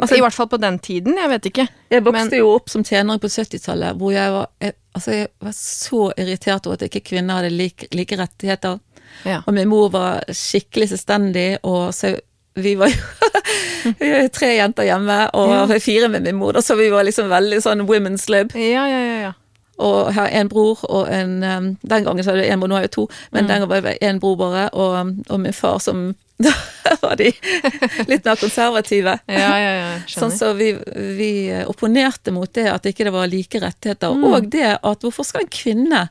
Altså- 0.00 0.16
I 0.16 0.20
hvert 0.20 0.34
fall 0.34 0.48
på 0.48 0.60
den 0.60 0.78
tiden, 0.78 1.16
jeg 1.16 1.28
vet 1.28 1.46
ikke. 1.50 1.68
Jeg 1.90 2.04
vokste 2.04 2.30
Men- 2.30 2.38
jo 2.38 2.54
opp 2.54 2.68
som 2.70 2.84
tjener 2.84 3.18
på 3.18 3.28
70-tallet, 3.28 3.96
hvor 3.98 4.12
jeg 4.12 4.30
var, 4.32 4.46
jeg, 4.60 4.72
altså 4.94 5.10
jeg 5.12 5.28
var 5.40 5.52
så 5.52 6.12
irritert 6.18 6.66
over 6.66 6.74
at 6.74 6.82
ikke 6.90 7.04
kvinner 7.10 7.34
hadde 7.40 7.50
like, 7.50 7.88
like 7.92 8.16
rettigheter. 8.16 8.78
Ja. 9.24 9.42
Og 9.46 9.54
min 9.54 9.68
mor 9.68 9.90
var 9.90 10.22
skikkelig 10.28 10.88
selvstendig, 10.92 11.58
og 11.64 11.92
så 11.94 12.18
vi 12.56 12.74
var 12.76 12.88
jo 12.88 14.28
tre 14.36 14.50
jenter 14.58 14.84
hjemme, 14.84 15.30
og 15.34 15.70
Ja. 15.70 15.78
fire 15.78 16.08
med 16.08 16.22
min 16.22 16.36
mor, 16.36 16.52
da, 16.52 16.60
så 16.60 16.76
vi 16.76 16.90
var 16.90 17.04
liksom 17.04 17.28
veldig 17.28 17.60
sånn 17.62 17.86
women's 17.88 18.28
lib. 18.30 18.52
Ja, 18.54 18.86
ja, 18.88 18.98
ja. 19.04 19.20
ja. 19.28 19.32
Og 19.78 20.12
har 20.14 20.28
en 20.28 20.50
bror 20.52 20.82
og 20.84 21.08
en 21.08 21.38
um, 21.42 21.68
Den 21.80 22.04
gangen 22.04 22.24
så 22.24 22.30
hadde 22.34 22.44
jeg 22.44 22.52
en 22.52 22.60
bror, 22.60 22.68
nå 22.68 22.76
har 22.76 22.84
jeg 22.84 22.92
to, 22.98 23.06
men 23.32 23.48
den 23.48 23.62
gangen 23.62 23.70
var 23.70 23.86
det 23.86 23.96
en 24.04 24.20
bror 24.20 24.36
bare, 24.36 24.66
og, 24.76 25.14
og 25.28 25.40
min 25.40 25.56
far 25.56 25.80
som 25.80 26.12
Da 26.42 26.96
var 27.02 27.16
de 27.16 27.30
litt 28.10 28.24
mer 28.26 28.36
konservative. 28.36 29.18
Ja, 29.30 29.52
ja, 29.58 29.72
ja. 29.78 29.90
Sånn 30.10 30.32
så 30.34 30.52
vi, 30.58 30.72
vi 31.16 31.32
opponerte 31.68 32.34
mot 32.34 32.50
det 32.54 32.68
at 32.72 32.86
ikke 32.88 33.06
det 33.08 33.14
var 33.14 33.30
like 33.30 33.60
rettigheter. 33.62 34.16
Og 34.16 34.48
det 34.50 34.72
at 34.80 35.04
hvorfor 35.04 35.26
skal 35.26 35.46
en 35.46 35.52
kvinne 35.52 36.06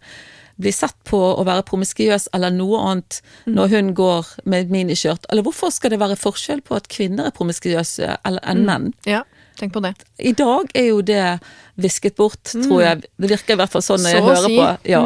bli 0.61 0.71
sett 0.75 0.95
på 1.07 1.17
å 1.17 1.43
være 1.47 1.65
promiskuøs 1.67 2.27
eller 2.35 2.53
noe 2.53 2.79
annet 2.85 3.19
når 3.49 3.71
hun 3.75 3.93
går 3.97 4.29
med 4.51 4.71
miniskjørt? 4.73 5.27
Eller 5.31 5.45
hvorfor 5.45 5.73
skal 5.73 5.93
det 5.93 6.01
være 6.01 6.19
forskjell 6.19 6.61
på 6.65 6.77
at 6.77 6.89
kvinner 6.91 7.29
er 7.29 7.35
promiskuøse 7.35 8.17
enn 8.27 8.65
menn? 8.67 8.91
Ja, 9.09 9.23
tenk 9.59 9.73
på 9.73 9.81
det. 9.83 9.93
I 10.19 10.31
dag 10.37 10.69
er 10.77 10.87
jo 10.91 11.01
det 11.05 11.39
visket 11.81 12.15
bort, 12.19 12.43
tror 12.53 12.81
jeg. 12.83 13.01
Det 13.17 13.29
virker 13.31 13.55
i 13.55 13.59
hvert 13.61 13.71
fall 13.73 13.81
sånn 13.85 14.03
når 14.03 14.11
Så 14.11 14.15
jeg 14.17 14.23
hører 14.27 14.45
si. 14.45 14.57
på. 14.59 14.67
Ja, 14.91 15.01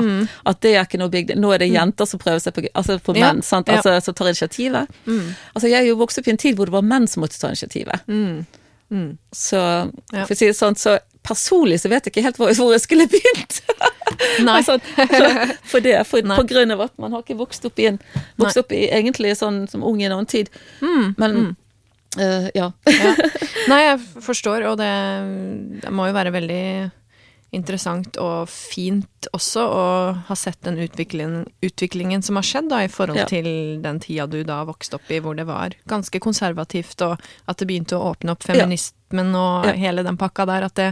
At 0.52 0.62
det 0.66 0.74
er 0.76 0.84
ikke 0.88 1.00
noe 1.00 1.10
big 1.14 1.28
deal. 1.30 1.40
Nå 1.40 1.54
er 1.56 1.64
det 1.64 1.70
jenter 1.72 2.10
som 2.10 2.20
prøver 2.20 2.40
seg 2.44 2.56
på, 2.58 2.66
altså 2.74 2.98
på 3.00 3.16
Ja, 3.16 3.30
menn, 3.34 3.42
sant? 3.46 3.70
Altså, 3.72 3.96
som 4.04 4.14
tar 4.18 4.32
initiativet. 4.32 4.92
Altså, 5.08 5.68
jeg 5.70 5.80
er 5.82 5.88
jo 5.90 5.98
vokst 6.02 6.20
opp 6.20 6.28
i 6.28 6.34
en 6.36 6.42
tid 6.42 6.56
hvor 6.60 6.66
det 6.70 6.76
var 6.76 6.86
menn 6.86 7.08
som 7.08 7.24
måtte 7.24 7.40
ta 7.40 7.52
initiativet. 7.54 8.06
Så 9.36 9.60
for 10.12 10.32
å 10.36 10.38
si 10.38 10.48
det 10.50 10.56
sånn, 10.58 10.76
så 10.80 10.98
personlig 11.26 11.80
så 11.82 11.90
vet 11.90 12.06
jeg 12.06 12.14
ikke 12.14 12.22
helt 12.28 12.38
hvor, 12.38 12.52
hvor 12.54 12.74
jeg 12.76 12.84
skulle 12.84 13.08
begynt. 13.10 13.62
Nei. 14.46 14.60
altså, 14.62 14.78
for, 14.96 15.56
for 15.72 15.82
det, 15.84 15.96
for, 16.08 16.22
Nei. 16.22 16.38
på 16.38 16.46
grunn 16.52 16.72
av 16.76 16.84
at 16.86 16.94
man 17.02 17.16
har 17.16 17.24
ikke 17.26 17.38
vokst 17.40 17.66
opp 17.68 17.80
i 17.82 17.88
en 17.90 17.98
Vokst 18.38 18.60
opp 18.62 18.72
i 18.76 18.84
egentlig 18.94 19.34
sånn 19.40 19.64
som 19.72 19.84
ung 19.84 19.98
i 20.02 20.06
en 20.06 20.14
annen 20.16 20.30
tid. 20.30 20.52
Men 21.18 21.56
eh, 22.20 22.50
ja. 22.56 22.72
Ja. 22.90 23.16
Nei, 23.72 23.82
jeg 23.90 24.00
forstår, 24.26 24.66
og 24.70 24.78
det, 24.82 24.92
det 25.84 25.92
må 25.96 26.08
jo 26.10 26.16
være 26.18 26.32
veldig 26.36 26.62
interessant 27.56 28.18
og 28.20 28.50
fint 28.52 29.28
også 29.32 29.62
å 29.64 29.84
ha 30.28 30.36
sett 30.36 30.58
den 30.66 30.76
utviklingen, 30.84 31.46
utviklingen 31.64 32.24
som 32.26 32.36
har 32.36 32.44
skjedd 32.44 32.68
da, 32.72 32.82
i 32.84 32.90
forhold 32.92 33.22
Ja. 33.22 33.28
til 33.30 33.48
den 33.84 34.02
tida 34.04 34.26
du 34.28 34.42
da 34.44 34.58
vokste 34.68 34.98
opp 34.98 35.08
i, 35.14 35.22
hvor 35.24 35.38
det 35.38 35.46
var 35.48 35.72
ganske 35.88 36.20
konservativt, 36.20 37.00
og 37.06 37.16
at 37.48 37.58
det 37.62 37.68
begynte 37.70 37.96
å 37.96 38.12
åpne 38.12 38.36
opp 38.36 38.44
feminismen 38.44 39.32
og 39.40 39.70
Ja. 39.70 39.76
hele 39.86 40.04
den 40.04 40.18
pakka 40.20 40.46
der. 40.50 40.68
At 40.68 40.76
det, 40.76 40.90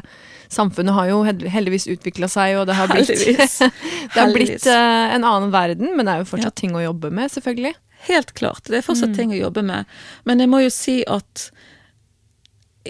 samfunnet 0.54 0.94
har 0.96 1.10
jo 1.12 1.24
heldigvis 1.26 1.90
utvikla 1.92 2.30
seg, 2.32 2.56
og 2.62 2.68
det 2.68 2.76
har 2.80 2.88
blitt, 2.88 3.12
det 4.14 4.20
har 4.22 4.32
blitt 4.32 4.66
eh, 4.66 5.16
en 5.18 5.24
annen 5.28 5.52
verden, 5.52 5.98
men 5.98 6.06
det 6.06 6.14
er 6.16 6.24
jo 6.24 6.32
fortsatt 6.32 6.56
ting 6.56 6.78
å 6.78 6.86
jobbe 6.86 7.12
med, 7.12 7.28
selvfølgelig. 7.34 7.76
Helt 8.08 8.34
klart. 8.36 8.66
Det 8.68 8.80
er 8.82 8.86
fortsatt 8.86 9.16
ting 9.16 9.32
å 9.32 9.40
jobbe 9.40 9.64
med. 9.64 9.86
Men 10.28 10.40
jeg 10.44 10.50
må 10.52 10.60
jo 10.64 10.72
si 10.74 11.02
at 11.08 11.50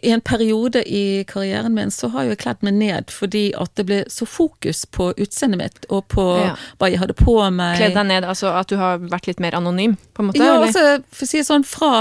i 0.02 0.10
en 0.10 0.22
periode 0.26 0.82
i 0.90 1.22
karrieren 1.30 1.76
min 1.76 1.92
så 1.94 2.08
har 2.10 2.26
jeg 2.26 2.40
kledd 2.42 2.64
meg 2.66 2.74
ned 2.80 3.12
fordi 3.14 3.44
at 3.62 3.76
det 3.78 3.84
ble 3.86 4.00
så 4.10 4.26
fokus 4.26 4.80
på 4.90 5.12
utseendet 5.22 5.60
mitt 5.60 5.86
og 5.94 6.08
på 6.10 6.24
Ja. 6.40 6.56
hva 6.82 6.90
jeg 6.90 6.98
hadde 6.98 7.14
på 7.14 7.36
meg. 7.54 7.78
Kledd 7.78 7.94
deg 8.00 8.08
ned, 8.10 8.26
altså 8.26 8.50
at 8.58 8.72
du 8.74 8.78
har 8.82 8.98
vært 8.98 9.28
litt 9.30 9.40
mer 9.44 9.54
anonym, 9.54 9.94
på 10.18 10.24
en 10.24 10.32
måte? 10.32 10.42
Ja, 10.42 10.56
eller? 10.56 10.66
altså, 10.72 11.04
for 11.14 11.28
å 11.28 11.30
si 11.30 11.44
sånn, 11.46 11.64
fra 11.64 11.94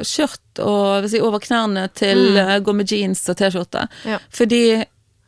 skjørt 0.00 0.62
og 0.64 1.10
si, 1.12 1.20
over 1.20 1.38
knærne 1.44 1.84
til 1.92 2.38
eh, 2.40 2.60
gå 2.64 2.72
med 2.72 2.88
jeans 2.88 3.20
og 3.28 3.36
T-skjorte. 3.36 3.88
Ja. 4.08 4.18
Fordi 4.32 4.62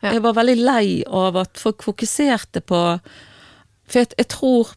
jeg 0.06 0.22
var 0.22 0.32
veldig 0.40 0.56
lei 0.64 1.02
av 1.04 1.36
at 1.36 1.58
folk 1.60 1.82
fokuserte 1.84 2.60
på 2.64 2.80
For 3.86 4.00
jeg, 4.00 4.08
jeg 4.18 4.28
tror, 4.32 4.72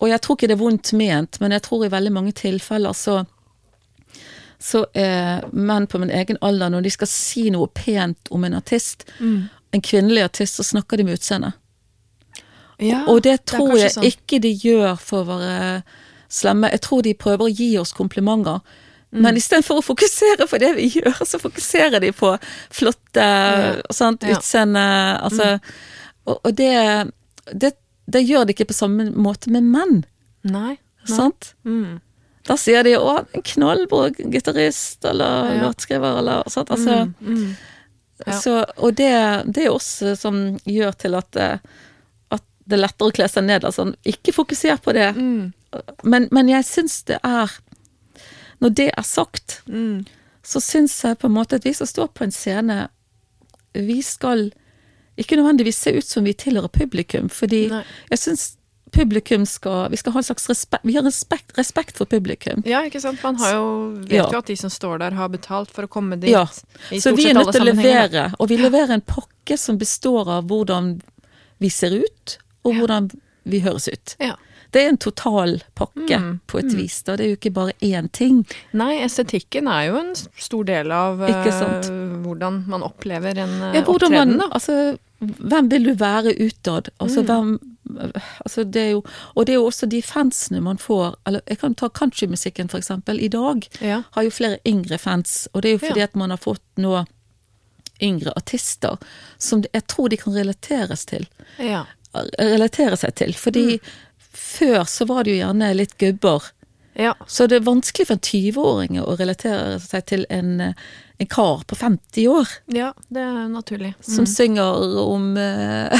og 0.00 0.08
jeg 0.08 0.20
tror 0.24 0.36
ikke 0.36 0.48
det 0.48 0.56
er 0.56 0.64
vondt 0.64 0.92
ment, 0.96 1.40
men 1.40 1.52
jeg 1.52 1.62
tror 1.62 1.84
i 1.84 1.90
veldig 1.92 2.12
mange 2.12 2.32
tilfeller 2.32 2.92
så 2.96 3.24
så 4.60 4.82
er 4.92 5.46
menn 5.56 5.86
på 5.88 5.96
min 6.02 6.10
egen 6.12 6.36
alder, 6.44 6.68
når 6.68 6.82
de 6.84 6.90
skal 6.92 7.08
si 7.08 7.46
noe 7.50 7.66
pent 7.72 8.28
om 8.30 8.42
en 8.44 8.54
artist, 8.58 9.06
Mm. 9.20 9.48
en 9.72 9.80
kvinnelig 9.80 10.22
artist, 10.26 10.56
så 10.56 10.62
snakker 10.62 10.96
de 10.98 11.04
med 11.04 11.14
utseendet. 11.16 11.52
Ja, 12.78 13.04
Og 13.08 13.22
det 13.22 13.46
tror 13.46 13.72
det 13.72 13.80
jeg 13.80 13.90
sånn. 13.94 14.04
ikke 14.04 14.40
de 14.40 14.52
gjør 14.54 14.98
for 15.00 15.24
å 15.24 15.38
være 15.38 15.82
slemme. 16.28 16.70
Jeg 16.70 16.80
tror 16.80 17.02
de 17.02 17.14
prøver 17.14 17.46
å 17.48 17.54
gi 17.56 17.76
oss 17.78 17.92
komplimenter. 17.92 18.60
Mm. 19.12 19.22
Men 19.22 19.36
istedenfor 19.36 19.80
å 19.80 19.84
fokusere 19.84 20.46
på 20.48 20.58
det 20.58 20.74
vi 20.76 20.88
gjør, 21.00 21.24
så 21.26 21.38
fokuserer 21.40 22.00
de 22.00 22.12
på 22.12 22.38
flotte 22.70 23.82
sant, 23.92 24.22
Ja. 24.22 24.28
Mm. 24.28 24.36
utseende 24.36 24.84
altså, 25.22 25.60
Og, 26.26 26.40
og 26.44 26.54
det, 26.54 27.10
det, 27.58 27.72
det 28.10 28.22
gjør 28.28 28.46
det 28.46 28.54
ikke 28.56 28.68
på 28.72 28.76
samme 28.76 29.10
måte 29.14 29.50
med 29.50 29.62
menn. 29.64 30.04
Nei. 30.44 30.76
nei. 30.78 30.78
Sant? 31.06 31.54
Mm. 31.64 32.00
Da 32.48 32.56
sier 32.56 32.82
de 32.82 32.94
'å, 32.96 33.18
en 33.34 33.42
knallbra 33.42 34.10
gitarist', 34.16 35.04
eller 35.04 35.54
Ja. 35.54 35.62
låtskriver, 35.68 36.18
eller 36.18 36.42
sånt. 36.48 36.70
Altså, 36.70 37.06
Mm, 37.20 37.36
mm. 37.36 37.56
Ja. 38.26 38.32
så, 38.40 38.64
og 38.78 38.94
det, 38.96 39.10
det 39.52 39.66
er 39.66 39.70
også 39.70 40.16
som 40.16 40.58
gjør 40.66 40.92
til 40.98 41.14
at, 41.14 41.36
eh, 41.36 41.58
at 42.30 42.42
det 42.66 42.78
er 42.78 42.82
lettere 42.86 43.08
å 43.08 43.12
kle 43.14 43.28
seg 43.28 43.44
ned. 43.44 43.62
Altså, 43.64 43.94
ikke 44.04 44.32
fokuser 44.34 44.76
på 44.80 44.92
det. 44.92 45.14
Mm. 45.16 45.52
Men, 46.02 46.28
men 46.32 46.48
jeg 46.48 46.64
syns 46.64 47.02
det 47.04 47.18
er 47.24 47.50
Når 48.60 48.74
det 48.74 48.90
er 48.98 49.02
sagt, 49.02 49.62
Mm. 49.66 50.04
så 50.44 50.60
syns 50.60 51.02
jeg 51.02 51.18
på 51.18 51.26
en 51.28 51.32
måte 51.34 51.54
at 51.54 51.64
vi 51.64 51.72
som 51.72 51.86
står 51.86 52.08
på 52.12 52.24
en 52.24 52.30
scene, 52.30 52.88
vi 53.74 54.02
skal 54.02 54.50
ikke 55.20 55.36
nødvendigvis 55.38 55.76
se 55.84 55.92
ut 55.98 56.04
som 56.08 56.24
vi 56.24 56.32
tilhører 56.34 56.68
publikum, 56.72 57.28
fordi 57.30 57.68
Nei. 57.70 57.84
jeg 58.10 58.18
syns 58.18 58.56
publikum 58.90 59.44
skal 59.46 59.88
Vi 59.92 59.96
skal 60.00 60.12
ha 60.12 60.18
en 60.18 60.24
slags 60.26 60.48
respekt 60.50 60.82
Vi 60.88 60.96
har 60.96 61.04
respekt, 61.06 61.52
respekt 61.58 61.96
for 62.00 62.06
publikum. 62.10 62.64
Ja, 62.66 62.80
ikke 62.88 62.98
sant. 63.00 63.22
Man 63.22 63.36
har 63.38 63.52
jo, 63.54 63.68
vet 64.02 64.12
Ja. 64.16 64.24
jo 64.32 64.38
at 64.38 64.46
de 64.50 64.56
som 64.56 64.70
står 64.70 64.98
der, 64.98 65.10
har 65.14 65.28
betalt 65.28 65.70
for 65.70 65.86
å 65.86 65.88
komme 65.88 66.18
dit. 66.18 66.30
Ja, 66.30 66.46
Så 66.90 67.14
vi 67.14 67.28
er 67.30 67.34
nødt 67.34 67.52
til 67.52 67.62
å 67.62 67.70
levere, 67.70 68.32
og 68.40 68.48
vi 68.48 68.56
leverer 68.58 68.90
en 68.98 69.00
pakke 69.06 69.56
som 69.58 69.78
består 69.78 70.26
av 70.28 70.44
hvordan 70.50 71.00
vi 71.60 71.68
ser 71.68 71.92
ut, 72.02 72.38
og 72.64 72.74
Ja. 72.74 72.80
hvordan 72.80 73.10
vi 73.46 73.60
høres 73.60 73.86
ut. 73.88 74.16
Ja. 74.18 74.34
Det 74.72 74.84
er 74.84 74.88
en 74.88 74.98
total 74.98 75.62
pakke, 75.74 76.18
Mm, 76.18 76.40
på 76.46 76.58
et 76.58 76.72
vis. 76.74 77.02
da. 77.02 77.16
Det 77.16 77.24
er 77.26 77.30
jo 77.30 77.36
ikke 77.36 77.52
bare 77.54 77.72
én 77.82 78.10
ting. 78.12 78.46
Nei, 78.72 78.98
estetikken 79.02 79.66
er 79.68 79.88
jo 79.88 79.96
en 79.98 80.14
stor 80.38 80.64
del 80.64 80.90
av 80.92 81.20
eh, 81.22 81.44
hvordan 82.22 82.66
man 82.68 82.82
opplever 82.82 83.36
en 83.38 83.74
Ja, 83.74 83.82
hvordan 83.82 84.10
man, 84.12 84.28
opptreden. 84.34 84.38
Da. 84.38 84.48
altså, 84.52 84.98
hvem 85.20 85.68
vil 85.70 85.84
du 85.84 85.94
være 85.94 86.34
utad? 86.40 86.88
Altså, 87.00 87.20
Mm. 87.22 87.26
hvem 87.26 87.60
altså, 88.44 88.64
det 88.64 88.82
er 88.82 88.90
jo, 88.90 89.02
Og 89.36 89.46
det 89.46 89.52
er 89.52 89.56
jo 89.58 89.66
også 89.66 89.88
de 89.88 90.02
fansene 90.02 90.60
man 90.62 90.78
får. 90.78 91.16
Eller 91.26 91.40
jeg 91.48 91.58
kan 91.58 91.74
ta 91.74 91.88
countrymusikken, 91.88 92.68
for 92.70 92.78
eksempel. 92.78 93.20
I 93.20 93.28
dag 93.28 93.68
Ja. 93.80 94.02
har 94.12 94.22
jo 94.22 94.30
flere 94.30 94.58
yngre 94.66 94.98
fans, 94.98 95.48
og 95.54 95.62
det 95.62 95.68
er 95.68 95.72
jo 95.72 95.86
fordi 95.88 95.98
Ja. 96.00 96.04
at 96.04 96.16
man 96.16 96.30
har 96.30 96.38
fått 96.38 96.62
nå 96.78 97.04
yngre 98.02 98.32
artister 98.36 98.96
som 99.38 99.62
jeg 99.74 99.86
tror 99.86 100.08
de 100.08 100.16
kan 100.16 100.32
relateres 100.32 101.04
til. 101.06 101.26
Ja. 101.58 101.84
relatere 102.40 102.96
seg 102.96 103.14
til. 103.14 103.32
Fordi 103.32 103.78
Mm. 103.78 103.80
før 104.34 104.84
så 104.84 105.06
var 105.06 105.22
det 105.24 105.30
jo 105.38 105.44
gjerne 105.46 105.74
litt 105.76 105.96
gubber. 105.98 106.42
Ja. 106.98 107.14
Så 107.26 107.46
det 107.46 107.60
er 107.60 107.66
vanskelig 107.68 108.06
for 108.08 108.16
en 108.18 108.24
20-åring 108.26 108.98
å 109.02 109.14
relatere 109.16 109.78
seg 109.80 110.04
til 110.10 110.24
en, 110.30 110.50
en 110.74 111.28
kar 111.30 111.62
på 111.70 111.76
50 111.78 112.26
år 112.32 112.48
Ja, 112.74 112.90
det 113.08 113.22
er 113.22 113.46
naturlig. 113.52 113.92
som 114.04 114.26
synger 114.26 114.98
om 115.04 115.30
uh, 115.38 115.94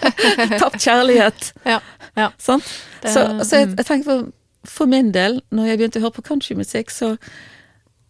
tapt 0.62 0.78
kjærlighet. 0.86 1.50
Ja. 1.66 1.80
ja. 2.16 2.30
Sånn? 2.38 2.62
Det- 3.02 3.12
så 3.12 3.26
så 3.42 3.60
jeg, 3.62 3.72
mm. 3.72 3.76
jeg 3.82 3.86
tenker 3.90 4.08
for, 4.12 4.30
for 4.78 4.86
min 4.90 5.12
del, 5.12 5.40
når 5.50 5.72
jeg 5.72 5.78
begynte 5.82 6.00
å 6.00 6.06
høre 6.06 6.18
på 6.20 6.26
countrymusikk, 6.30 6.90
så 6.94 7.16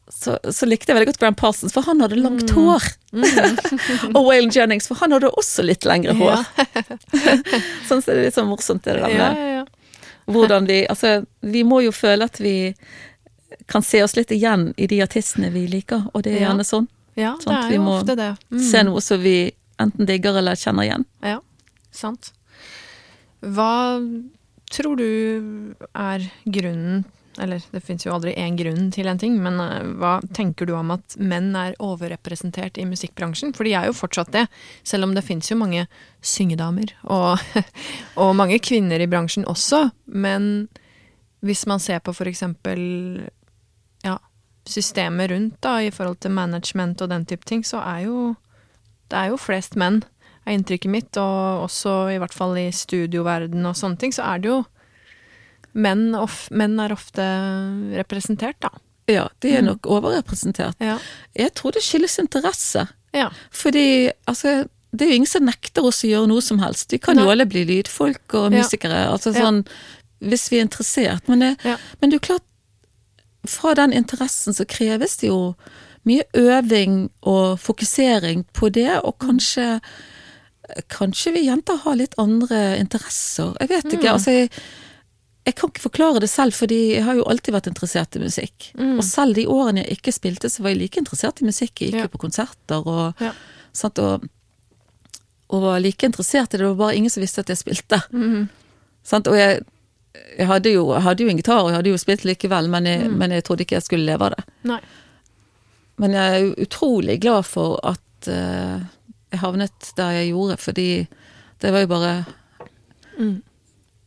så, 0.07 0.37
så 0.55 0.69
likte 0.71 0.93
jeg 0.93 0.95
veldig 1.01 1.09
godt 1.09 1.19
Gram 1.19 1.35
Parsons, 1.35 1.73
for 1.75 1.83
han 1.83 1.99
hadde 2.01 2.15
langt 2.21 2.53
Mm. 2.53 2.55
hår. 2.55 2.85
og 4.17 4.21
Waylon 4.29 4.53
Jennings, 4.55 4.87
for 4.87 4.95
han 5.01 5.11
hadde 5.17 5.33
også 5.35 5.65
litt 5.67 5.83
lengre 5.89 6.15
hår. 6.15 6.45
sånn 7.89 7.99
så 8.05 8.13
det 8.13 8.21
er 8.21 8.23
litt 8.29 8.37
sånn 8.37 8.47
morsomt 8.47 8.85
det 8.87 8.95
der 9.01 9.11
Ja, 9.11 9.33
ja, 9.35 9.49
ja. 9.57 9.65
Hvordan 10.27 10.67
vi 10.67 10.85
Altså, 10.87 11.25
vi 11.41 11.63
må 11.65 11.81
jo 11.85 11.93
føle 11.93 12.25
at 12.25 12.41
vi 12.41 12.75
kan 13.67 13.83
se 13.83 14.03
oss 14.03 14.17
litt 14.17 14.31
igjen 14.35 14.73
i 14.77 14.87
de 14.91 15.01
artistene 15.03 15.51
vi 15.55 15.67
liker, 15.71 16.09
og 16.13 16.23
det 16.27 16.37
er 16.37 16.47
gjerne 16.47 16.67
sånn. 16.67 16.89
ja 17.17 17.35
det 17.43 17.55
er 17.55 17.75
jo 17.75 17.83
ofte 17.91 18.17
det. 18.19 18.33
Mm. 18.51 18.63
Se 18.63 18.83
noe 18.87 19.03
som 19.03 19.23
vi 19.23 19.37
enten 19.83 20.09
digger 20.09 20.39
eller 20.39 20.59
kjenner 20.59 20.87
igjen. 20.87 21.05
Ja, 21.23 21.41
sant. 21.91 22.33
Hva 23.41 24.01
tror 24.73 24.99
du 24.99 25.07
er 25.95 26.27
grunnen 26.45 27.05
Eller 27.43 27.63
det 27.73 27.83
fins 27.85 28.07
jo 28.07 28.15
aldri 28.15 28.33
én 28.39 28.57
grunn 28.59 28.91
til 28.95 29.09
en 29.11 29.21
ting, 29.21 29.37
men 29.43 29.61
eh, 29.61 29.89
hva 30.01 30.19
tenker 30.37 30.69
du 30.69 30.75
om 30.77 30.93
at 30.95 31.17
menn 31.21 31.51
er 31.59 31.77
overrepresentert 31.83 32.81
i 32.81 32.87
musikkbransjen? 32.89 33.53
For 33.57 33.69
de 33.69 33.75
er 33.77 33.91
jo 33.91 33.97
fortsatt 33.97 34.33
det, 34.35 34.47
selv 34.87 35.09
om 35.09 35.15
det 35.17 35.25
fins 35.27 35.51
jo 35.51 35.59
mange 35.61 35.87
syngedamer 36.25 36.95
og, 37.05 37.43
og 38.23 38.35
mange 38.39 38.59
kvinner 38.65 39.03
i 39.03 39.11
bransjen 39.11 39.47
også. 39.49 39.89
Men 40.07 40.69
hvis 41.45 41.67
man 41.69 41.83
ser 41.83 42.03
på 42.05 42.15
for 42.17 42.29
eksempel 42.31 42.81
ja, 44.07 44.17
systemet 44.69 45.31
rundt, 45.31 45.61
da, 45.65 45.79
i 45.83 45.93
forhold 45.95 46.21
til 46.23 46.35
management 46.37 47.05
og 47.05 47.13
den 47.13 47.27
type 47.29 47.47
ting, 47.47 47.65
så 47.67 47.85
er 47.85 48.07
jo 48.09 48.35
Det 49.07 49.15
er 49.15 49.29
jo 49.31 49.37
flest 49.39 49.77
menn, 49.79 50.01
er 50.43 50.57
inntrykket 50.57 50.91
mitt, 50.91 51.17
og 51.17 51.69
også 51.69 52.09
i 52.11 52.17
hvert 52.19 52.35
fall 52.35 52.57
i 52.59 52.73
studioverden 52.75 53.63
og 53.63 53.77
sånne 53.79 54.01
ting, 54.03 54.11
så 54.11 54.25
er 54.27 54.41
det 54.43 54.51
jo 54.51 54.65
Menn, 55.77 56.15
of, 56.17 56.47
menn 56.51 56.79
er 56.81 56.95
ofte 56.95 57.25
representert, 57.99 58.57
da. 58.65 58.71
Ja, 59.13 59.27
de 59.45 59.53
er 59.59 59.63
nok 59.63 59.87
overrepresentert. 59.87 60.75
Ja. 60.83 60.97
Jeg 61.37 61.53
tror 61.55 61.77
det 61.77 61.83
skyldes 61.87 62.19
interesse. 62.23 62.87
ja. 63.15 63.29
Fordi 63.55 64.11
altså, 64.27 64.65
det 64.97 65.05
er 65.07 65.11
jo 65.13 65.17
ingen 65.21 65.29
som 65.31 65.45
nekter 65.47 65.85
oss 65.85 66.01
å 66.05 66.09
gjøre 66.11 66.29
noe 66.31 66.43
som 66.43 66.59
helst. 66.63 66.91
Vi 66.91 66.99
kan 66.99 67.19
jo 67.21 67.29
alle 67.31 67.45
bli 67.47 67.65
lydfolk 67.69 68.35
og 68.35 68.53
Ja. 68.53 68.63
musikere, 68.63 69.07
altså 69.13 69.35
Ja. 69.35 69.43
sånn 69.45 69.67
hvis 70.23 70.49
vi 70.51 70.59
er 70.59 70.65
interessert. 70.67 71.29
Men 71.29 71.39
det, 71.41 71.57
Ja. 71.65 71.77
men 72.01 72.11
det 72.11 72.17
er 72.17 72.21
jo 72.21 72.35
klart, 72.35 72.43
fra 73.47 73.75
den 73.75 73.93
interessen 73.93 74.55
så 74.55 74.65
kreves 74.67 75.19
det 75.19 75.29
jo 75.29 75.55
mye 76.07 76.25
øving 76.35 77.11
og 77.23 77.59
fokusering 77.61 78.45
på 78.55 78.73
det, 78.73 79.01
og 79.05 79.19
kanskje 79.19 79.81
Kanskje 80.91 81.33
vi 81.33 81.45
jenter 81.47 81.77
har 81.85 81.95
litt 81.95 82.15
andre 82.19 82.77
interesser. 82.81 83.55
Jeg 83.61 83.69
vet 83.69 83.85
ikke. 83.93 84.11
altså 84.11 84.33
jeg, 84.33 84.51
jeg 85.47 85.55
kan 85.55 85.71
ikke 85.71 85.85
forklare 85.85 86.21
det 86.21 86.29
selv, 86.31 86.53
fordi 86.59 86.79
jeg 86.97 87.05
har 87.07 87.15
jo 87.15 87.25
alltid 87.31 87.55
vært 87.55 87.69
interessert 87.71 88.17
i 88.19 88.23
musikk. 88.25 88.71
Og 88.99 89.05
selv 89.07 89.37
de 89.39 89.45
årene 89.47 89.85
jeg 89.85 89.99
ikke 90.01 90.13
spilte, 90.17 90.51
så 90.51 90.65
var 90.65 90.73
jeg 90.75 90.81
like 90.81 90.99
interessert 90.99 91.39
i 91.43 91.47
musikk. 91.47 91.81
Jeg 91.81 91.93
gikk 91.93 92.01
Ja. 92.01 92.07
jo 92.09 92.15
på 92.17 92.23
konserter 92.25 92.83
og, 92.87 93.15
Ja. 93.23 93.31
sant, 93.73 93.99
og, 94.03 94.27
og 95.51 95.63
var 95.63 95.79
like 95.81 96.03
interessert 96.07 96.51
i 96.53 96.59
det. 96.59 96.65
Det 96.65 96.73
var 96.75 96.81
bare 96.89 96.97
ingen 96.99 97.11
som 97.15 97.23
visste 97.23 97.41
at 97.45 97.49
jeg 97.55 97.61
spilte. 97.63 98.01
Sant, 99.07 99.29
og 99.31 99.37
jeg, 99.39 99.63
jeg, 100.39 100.47
hadde 100.51 100.73
jo, 100.73 100.89
jeg 100.97 101.03
hadde 101.07 101.23
jo 101.23 101.29
en 101.31 101.37
gitar, 101.39 101.63
og 101.63 101.71
jeg 101.71 101.77
hadde 101.79 101.91
jo 101.95 101.97
spilt 102.03 102.25
likevel, 102.27 102.69
men 102.69 102.85
jeg, 102.91 103.11
men 103.11 103.31
jeg 103.31 103.45
trodde 103.47 103.63
ikke 103.63 103.77
jeg 103.79 103.87
skulle 103.87 104.05
leve 104.09 104.27
av 104.27 104.35
det. 104.35 104.45
Nei. 104.67 104.81
Men 106.03 106.13
jeg 106.13 106.41
er 106.43 106.55
utrolig 106.67 107.21
glad 107.23 107.47
for 107.47 107.79
at 107.87 108.29
uh, 108.29 108.83
jeg 109.31 109.41
havnet 109.41 109.93
der 109.97 110.11
jeg 110.19 110.33
gjorde, 110.35 110.57
fordi 110.59 110.89
det 111.63 111.73
var 111.73 111.87
jo 111.87 111.87
bare 111.95 112.25
Mm. 113.17 113.41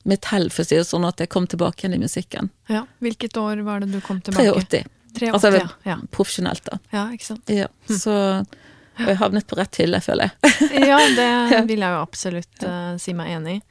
Mitt 0.10 0.26
hell, 0.32 0.49
for 0.53 0.66
å 0.66 0.70
si 0.70 0.78
det 0.80 0.88
sånn, 0.89 1.05
at 1.07 1.22
jeg 1.24 1.30
kom 1.32 1.45
tilbake 1.49 1.84
igjen 1.86 1.95
i 1.97 2.01
musikken. 2.01 2.49
Ja. 2.72 2.84
Hvilket 3.03 3.38
år 3.41 3.62
var 3.68 3.84
det 3.84 3.91
du 3.93 3.99
kom 4.05 4.20
tilbake? 4.26 4.51
83. 4.66 4.84
83, 5.20 5.30
Altså 5.34 5.49
ja. 5.55 5.68
ja. 5.89 5.95
profesjonelt, 6.14 6.66
da. 6.70 6.80
Ja, 6.93 7.05
ikke 7.16 7.26
sant. 7.32 7.49
Ja, 7.53 7.70
så 7.89 8.16
og 8.99 9.07
jeg 9.07 9.16
havnet 9.22 9.47
på 9.47 9.55
rett 9.55 9.78
hylle, 9.80 10.01
føler 10.03 10.28
jeg. 10.28 10.53
Ja, 10.91 10.97
det 11.16 11.62
vil 11.70 11.80
jeg 11.86 11.95
jo 11.95 11.99
absolutt 12.03 12.66
uh, 12.68 12.93
si 12.99 13.14
meg 13.16 13.32
enig 13.38 13.53
i. 13.57 13.62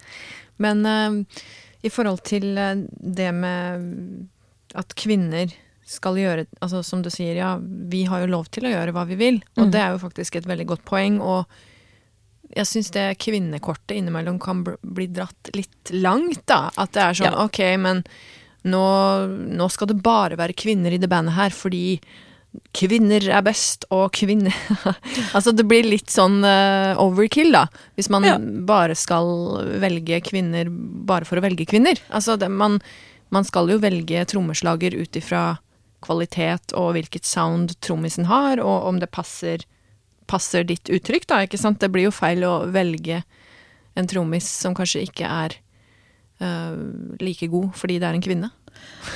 Men 0.65 0.81
uh, 0.89 1.43
i 1.85 1.91
forhold 1.93 2.23
til 2.27 2.57
eh, 2.59 2.81
det 3.19 3.29
med 3.37 3.85
at 4.75 4.95
kvinner 4.99 5.53
skal 5.89 6.19
gjøre 6.21 6.43
Altså 6.61 6.81
som 6.85 7.01
du 7.05 7.09
sier, 7.13 7.37
ja, 7.39 7.53
vi 7.63 8.03
har 8.11 8.25
jo 8.25 8.33
lov 8.33 8.49
til 8.53 8.67
å 8.69 8.73
gjøre 8.73 8.93
hva 8.97 9.05
vi 9.09 9.17
vil, 9.21 9.39
og 9.57 9.69
Mm. 9.69 9.71
det 9.73 9.81
er 9.81 9.95
jo 9.95 10.01
faktisk 10.03 10.37
et 10.41 10.49
veldig 10.49 10.67
godt 10.73 10.83
poeng. 10.89 11.21
Og 11.23 11.47
jeg 12.57 12.67
syns 12.67 12.91
det 12.95 13.19
kvinnekortet 13.23 13.97
innimellom 13.99 14.39
kan 14.41 14.63
bli 14.65 15.07
dratt 15.07 15.51
litt 15.55 15.91
langt, 15.93 16.45
da. 16.47 16.71
At 16.77 16.93
det 16.97 17.03
er 17.03 17.19
sånn 17.19 17.33
Ja. 17.33 17.45
ok, 17.45 17.61
men 17.79 18.05
nå, 18.65 18.85
nå 19.59 19.69
skal 19.71 19.87
det 19.93 20.01
bare 20.03 20.37
være 20.37 20.57
kvinner 20.57 20.93
i 20.93 20.99
det 20.99 21.09
bandet 21.09 21.35
her, 21.37 21.51
fordi 21.51 22.01
kvinner 22.75 23.23
er 23.29 23.43
best, 23.45 23.85
og 23.93 24.11
kvinner 24.17 24.55
Altså 25.37 25.53
det 25.55 25.67
blir 25.69 25.85
litt 25.87 26.09
sånn 26.11 26.41
uh, 26.43 26.97
overkill, 27.03 27.53
da. 27.55 27.67
Hvis 27.99 28.09
man 28.11 28.25
Ja. 28.27 28.39
bare 28.41 28.97
skal 28.99 29.29
velge 29.83 30.21
kvinner 30.25 30.69
bare 30.71 31.25
for 31.29 31.39
å 31.39 31.45
velge 31.45 31.67
kvinner. 31.69 32.01
Altså 32.11 32.39
det, 32.41 32.49
man, 32.51 32.81
man 33.31 33.45
skal 33.45 33.69
jo 33.71 33.79
velge 33.79 34.25
trommeslager 34.33 34.97
ut 34.97 35.17
ifra 35.21 35.59
kvalitet 36.05 36.73
og 36.79 36.93
hvilket 36.95 37.27
sound 37.27 37.77
trommisen 37.85 38.27
har, 38.31 38.61
og 38.63 38.87
om 38.87 38.99
det 39.03 39.11
passer, 39.11 39.65
passer 40.29 40.67
ditt 40.69 40.91
uttrykk, 40.93 41.27
da, 41.31 41.43
ikke 41.47 41.61
sant. 41.61 41.81
Det 41.81 41.91
blir 41.93 42.09
jo 42.09 42.15
feil 42.15 42.45
å 42.47 42.61
velge 42.73 43.23
en 43.99 44.09
trommis 44.09 44.47
som 44.47 44.77
kanskje 44.77 45.07
ikke 45.09 45.27
er 45.27 45.57
uh, 46.45 46.77
like 47.23 47.49
god 47.51 47.73
fordi 47.79 47.99
det 47.99 48.09
er 48.09 48.19
en 48.19 48.25
kvinne. 48.25 48.51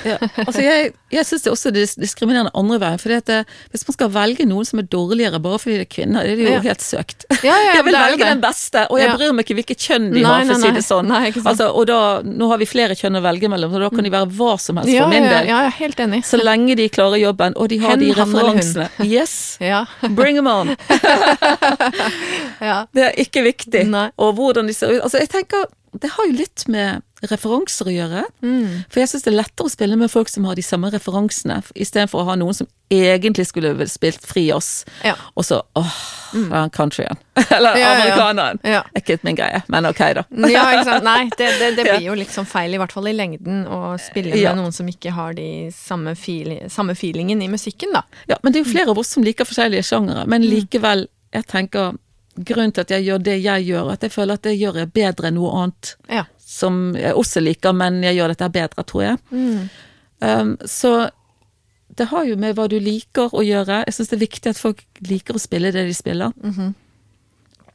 Ja. 0.07 0.15
Altså 0.47 0.63
jeg 0.63 0.93
jeg 1.13 1.25
syns 1.27 1.43
det 1.43 1.49
er 1.51 1.53
også 1.53 1.69
dis- 1.75 1.93
diskriminerende 2.01 2.49
andre 2.57 2.79
veien. 2.81 2.97
For 2.99 3.13
hvis 3.13 3.83
man 3.87 3.93
skal 3.93 4.09
velge 4.09 4.45
noen 4.49 4.65
som 4.65 4.79
er 4.81 4.87
dårligere 4.89 5.37
bare 5.43 5.59
fordi 5.61 5.75
det 5.77 5.83
er 5.85 5.91
kvinner, 5.93 6.23
det 6.25 6.31
er 6.31 6.35
det 6.39 6.45
jo 6.47 6.53
Ja. 6.55 6.61
helt 6.65 6.81
søkt. 6.81 7.25
Ja, 7.43 7.53
ja, 7.53 7.73
jeg 7.77 7.85
vil 7.85 7.93
det 7.93 8.01
velge 8.01 8.25
den 8.31 8.41
beste, 8.41 8.87
og 8.89 8.97
jeg 8.99 9.13
bryr 9.19 9.35
meg 9.37 9.45
ikke 9.45 9.57
hvilket 9.59 9.77
kjønn 9.85 10.07
de 10.15 10.23
Nei, 10.23 10.31
har, 10.31 10.45
for 10.49 10.55
å 10.55 10.61
si 10.63 10.71
det 10.79 10.83
sånn. 10.87 11.07
Nei. 11.13 11.21
Altså, 11.45 11.67
og 11.77 11.85
da, 11.91 11.99
nå 12.25 12.49
har 12.49 12.57
vi 12.63 12.65
flere 12.71 12.97
kjønn 12.97 13.19
å 13.19 13.23
velge 13.27 13.51
mellom, 13.53 13.71
så 13.75 13.83
da 13.85 13.91
kan 13.93 14.03
de 14.09 14.13
være 14.15 14.31
hva 14.39 14.55
som 14.59 14.81
helst 14.81 14.97
for 14.97 15.13
min 15.13 15.29
del. 15.29 15.47
ja, 15.51 15.61
helt 15.77 15.99
enig. 16.07 16.23
Så 16.25 16.41
lenge 16.41 16.75
de 16.79 16.89
klarer 16.89 17.21
jobben, 17.21 17.53
og 17.55 17.69
de 17.69 17.77
har 17.85 17.93
Hen, 17.93 17.99
de 18.07 18.11
referansene. 18.17 18.89
Yes, 19.05 19.37
Ja. 19.73 19.85
bring 20.09 20.35
them 20.41 20.47
on! 20.47 20.73
ja. 22.61 22.85
Det 22.93 23.03
er 23.11 23.15
ikke 23.23 23.43
viktig. 23.45 23.85
Nei. 23.93 24.07
Og 24.17 24.33
hvordan 24.37 24.67
de 24.69 24.73
ser 24.75 24.95
ut. 24.97 25.01
Altså, 25.05 25.21
jeg 25.21 25.29
tenker, 25.33 25.65
det 26.01 26.09
har 26.15 26.25
jo 26.29 26.35
litt 26.41 26.65
med 26.71 27.03
referanser 27.31 27.87
å 27.89 27.93
gjøre. 27.93 28.23
Mm. 28.43 28.83
For 28.91 29.01
jeg 29.03 29.09
syns 29.11 29.23
det 29.25 29.31
er 29.33 29.37
lettere 29.39 29.69
å 29.69 29.71
spille 29.71 29.97
med 29.99 30.11
folk 30.11 30.29
som 30.31 30.45
har 30.49 30.57
de 30.59 30.63
samme 30.65 30.89
referansene, 30.93 31.61
istedenfor 31.75 32.23
å 32.23 32.27
ha 32.31 32.35
noen 32.39 32.57
som 32.57 32.67
egentlig 32.93 33.47
skulle 33.49 33.71
spilt 33.89 34.21
fri 34.27 34.51
oss, 34.53 34.83
Ja. 35.03 35.15
og 35.33 35.45
så 35.47 35.61
åh, 35.79 35.95
mm. 36.33 36.69
countryen. 36.75 37.17
Eller 37.49 37.77
Ja, 37.79 37.93
amerikaneren. 37.95 38.59
ja. 38.63 38.69
Ja. 38.69 38.83
Ikke 38.99 39.17
min 39.23 39.35
greie, 39.39 39.63
men 39.67 39.85
ok, 39.89 40.01
da. 40.19 40.25
ja, 40.51 40.65
ikke 40.75 40.85
sant. 40.91 41.03
Nei, 41.07 41.29
det, 41.37 41.49
det, 41.59 41.71
det 41.79 41.87
blir 41.91 42.07
jo 42.11 42.15
liksom 42.19 42.45
feil, 42.45 42.73
i 42.75 42.81
hvert 42.81 42.93
fall 42.93 43.07
i 43.09 43.15
lengden, 43.15 43.65
å 43.65 43.95
spille 44.01 44.35
med 44.35 44.59
noen 44.59 44.75
som 44.75 44.87
ikke 44.89 45.15
har 45.15 45.33
de 45.37 45.49
samme, 45.73 46.13
feel, 46.19 46.55
samme 46.69 46.93
feelingen 46.99 47.41
i 47.41 47.49
musikken, 47.49 47.95
da. 47.97 48.03
Ja, 48.29 48.37
men 48.43 48.53
det 48.53 48.61
er 48.61 48.65
jo 48.67 48.71
flere 48.75 48.93
av 48.93 48.99
oss 49.01 49.15
som 49.15 49.25
liker 49.25 49.47
forskjellige 49.49 49.87
sjangere, 49.89 50.27
men 50.29 50.45
likevel, 50.45 51.07
jeg 51.33 51.49
tenker 51.49 51.95
Grunnen 52.33 52.71
til 52.73 52.81
at 52.81 52.89
jeg 52.89 53.03
gjør 53.05 53.19
det 53.21 53.35
jeg 53.43 53.65
gjør, 53.67 53.91
at 53.93 54.01
jeg 54.01 54.09
føler 54.09 54.39
at 54.39 54.45
det 54.47 54.55
gjør 54.57 54.79
jeg 54.81 54.89
bedre 54.95 55.29
enn 55.29 55.35
noe 55.37 55.51
annet 55.59 55.91
Ja. 56.09 56.23
Som 56.53 56.93
jeg 56.99 57.15
også 57.17 57.41
liker, 57.41 57.73
men 57.73 58.01
jeg 58.05 58.19
gjør 58.19 58.33
dette 58.35 58.49
bedre, 58.53 58.83
tror 58.85 59.03
jeg. 59.07 59.17
Um, 60.23 60.53
så 60.69 60.93
det 61.97 62.07
har 62.09 62.25
jo 62.25 62.35
med 62.41 62.55
hva 62.57 62.67
du 62.69 62.77
liker 62.81 63.33
å 63.35 63.41
gjøre. 63.45 63.81
Jeg 63.87 63.93
syns 63.97 64.09
det 64.11 64.17
er 64.17 64.23
viktig 64.27 64.51
at 64.53 64.61
folk 64.61 64.83
liker 65.09 65.37
å 65.37 65.41
spille 65.41 65.71
det 65.73 65.83
de 65.89 65.93
spiller. 65.97 66.33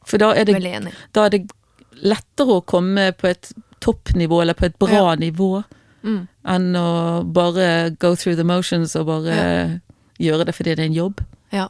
For 0.09 0.17
da 0.21 0.31
er, 0.33 0.47
det, 0.49 0.57
da 1.15 1.25
er 1.27 1.35
det 1.35 1.41
lettere 2.01 2.57
å 2.59 2.63
komme 2.65 3.11
på 3.19 3.29
et 3.29 3.51
toppnivå, 3.83 4.41
eller 4.43 4.57
på 4.59 4.65
et 4.69 4.79
bra 4.81 5.11
Ja. 5.11 5.15
nivå, 5.15 5.63
Mm. 6.03 6.27
enn 6.47 6.73
å 6.79 7.23
bare 7.27 7.89
go 7.99 8.15
through 8.15 8.35
the 8.37 8.43
motions 8.47 8.95
og 8.95 9.05
bare 9.07 9.81
gjøre 10.19 10.45
det 10.47 10.55
fordi 10.55 10.75
det 10.75 10.79
er 10.79 10.85
en 10.87 10.93
jobb. 10.95 11.19
Ja. 11.51 11.67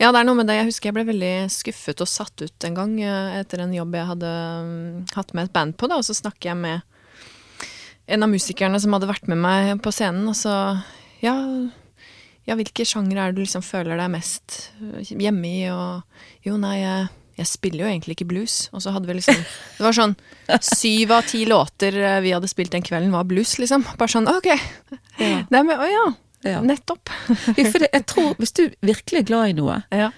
Ja, 0.00 0.10
det 0.10 0.20
er 0.20 0.26
noe 0.28 0.38
med 0.38 0.48
det. 0.50 0.58
Jeg 0.58 0.68
husker 0.70 0.90
jeg 0.90 0.96
ble 0.98 1.06
veldig 1.10 1.34
skuffet 1.52 2.02
og 2.04 2.10
satt 2.10 2.44
ut 2.44 2.68
en 2.68 2.78
gang 2.78 2.94
eh, 3.02 3.40
etter 3.40 3.64
en 3.64 3.74
jobb 3.74 3.96
jeg 3.98 4.08
hadde 4.12 4.30
mm, 4.66 4.96
hatt 5.16 5.34
med 5.36 5.48
et 5.48 5.54
band 5.56 5.76
på, 5.80 5.90
da, 5.90 6.00
og 6.00 6.06
så 6.06 6.16
snakker 6.16 6.52
jeg 6.52 6.60
med 6.60 6.86
en 8.10 8.26
av 8.26 8.32
musikerne 8.32 8.80
som 8.82 8.96
hadde 8.96 9.10
vært 9.10 9.28
med 9.30 9.38
meg 9.38 9.76
på 9.84 9.92
scenen, 9.94 10.26
og 10.30 10.38
så 10.38 10.54
Ja, 11.22 11.36
ja 12.48 12.56
hvilke 12.58 12.86
sjangre 12.88 13.22
er 13.22 13.30
det 13.30 13.38
du 13.38 13.44
liksom 13.44 13.62
føler 13.64 14.00
deg 14.00 14.12
mest 14.12 14.72
eh, 14.80 15.14
hjemme 15.14 15.50
i, 15.50 15.64
og 15.72 16.46
Jo, 16.46 16.56
nei, 16.60 16.80
jeg, 16.80 17.10
jeg 17.38 17.50
spiller 17.50 17.84
jo 17.84 17.90
egentlig 17.90 18.16
ikke 18.16 18.30
blues. 18.32 18.56
Og 18.74 18.82
så 18.82 18.94
hadde 18.94 19.08
vi 19.08 19.18
liksom 19.18 19.38
Det 19.76 19.84
var 19.84 19.96
sånn 19.96 20.16
syv 20.64 21.14
av 21.18 21.28
ti 21.28 21.44
låter 21.48 21.96
eh, 22.00 22.18
vi 22.24 22.34
hadde 22.34 22.50
spilt 22.50 22.74
den 22.74 22.84
kvelden, 22.86 23.14
var 23.14 23.28
blues, 23.28 23.58
liksom. 23.62 23.86
Bare 24.00 24.12
sånn 24.12 24.28
ok. 24.30 24.50
Ja. 25.20 25.44
Det 25.46 25.62
med, 25.68 25.76
å 25.76 25.88
ja. 25.88 26.04
Ja. 26.46 26.60
Nettopp. 26.64 27.10
For 27.72 27.78
det, 27.82 27.90
jeg 27.92 28.06
tror, 28.08 28.34
hvis 28.40 28.52
du 28.56 28.66
virkelig 28.80 29.22
er 29.22 29.28
glad 29.28 29.52
i 29.52 29.56
noe 29.60 29.82
Ja. 29.92 30.10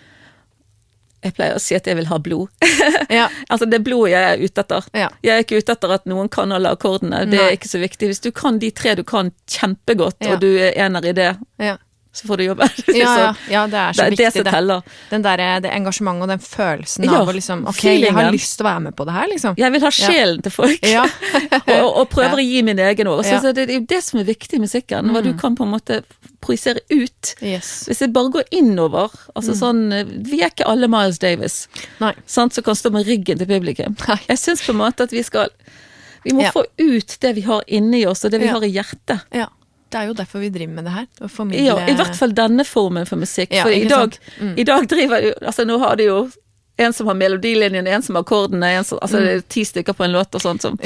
Jeg 1.23 1.37
pleier 1.37 1.55
å 1.55 1.63
si 1.63 1.77
at 1.77 1.87
jeg 1.87 1.95
vil 2.01 2.09
ha 2.11 2.19
blod. 2.19 2.51
Ja. 3.13 3.29
altså 3.53 3.67
det 3.71 3.79
er 3.79 3.85
blodet 3.87 4.11
jeg 4.11 4.29
er 4.29 4.41
ute 4.43 4.63
etter. 4.65 4.87
Ja. 4.97 5.09
Jeg 5.23 5.33
er 5.37 5.45
ikke 5.45 5.61
ute 5.63 5.75
etter 5.77 5.93
at 5.95 6.07
noen 6.11 6.31
kan 6.33 6.51
alle 6.55 6.73
akkordene. 6.75 7.21
Det 7.31 7.39
Nei. 7.39 7.45
er 7.47 7.57
ikke 7.59 7.71
så 7.71 7.79
viktig. 7.83 8.09
Hvis 8.11 8.23
du 8.25 8.33
kan 8.35 8.59
de 8.63 8.73
tre 8.75 8.97
du 8.99 9.05
kan 9.07 9.31
kjempegodt, 9.51 10.19
og 10.27 10.41
du 10.43 10.49
er 10.51 10.75
ener 10.83 11.07
i 11.07 11.15
det, 11.15 11.29
ja. 11.63 11.77
Så 12.13 12.27
får 12.29 12.37
du 12.37 12.45
jobbe. 12.45 12.67
Ja, 12.93 13.13
ja, 13.19 13.29
ja, 13.49 13.61
det 13.73 13.79
er 13.81 13.93
så 13.97 14.03
det 14.05 14.11
viktig. 14.13 14.25
det 14.27 14.33
som 14.35 14.45
teller. 14.53 14.83
Den 15.11 15.23
der, 15.25 15.43
det 15.65 15.71
engasjementet 15.73 16.23
og 16.27 16.29
den 16.29 16.43
følelsen 16.45 17.05
Ja, 17.09 17.15
av 17.23 17.31
å 17.31 17.33
liksom 17.33 17.63
Ok, 17.71 17.85
jeg 17.89 18.13
har 18.13 18.29
lyst 18.35 18.59
til 18.59 18.67
å 18.67 18.69
være 18.69 18.83
med 18.89 18.97
på 18.99 19.07
det 19.09 19.15
her, 19.17 19.29
liksom. 19.33 19.55
Jeg 19.57 19.73
vil 19.73 19.87
ha 19.87 19.91
sjelen 19.97 20.43
til 20.45 20.53
folk, 20.53 20.85
Ja. 20.85 21.07
og, 21.79 21.89
og 22.03 22.11
prøver 22.13 22.43
å 22.43 22.45
gi 22.45 22.61
min 22.67 22.79
egen 22.79 23.09
òg. 23.09 23.23
Ja. 23.25 23.41
Så 23.41 23.55
det 23.57 23.65
er 23.69 23.79
jo 23.79 23.87
det 23.89 24.03
som 24.05 24.21
er 24.21 24.29
viktig 24.29 24.59
i 24.61 24.63
musikken. 24.67 25.09
Hva 25.15 25.23
du 25.25 25.33
kan 25.41 25.57
på 25.57 25.65
en 25.65 25.73
måte 25.73 26.03
projisere 26.43 26.83
ut. 26.91 27.33
Yes. 27.41 27.87
Hvis 27.89 28.03
jeg 28.03 28.13
bare 28.13 28.33
går 28.35 28.49
innover 28.61 29.13
altså 29.39 29.55
sånn, 29.57 29.83
Vi 30.27 30.43
er 30.43 30.51
ikke 30.53 30.67
alle 30.69 30.89
Miles 30.91 31.21
Davis. 31.23 31.63
Nei. 32.03 32.13
sant, 32.27 32.53
som 32.53 32.65
kan 32.67 32.77
stå 32.77 32.91
med 32.93 33.07
ryggen 33.09 33.39
til 33.41 33.49
publikum. 33.49 33.97
Nei. 34.09 34.19
Jeg 34.29 34.41
syns 34.43 34.65
på 34.67 34.75
en 34.75 34.81
måte 34.83 35.07
at 35.09 35.15
vi 35.15 35.23
skal 35.25 35.49
Vi 36.25 36.31
må 36.37 36.43
Ja. 36.45 36.53
få 36.55 36.63
ut 36.79 37.17
det 37.21 37.33
vi 37.35 37.41
har 37.49 37.65
inni 37.67 38.05
oss, 38.07 38.25
og 38.25 38.31
det 38.31 38.39
vi 38.41 38.47
Ja. 38.47 38.53
har 38.53 38.63
i 38.63 38.71
hjertet. 38.71 39.23
Ja. 39.35 39.49
Det 39.93 40.01
er 40.01 40.09
jo 40.09 40.15
derfor 40.17 40.41
vi 40.41 40.49
driver 40.55 40.73
med 40.79 40.87
det 40.89 40.93
her. 40.95 41.07
Å 41.21 41.29
formidle 41.29 41.67
Ja, 41.67 41.75
I 41.87 41.97
hvert 41.99 42.17
fall 42.17 42.33
denne 42.37 42.65
formen 42.65 43.05
for 43.09 43.21
musikk. 43.21 43.53
Ja, 43.53 43.67
for 43.67 43.75
i 43.77 43.85
dag. 43.91 44.17
Mm. 44.41 44.55
i 44.59 44.65
dag 44.65 44.89
driver 44.89 45.21
jo 45.27 45.35
Altså, 45.43 45.67
nå 45.69 45.77
har 45.83 45.97
de 46.01 46.09
jo 46.09 46.23
en 46.81 46.93
som 46.97 47.07
har 47.11 47.15
melodilinjen, 47.21 47.87
en 47.87 48.03
som 48.03 48.17
har 48.17 48.25
akkordene, 48.25 48.71
en 48.79 48.85
som, 48.89 48.99
altså 49.05 49.21
det 49.21 49.33
er 49.37 49.43
ti 49.53 49.61
stykker 49.69 49.93
på 49.95 50.07
en 50.07 50.15
låt 50.15 50.35
og 50.35 50.41
sånt. 50.41 50.65
Som. 50.65 50.79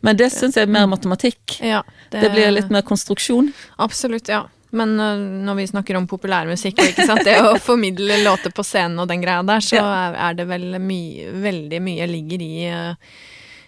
Men 0.00 0.16
det 0.16 0.30
syns 0.32 0.56
jeg 0.56 0.64
er 0.66 0.72
mer 0.72 0.86
matematikk. 0.88 1.58
Ja. 1.60 1.82
Det 2.10 2.30
blir 2.32 2.48
litt 2.56 2.70
mer 2.72 2.82
konstruksjon. 2.88 3.52
Absolutt, 3.84 4.30
ja. 4.32 4.46
Men 4.76 4.96
når 4.96 5.54
vi 5.60 5.66
snakker 5.70 5.96
om 6.00 6.08
populærmusikk, 6.10 6.80
og 7.12 7.20
det 7.24 7.36
å 7.44 7.52
formidle 7.62 8.16
låter 8.24 8.50
på 8.56 8.64
scenen 8.66 8.98
og 9.04 9.08
den 9.12 9.22
greia 9.22 9.44
der, 9.46 9.60
så 9.62 9.84
er, 9.84 10.34
det 10.40 10.48
vel 10.48 10.80
mye, 10.82 11.28
veldig 11.44 11.80
mye 11.84 12.08
ligger 12.10 12.42
i, 12.42 12.56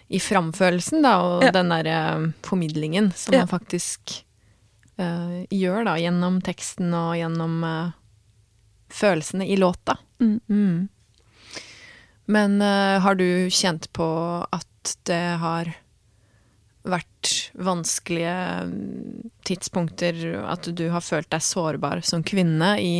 i 0.09 0.19
framførelsen, 0.19 1.05
da, 1.05 1.13
og 1.21 1.45
Ja. 1.47 1.53
den 1.55 1.69
derre 1.69 2.33
formidlingen 2.49 3.13
som 3.15 3.33
Ja. 3.37 3.45
man 3.45 3.53
faktisk 3.53 4.23
øh, 4.99 5.35
gjør, 5.53 5.83
da, 5.87 5.97
gjennom 6.01 6.39
teksten 6.45 6.93
og 6.95 7.15
gjennom 7.19 7.59
uh, 7.65 7.91
følelsene 8.93 9.47
i 9.47 9.57
låta. 9.59 9.97
Mm. 10.21 10.39
Mm. 10.47 10.89
Men 12.29 12.57
uh, 12.61 12.99
har 13.03 13.19
du 13.19 13.49
kjent 13.49 13.89
på 13.95 14.09
at 14.45 14.97
det 15.09 15.23
har 15.41 15.71
vært 16.89 17.31
vanskelige 17.59 18.35
mm, 18.69 19.31
tidspunkter, 19.47 20.21
at 20.47 20.69
du 20.71 20.87
har 20.93 21.03
følt 21.03 21.29
deg 21.31 21.43
sårbar 21.43 22.01
som 22.07 22.23
kvinne 22.23 22.75
i, 22.81 22.93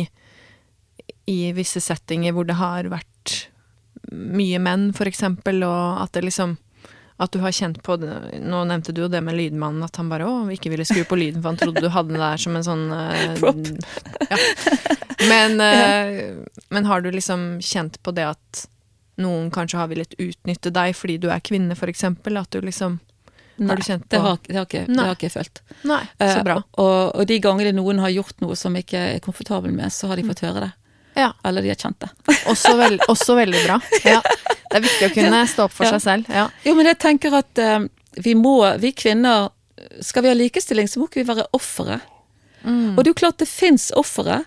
i 1.30 1.38
visse 1.56 1.80
settinger 1.82 2.36
hvor 2.36 2.48
det 2.48 2.58
har 2.60 2.90
vært 2.92 3.46
mye 4.10 4.60
menn, 4.62 4.90
for 4.96 5.08
eksempel, 5.08 5.62
og 5.66 6.02
at 6.04 6.12
det 6.16 6.26
liksom 6.26 6.56
at 7.20 7.32
du 7.32 7.40
har 7.42 7.52
kjent 7.52 7.82
på 7.84 7.96
det 8.00 8.40
Nå 8.40 8.62
nevnte 8.68 8.94
du 8.96 9.02
jo 9.02 9.10
det 9.12 9.20
med 9.24 9.36
lydmannen, 9.36 9.84
at 9.84 9.98
han 10.00 10.08
bare 10.08 10.28
å, 10.28 10.46
ikke 10.52 10.72
ville 10.72 10.86
skru 10.88 11.02
på 11.08 11.18
lyden, 11.20 11.42
for 11.42 11.52
han 11.52 11.60
trodde 11.60 11.82
du 11.84 11.90
hadde 11.92 12.16
det 12.16 12.22
der 12.22 12.40
som 12.40 12.56
en 12.56 12.64
sånn 12.66 12.86
uh, 12.94 13.34
Prop. 13.40 13.60
Ja. 14.30 14.38
Men, 15.28 15.60
uh, 15.66 16.64
men 16.72 16.88
har 16.88 17.04
du 17.04 17.10
liksom 17.12 17.60
kjent 17.64 18.00
på 18.02 18.14
det 18.16 18.30
at 18.32 18.64
noen 19.20 19.50
kanskje 19.52 19.82
har 19.82 19.90
villet 19.90 20.16
utnytte 20.16 20.72
deg 20.72 20.96
fordi 20.96 21.18
du 21.20 21.28
er 21.28 21.44
kvinne, 21.44 21.76
for 21.76 21.92
eksempel? 21.92 22.40
At 22.40 22.52
du 22.56 22.64
liksom 22.64 22.98
Nei, 23.60 23.76
du 23.76 23.84
kjent 23.84 24.06
det 24.08 24.22
har, 24.24 24.38
det, 24.46 24.56
har 24.56 24.64
ikke, 24.64 24.86
det 24.88 25.02
har 25.04 25.16
ikke 25.18 25.28
jeg 25.28 25.34
følt. 25.34 25.60
Nei, 25.84 26.00
så 26.16 26.40
bra. 26.40 26.54
bra. 26.54 26.60
og, 26.80 27.00
og 27.20 27.26
de 27.28 27.36
gangene 27.44 27.74
noen 27.76 28.00
har 28.00 28.14
gjort 28.14 28.40
noe 28.40 28.56
som 28.56 28.78
ikke 28.80 29.02
er 29.10 29.20
komfortabel 29.20 29.74
med, 29.76 29.92
så 29.92 30.08
har 30.08 30.16
de 30.16 30.24
fått 30.24 30.40
høre 30.46 30.62
det. 30.64 30.70
Ja. 31.20 31.30
Eller 31.44 31.62
de 31.66 31.70
har 31.72 31.78
kjent 31.80 32.00
det. 32.02 32.10
Også, 32.50 32.72
veld, 32.80 33.00
også 33.12 33.36
veldig 33.38 33.62
bra. 33.66 33.78
Ja. 34.08 34.20
Det 34.70 34.78
er 34.78 34.84
viktig 34.86 35.08
å 35.10 35.14
kunne 35.14 35.40
stå 35.50 35.64
opp 35.68 35.72
for 35.76 35.86
Ja. 35.88 35.96
seg 35.98 36.02
selv. 36.06 36.30
Ja. 36.32 36.46
Jo, 36.64 36.74
men 36.78 36.86
jeg 36.88 36.98
tenker 37.02 37.34
at 37.40 37.58
uh, 37.60 37.84
vi 38.24 38.34
må, 38.38 38.54
vi 38.82 38.92
kvinner 38.96 39.48
Skal 40.04 40.22
vi 40.22 40.28
ha 40.30 40.34
likestilling, 40.36 40.88
så 40.88 41.00
må 41.00 41.06
ikke 41.08 41.22
vi 41.22 41.28
være 41.30 41.46
ofre. 41.56 42.00
Mm. 42.62 42.92
Og 42.94 42.98
det 43.00 43.06
er 43.08 43.12
jo 43.14 43.18
klart 43.22 43.38
det 43.40 43.48
fins 43.48 43.88
ofre, 43.96 44.42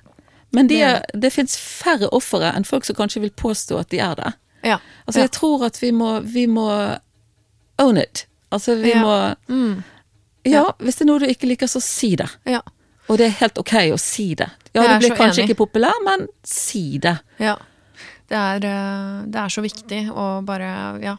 men 0.54 0.68
de 0.70 0.76
Det 0.78 0.84
er 0.86 1.20
det 1.26 1.32
fins 1.34 1.56
færre 1.58 2.10
ofre 2.14 2.52
enn 2.54 2.64
folk 2.70 2.86
som 2.86 2.96
kanskje 3.00 3.22
vil 3.24 3.32
påstå 3.34 3.80
at 3.80 3.90
de 3.90 4.00
er 4.06 4.14
det. 4.20 4.34
ja. 4.64 4.78
Altså, 5.08 5.24
jeg 5.26 5.32
tror 5.36 5.66
at 5.66 5.80
vi 5.82 5.90
må, 5.92 6.20
vi 6.22 6.46
må 6.48 6.68
own 7.82 7.98
it. 7.98 8.26
Altså, 8.54 8.76
vi 8.80 8.94
må 8.96 9.36
Mm. 9.50 9.84
Ja, 10.46 10.66
hvis 10.80 10.98
det 11.00 11.06
er 11.06 11.08
noe 11.10 11.20
du 11.24 11.26
ikke 11.32 11.48
liker, 11.48 11.68
så 11.72 11.80
si 11.82 12.16
det. 12.20 12.30
ja. 12.46 12.62
Og 13.10 13.18
det 13.20 13.28
er 13.28 13.38
helt 13.42 13.58
ok 13.60 13.74
å 13.94 14.00
si 14.00 14.34
det. 14.40 14.50
Ja, 14.74 14.86
du 14.88 15.00
blir 15.04 15.16
kanskje 15.18 15.44
enig. 15.44 15.52
ikke 15.52 15.66
populær, 15.66 15.98
men 16.06 16.28
si 16.48 16.98
det. 17.04 17.18
Ja. 17.38 17.58
Det 18.30 18.40
er, 18.40 18.64
eh, 18.66 19.24
det 19.30 19.40
er 19.40 19.50
så 19.54 19.62
viktig 19.62 20.08
å 20.12 20.42
bare, 20.46 21.00
ja 21.04 21.18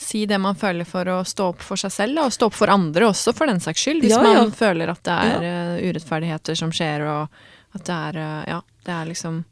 Si 0.00 0.22
det 0.24 0.38
man 0.40 0.54
føler 0.56 0.86
for 0.88 1.04
å 1.12 1.18
stå 1.28 1.50
opp 1.50 1.60
for 1.60 1.76
seg 1.76 1.92
selv, 1.92 2.20
og 2.22 2.32
stå 2.32 2.46
opp 2.48 2.54
for 2.56 2.72
andre 2.72 3.10
også, 3.10 3.34
for 3.36 3.50
den 3.50 3.58
saks 3.60 3.82
skyld. 3.84 4.00
Hvis 4.00 4.14
Ja, 4.14 4.22
ja. 4.24 4.38
man 4.40 4.52
føler 4.56 4.88
at 4.88 5.02
det 5.04 5.12
er 5.12 5.42
eh, 5.44 5.90
urettferdigheter 5.90 6.56
som 6.56 6.70
skjer, 6.72 7.04
og 7.04 7.28
at 7.76 7.84
det 7.84 7.96
er 8.08 8.16
eh, 8.16 8.44
Ja, 8.54 8.60
det 8.86 8.94
er 8.96 9.10
liksom 9.10 9.44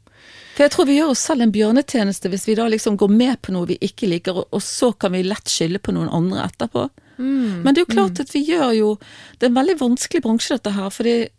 For 0.55 0.63
jeg 0.65 0.71
tror 0.73 0.85
vi 0.89 0.97
gjør 0.97 1.11
oss 1.13 1.19
selv 1.29 1.45
en 1.45 1.53
bjørnetjeneste 1.53 2.31
hvis 2.33 2.47
vi 2.49 2.55
da 2.57 2.65
liksom 2.67 2.97
går 2.97 3.13
med 3.13 3.37
på 3.45 3.53
noe 3.53 3.69
vi 3.69 3.77
ikke 3.85 4.09
liker, 4.09 4.41
og, 4.49 4.61
så 4.65 4.89
kan 4.97 5.13
vi 5.13 5.21
lett 5.23 5.45
skylde 5.53 5.79
på 5.85 5.93
noen 5.93 6.09
andre 6.09 6.47
etterpå. 6.49 6.89
mm, 7.19 7.61
Men 7.61 7.69
det 7.75 7.83
er 7.83 7.85
jo 7.85 7.93
klart 7.93 8.19
at 8.19 8.33
vi 8.33 8.41
gjør 8.49 8.73
jo 8.73 8.89
Det 9.37 9.45
er 9.45 9.51
en 9.53 9.59
veldig 9.61 9.77
vanskelig 9.79 10.23
bransje, 10.25 10.57
dette 10.57 10.73
her. 10.73 10.89
fordi 10.89 11.29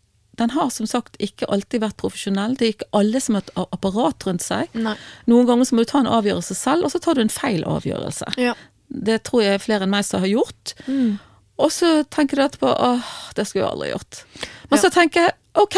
den 0.41 0.51
har 0.57 0.71
som 0.73 0.89
sagt 0.89 1.17
ikke 1.21 1.47
alltid 1.53 1.83
vært 1.85 1.99
profesjonell. 2.01 2.57
Det 2.59 2.67
er 2.67 2.75
ikke 2.75 2.91
alle 2.97 3.21
som 3.21 3.37
har 3.37 3.45
et 3.47 3.53
apparat 3.77 4.25
rundt 4.27 4.45
seg. 4.45 4.73
Nei. 4.75 4.97
Noen 5.31 5.49
ganger 5.49 5.69
så 5.69 5.77
må 5.77 5.85
du 5.85 5.91
ta 5.93 6.01
en 6.03 6.09
avgjørelse 6.11 6.57
selv, 6.57 6.87
og 6.89 6.95
så 6.95 7.01
tar 7.05 7.19
du 7.19 7.25
en 7.27 7.33
feil 7.33 7.65
avgjørelse. 7.69 8.33
Ja. 8.41 8.55
Det 8.91 9.21
tror 9.29 9.45
jeg 9.45 9.61
flere 9.63 9.87
enn 9.87 9.93
meg 9.93 10.07
som 10.09 10.25
har 10.25 10.33
gjort. 10.33 10.73
Mm. 10.89 11.19
Og 11.61 11.71
så 11.77 11.91
tenker 12.09 12.41
du 12.41 12.45
etterpå 12.47 12.71
åh, 12.73 13.11
det 13.37 13.45
skulle 13.47 13.67
jeg 13.67 13.73
aldri 13.75 13.91
gjort. 13.93 14.23
Men 14.71 14.79
Ja. 14.79 14.83
så 14.87 14.91
tenker 14.95 15.27
jeg 15.29 15.37
ok, 15.61 15.77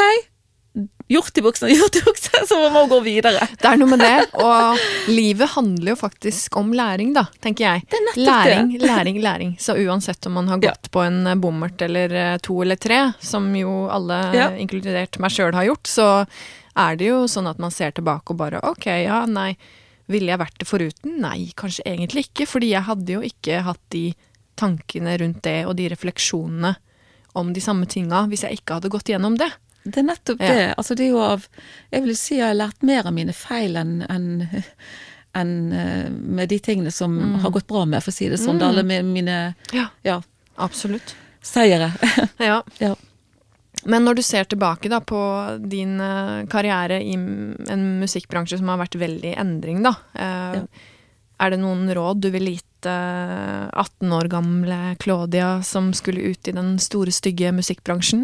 gjort 1.12 1.38
i 1.38 1.42
buksene, 1.44 1.70
gjort 1.76 1.96
i 2.00 2.02
buksene, 2.06 2.46
så 2.48 2.56
må 2.60 2.68
man 2.72 2.88
gå 2.88 2.98
videre. 3.04 3.44
Det 3.60 3.68
er 3.68 3.76
noe 3.80 3.90
med 3.92 4.00
det, 4.00 4.14
og 4.40 4.78
livet 5.12 5.50
handler 5.52 5.92
jo 5.92 5.96
faktisk 6.00 6.56
om 6.56 6.70
læring, 6.76 7.10
da, 7.16 7.26
tenker 7.44 7.66
jeg. 7.66 8.00
Læring, 8.16 8.70
det. 8.78 8.86
læring, 8.88 9.18
læring. 9.22 9.52
Så 9.60 9.76
uansett 9.76 10.26
om 10.30 10.32
man 10.38 10.48
har 10.48 10.58
Ja. 10.62 10.70
gått 10.72 10.90
på 10.94 11.02
en 11.04 11.28
bommert 11.40 11.82
eller 11.84 12.14
eh, 12.14 12.38
to 12.38 12.62
eller 12.62 12.76
tre, 12.80 13.12
som 13.20 13.50
jo 13.56 13.88
alle, 13.92 14.20
Ja. 14.34 14.48
inkludert 14.56 15.18
meg 15.20 15.30
sjøl, 15.30 15.52
har 15.54 15.64
gjort, 15.68 15.84
så 15.86 16.08
er 16.76 16.96
det 16.96 17.08
jo 17.10 17.24
sånn 17.28 17.50
at 17.50 17.58
man 17.60 17.70
ser 17.70 17.92
tilbake 17.92 18.32
og 18.32 18.38
bare 18.40 18.60
ok, 18.64 18.86
ja, 19.04 19.26
nei, 19.26 19.56
ville 20.08 20.32
jeg 20.32 20.40
vært 20.40 20.58
det 20.58 20.66
foruten? 20.68 21.18
Nei, 21.20 21.52
kanskje 21.56 21.84
egentlig 21.84 22.26
ikke, 22.30 22.46
fordi 22.48 22.70
jeg 22.72 22.82
hadde 22.88 23.12
jo 23.12 23.20
ikke 23.20 23.60
hatt 23.62 23.80
de 23.90 24.14
tankene 24.56 25.18
rundt 25.20 25.42
det 25.44 25.66
og 25.66 25.76
de 25.76 25.88
refleksjonene 25.92 26.74
om 27.34 27.52
de 27.52 27.60
samme 27.64 27.86
tinga 27.88 28.26
hvis 28.28 28.42
jeg 28.44 28.60
ikke 28.60 28.74
hadde 28.80 28.90
gått 28.92 29.08
gjennom 29.12 29.36
det. 29.40 29.50
Det 29.84 29.98
er 29.98 30.06
nettopp 30.06 30.40
Ja. 30.40 30.48
det. 30.54 30.74
Altså 30.78 30.94
det 30.96 31.06
er 31.06 31.10
jo 31.10 31.18
av 31.24 31.46
Jeg 31.92 32.02
vil 32.04 32.16
si 32.16 32.36
jeg 32.38 32.46
har 32.46 32.54
lært 32.54 32.82
mer 32.82 33.06
av 33.06 33.12
mine 33.12 33.32
feil 33.34 33.76
enn 33.76 34.06
en, 34.08 34.26
enn, 35.34 35.72
eh, 35.72 36.10
med 36.10 36.48
de 36.48 36.58
tingene 36.58 36.92
som 36.92 37.16
har 37.42 37.50
gått 37.50 37.66
bra 37.66 37.84
med, 37.84 38.02
for 38.02 38.10
å 38.12 38.14
si 38.14 38.28
det 38.28 38.38
sånn. 38.38 38.60
Mm. 38.60 38.68
Alle 38.68 39.02
mine 39.02 39.54
Ja, 39.72 39.88
ja, 40.04 40.20
absolutt. 40.56 41.14
seire. 41.42 41.92
Ja. 42.38 42.62
ja. 42.78 42.94
Men 43.84 44.04
når 44.04 44.14
du 44.14 44.22
ser 44.22 44.44
tilbake 44.44 44.88
da 44.88 45.00
på 45.00 45.18
din 45.68 45.98
eh, 46.00 46.46
karriere 46.46 47.00
i 47.02 47.14
en 47.16 47.98
musikkbransje 47.98 48.58
som 48.60 48.68
har 48.68 48.78
vært 48.78 48.94
veldig 49.00 49.32
i 49.32 49.38
endring, 49.40 49.82
da. 49.82 49.96
eh, 50.14 50.60
Ja. 50.60 50.66
Er 51.42 51.50
det 51.54 51.58
noen 51.62 51.88
råd 51.90 52.20
du 52.22 52.28
ville 52.34 52.54
gitt 52.54 52.86
eh, 52.86 53.64
18 53.82 54.12
år 54.14 54.28
gamle 54.30 54.78
Claudia 55.02 55.56
som 55.66 55.90
skulle 55.96 56.22
ut 56.32 56.48
i 56.48 56.54
den 56.54 56.76
store, 56.82 57.10
stygge 57.14 57.50
musikkbransjen? 57.56 58.22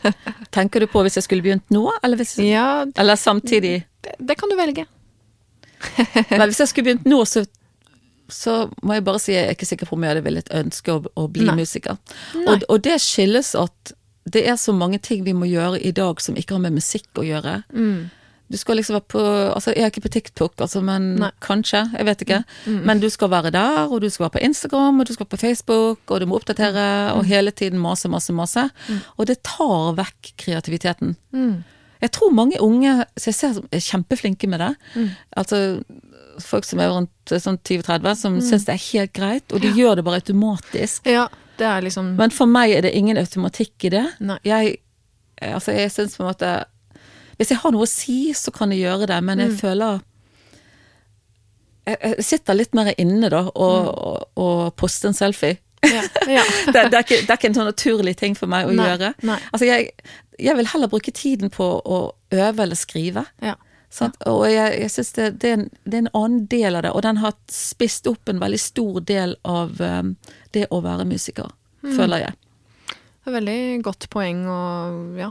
Tenker 0.56 0.84
du 0.84 0.88
på 0.88 1.02
hvis 1.04 1.18
jeg 1.20 1.26
skulle 1.26 1.44
begynt 1.44 1.68
nå, 1.74 1.84
eller, 2.02 2.20
hvis, 2.20 2.38
Ja, 2.40 2.86
eller 2.96 3.20
samtidig? 3.20 3.82
det, 4.04 4.16
det 4.18 4.38
kan 4.40 4.48
du 4.52 4.56
velge. 4.56 4.86
Men 6.30 6.48
hvis 6.48 6.62
jeg 6.64 6.72
skulle 6.72 6.92
begynt 6.92 7.06
nå, 7.10 7.20
så 7.28 7.44
så 8.28 8.70
må 8.82 8.96
jeg 8.96 9.04
bare 9.04 9.20
si 9.20 9.34
jeg 9.34 9.44
er 9.44 9.52
ikke 9.52 9.66
sikker 9.68 9.88
på 9.88 9.98
om 9.98 10.04
jeg 10.04 10.14
hadde 10.14 10.24
villet 10.24 10.46
ønske 10.56 10.94
å, 10.94 11.02
å 11.20 11.26
bli 11.28 11.44
Nei. 11.44 11.58
musiker. 11.60 11.98
Nei. 12.32 12.46
Og, 12.54 12.64
og 12.72 12.80
det 12.86 12.96
skyldes 13.04 13.52
at 13.60 13.92
det 14.32 14.46
er 14.48 14.56
så 14.56 14.72
mange 14.72 14.98
ting 15.04 15.26
vi 15.26 15.34
må 15.36 15.44
gjøre 15.44 15.76
i 15.84 15.92
dag 15.92 16.20
som 16.24 16.36
ikke 16.40 16.56
har 16.56 16.62
med 16.64 16.78
musikk 16.78 17.20
å 17.20 17.26
gjøre. 17.26 17.58
Mm. 17.76 18.06
Du 18.50 18.56
skal 18.60 18.76
liksom 18.76 18.94
være 18.98 19.08
på 19.08 19.20
Altså, 19.54 19.72
jeg 19.74 19.82
er 19.82 19.90
ikke 19.90 20.02
på 20.04 20.12
TikTok, 20.12 20.52
altså, 20.60 20.82
men 20.84 21.14
Nei. 21.16 21.30
Mm. 21.30 21.38
kanskje. 21.40 21.80
Jeg 21.96 22.04
vet 22.06 22.20
ikke. 22.26 22.44
Men 22.84 23.00
du 23.00 23.08
skal 23.10 23.30
være 23.30 23.50
der, 23.50 23.88
og 23.90 24.00
du 24.02 24.08
skal 24.10 24.24
være 24.24 24.34
på 24.38 24.44
Instagram, 24.44 25.00
og 25.00 25.06
du 25.06 25.12
skal 25.14 25.24
være 25.26 25.36
på 25.36 25.40
Facebook, 25.46 25.98
og 26.10 26.20
du 26.20 26.26
må 26.26 26.36
oppdatere, 26.36 27.12
Mm. 27.12 27.18
og 27.18 27.24
hele 27.24 27.50
tiden 27.50 27.78
mase, 27.80 28.08
mase, 28.08 28.32
mase. 28.32 28.70
Og 29.18 29.26
det 29.26 29.42
tar 29.42 29.94
vekk 29.96 30.34
kreativiteten. 30.36 31.16
Mm. 31.32 31.64
Jeg 32.02 32.10
tror 32.12 32.30
mange 32.34 32.60
unge 32.60 33.04
som 33.16 33.30
jeg 33.30 33.34
ser 33.34 33.52
som 33.54 33.68
er 33.72 33.78
kjempeflinke 33.80 34.46
med 34.48 34.58
det. 34.60 34.76
Mm. 34.94 35.08
Altså 35.36 35.82
folk 36.40 36.64
som 36.64 36.80
er 36.80 36.90
rundt 36.90 37.10
sånn 37.30 37.58
20-30, 37.64 38.14
som 38.16 38.34
Mm. 38.34 38.40
syns 38.42 38.64
det 38.66 38.74
er 38.74 38.92
helt 38.92 39.12
greit, 39.14 39.52
og 39.52 39.60
de 39.62 39.68
gjør 39.72 39.96
det 39.96 40.04
bare 40.04 40.20
automatisk. 40.20 41.06
Ja, 41.06 41.28
det 41.56 41.64
er 41.66 41.80
liksom 41.80 42.16
Men 42.16 42.30
for 42.30 42.46
meg 42.46 42.72
er 42.72 42.82
det 42.82 42.92
ingen 42.94 43.16
automatikk 43.16 43.84
i 43.84 43.88
det. 43.88 44.06
Nei. 44.20 44.38
Jeg, 44.44 44.76
altså 45.40 45.72
jeg 45.72 45.90
syns 45.92 46.16
på 46.16 46.24
en 46.26 46.32
måte 46.34 46.64
Hvis 47.38 47.50
jeg 47.50 47.58
har 47.58 47.72
noe 47.74 47.82
å 47.86 47.90
si, 47.90 48.32
så 48.34 48.52
kan 48.54 48.70
jeg 48.72 48.84
gjøre 48.84 49.06
det, 49.10 49.20
men 49.24 49.38
jeg 49.42 49.50
Mm. 49.50 49.56
føler 49.58 50.00
jeg, 51.86 51.98
jeg 52.02 52.24
sitter 52.24 52.54
litt 52.56 52.74
mer 52.74 52.92
inne, 52.98 53.28
da, 53.30 53.42
og, 53.54 53.76
Mm. 53.84 53.88
og, 53.88 54.28
og 54.40 54.76
poster 54.76 55.08
en 55.10 55.14
selfie. 55.18 55.58
Ja. 55.84 56.02
ja. 56.28 56.44
Det, 56.72 56.90
det, 56.90 56.94
er 56.94 57.02
ikke, 57.04 57.18
det 57.26 57.30
er 57.30 57.36
ikke 57.36 57.50
en 57.50 57.54
sånn 57.58 57.68
naturlig 57.68 58.16
ting 58.16 58.34
for 58.38 58.48
meg 58.48 58.66
å 58.66 58.72
Nei, 58.72 58.86
gjøre. 58.88 59.10
nei. 59.22 59.36
Altså 59.52 59.66
jeg, 59.68 59.90
jeg 60.40 60.56
vil 60.56 60.66
heller 60.72 60.88
bruke 60.88 61.12
tiden 61.12 61.50
på 61.52 61.66
å 61.84 61.98
øve 62.32 62.62
eller 62.64 62.76
skrive. 62.80 63.26
ja. 63.42 63.54
Og 64.26 64.48
jeg, 64.50 64.72
jeg 64.80 64.90
synes 64.90 65.12
det, 65.14 65.26
det 65.38 65.50
er 65.52 65.98
en 66.00 66.08
annen 66.18 66.46
del 66.50 66.74
av 66.74 66.82
det, 66.82 66.90
og 66.96 67.02
den 67.04 67.20
har 67.22 67.36
spist 67.46 68.08
opp 68.10 68.26
en 68.28 68.40
veldig 68.42 68.58
stor 68.58 68.96
del 69.06 69.36
av 69.46 69.76
um, 69.78 70.16
det 70.50 70.64
å 70.74 70.80
være 70.82 71.04
musiker, 71.06 71.52
Mm. 71.84 71.92
føler 71.98 72.18
jeg. 72.24 72.32
Det 72.88 73.28
er 73.30 73.36
veldig 73.36 73.82
godt 73.86 74.08
poeng 74.10 74.40
og 74.50 75.18
ja, 75.20 75.28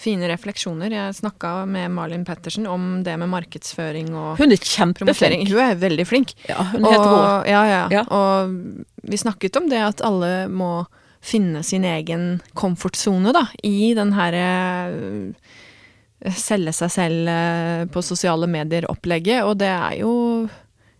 fine 0.00 0.28
refleksjoner. 0.30 0.92
Jeg 0.92 1.16
snakka 1.18 1.52
med 1.70 1.90
Malin 1.94 2.24
Pettersen 2.26 2.68
om 2.70 3.02
det 3.06 3.16
med 3.20 3.30
markedsføring 3.32 4.12
og 4.14 4.40
Hun 4.40 4.54
er 4.54 4.60
kjempeflink. 4.60 5.50
Hun 5.52 5.62
er 5.64 5.80
veldig 5.80 6.06
flink. 6.08 6.36
Ja, 6.50 6.62
hun 6.72 6.84
er 6.84 6.96
helt 6.96 7.08
rå. 7.10 7.22
Ja, 7.50 7.62
ja. 7.70 7.82
Ja. 7.92 8.04
og 8.10 8.54
vi 9.06 9.20
snakket 9.20 9.56
om 9.60 9.70
det 9.70 9.82
at 9.82 10.02
alle 10.04 10.48
må 10.50 10.86
finne 11.26 11.62
sin 11.66 11.84
egen 11.86 12.40
komfortsone, 12.54 13.32
da, 13.34 13.46
i 13.66 13.94
den 13.98 14.12
herre 14.14 14.46
selge 16.36 16.72
seg 16.74 16.92
selv 16.92 17.30
eh, 17.30 17.82
på 17.92 18.02
sosiale 18.02 18.48
medier-opplegget, 18.50 19.44
og 19.46 19.58
det 19.60 19.70
er 19.70 19.98
jo 20.00 20.14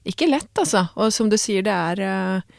ikke 0.06 0.28
lett, 0.30 0.52
altså. 0.58 0.86
Og 1.00 1.12
som 1.14 1.30
du 1.30 1.38
sier, 1.40 1.64
det 1.66 1.74
er 1.74 2.02
uh, 2.06 2.58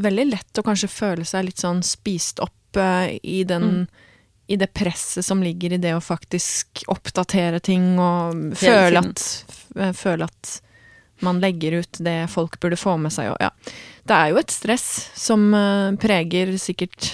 veldig 0.00 0.24
lett 0.30 0.60
å 0.60 0.64
kanskje 0.64 0.88
føle 0.88 1.26
seg 1.28 1.44
litt 1.50 1.60
sånn 1.60 1.82
spist 1.84 2.40
opp 2.40 2.78
uh, 2.80 3.10
i 3.12 3.42
den 3.44 3.84
i 4.46 4.56
det 4.56 4.72
presset 4.74 5.24
som 5.24 5.42
ligger 5.42 5.72
i 5.72 5.80
det 5.80 5.94
å 5.96 6.02
faktisk 6.02 6.84
oppdatere 6.92 7.60
ting 7.62 7.94
og 8.02 8.56
føle 8.58 9.02
at, 9.04 9.24
føle 9.96 10.26
at 10.26 10.56
man 11.22 11.40
legger 11.40 11.72
ut 11.72 12.00
det 12.02 12.26
folk 12.30 12.58
burde 12.60 12.76
få 12.76 12.96
med 12.98 13.14
seg. 13.14 13.30
Og, 13.32 13.38
ja. 13.40 13.50
Det 14.02 14.16
er 14.16 14.32
jo 14.32 14.40
et 14.42 14.52
stress 14.54 14.88
som 15.18 15.52
eh, 15.54 15.94
preger 16.02 16.50
sikkert, 16.58 17.12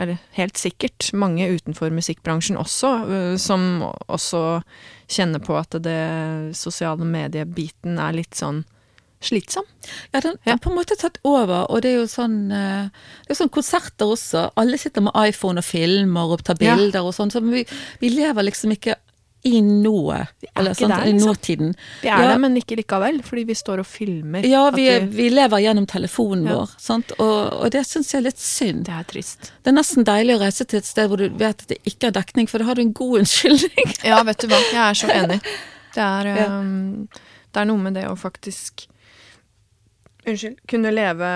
eller 0.00 0.18
helt 0.34 0.58
sikkert, 0.58 1.12
mange 1.14 1.46
utenfor 1.54 1.94
musikkbransjen 1.94 2.58
også, 2.58 2.92
eh, 3.06 3.34
som 3.40 3.84
også 3.84 4.44
kjenner 5.06 5.42
på 5.44 5.56
at 5.60 5.78
det 5.84 6.00
sosiale 6.58 7.06
mediebiten 7.06 8.00
er 8.02 8.18
litt 8.18 8.34
sånn 8.34 8.64
slitsom. 9.24 9.64
Ja, 10.12 10.20
den 10.20 10.36
Ja. 10.44 10.52
har 10.52 10.58
på 10.58 10.70
en 10.70 10.76
måte 10.78 10.96
tatt 11.00 11.18
over, 11.24 11.66
og 11.70 11.82
det 11.82 11.90
er 11.94 11.98
jo 12.02 12.06
sånn 12.10 12.50
eh, 12.52 12.88
Det 13.26 13.30
er 13.34 13.40
sånn 13.44 13.50
konserter 13.50 14.06
også. 14.14 14.50
Alle 14.56 14.78
sitter 14.78 15.02
med 15.02 15.12
iPhone 15.16 15.58
og 15.58 15.64
filmer 15.64 16.30
og 16.36 16.44
tar 16.44 16.56
Ja. 16.60 16.76
bilder 16.76 17.02
og 17.04 17.14
sånn, 17.14 17.30
så 17.32 17.40
vi, 17.42 17.64
vi 18.00 18.08
lever 18.10 18.42
liksom 18.50 18.72
ikke 18.76 18.94
i 19.46 19.58
noe. 19.60 20.22
Eller 20.56 20.72
sånn, 20.72 20.88
der, 20.88 21.02
i 21.04 21.12
liksom. 21.12 21.28
nåtiden. 21.34 21.74
Vi 22.00 22.08
er 22.08 22.22
Ja. 22.22 22.28
det, 22.32 22.40
men 22.40 22.54
ikke 22.56 22.78
likevel, 22.80 23.18
fordi 23.22 23.44
vi 23.44 23.52
står 23.52 23.80
og 23.80 23.86
filmer. 23.86 24.40
Ja, 24.42 24.68
at 24.68 24.74
vi, 24.74 24.86
vi 25.12 25.26
lever 25.28 25.58
gjennom 25.60 25.84
telefonen 25.86 26.46
Ja. 26.48 26.54
vår, 26.62 26.70
sant? 26.80 27.12
Og, 27.18 27.52
og 27.52 27.70
det 27.70 27.82
syns 27.84 28.08
jeg 28.10 28.22
er 28.22 28.24
litt 28.30 28.38
synd. 28.40 28.84
Det 28.86 28.94
er 28.94 29.04
trist. 29.04 29.52
Det 29.62 29.68
er 29.68 29.76
nesten 29.76 30.02
deilig 30.02 30.38
å 30.38 30.40
reise 30.40 30.64
til 30.64 30.78
et 30.78 30.86
sted 30.88 31.08
hvor 31.10 31.18
du 31.20 31.28
vet 31.28 31.60
at 31.60 31.68
det 31.68 31.78
ikke 31.84 32.06
er 32.08 32.16
dekning, 32.16 32.48
for 32.48 32.56
da 32.58 32.64
har 32.64 32.74
du 32.76 32.80
en 32.80 32.94
god 32.94 33.18
unnskyldning. 33.20 33.92
Ja, 34.02 34.22
vet 34.22 34.38
du 34.38 34.46
hva, 34.48 34.56
jeg 34.72 34.80
er 34.80 34.94
så 34.94 35.12
enig. 35.12 35.40
Det 35.94 36.02
er, 36.02 36.24
Ja. 36.36 36.46
um, 36.58 37.06
det 37.52 37.60
er 37.60 37.64
noe 37.66 37.78
med 37.78 37.94
det 37.94 38.06
å 38.08 38.16
faktisk 38.18 38.86
Unnskyld. 40.26 40.58
Kunne 40.70 40.90
leve, 40.94 41.30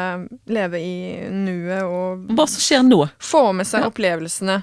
leve 0.47 0.79
i 0.81 1.29
nuet 1.31 1.83
og 1.85 2.27
Hva 2.35 2.47
som 2.49 2.63
skjer 2.65 2.83
nå? 2.87 3.03
få 3.21 3.53
med 3.55 3.67
seg 3.69 3.83
Ja. 3.85 3.91
opplevelsene 3.91 4.63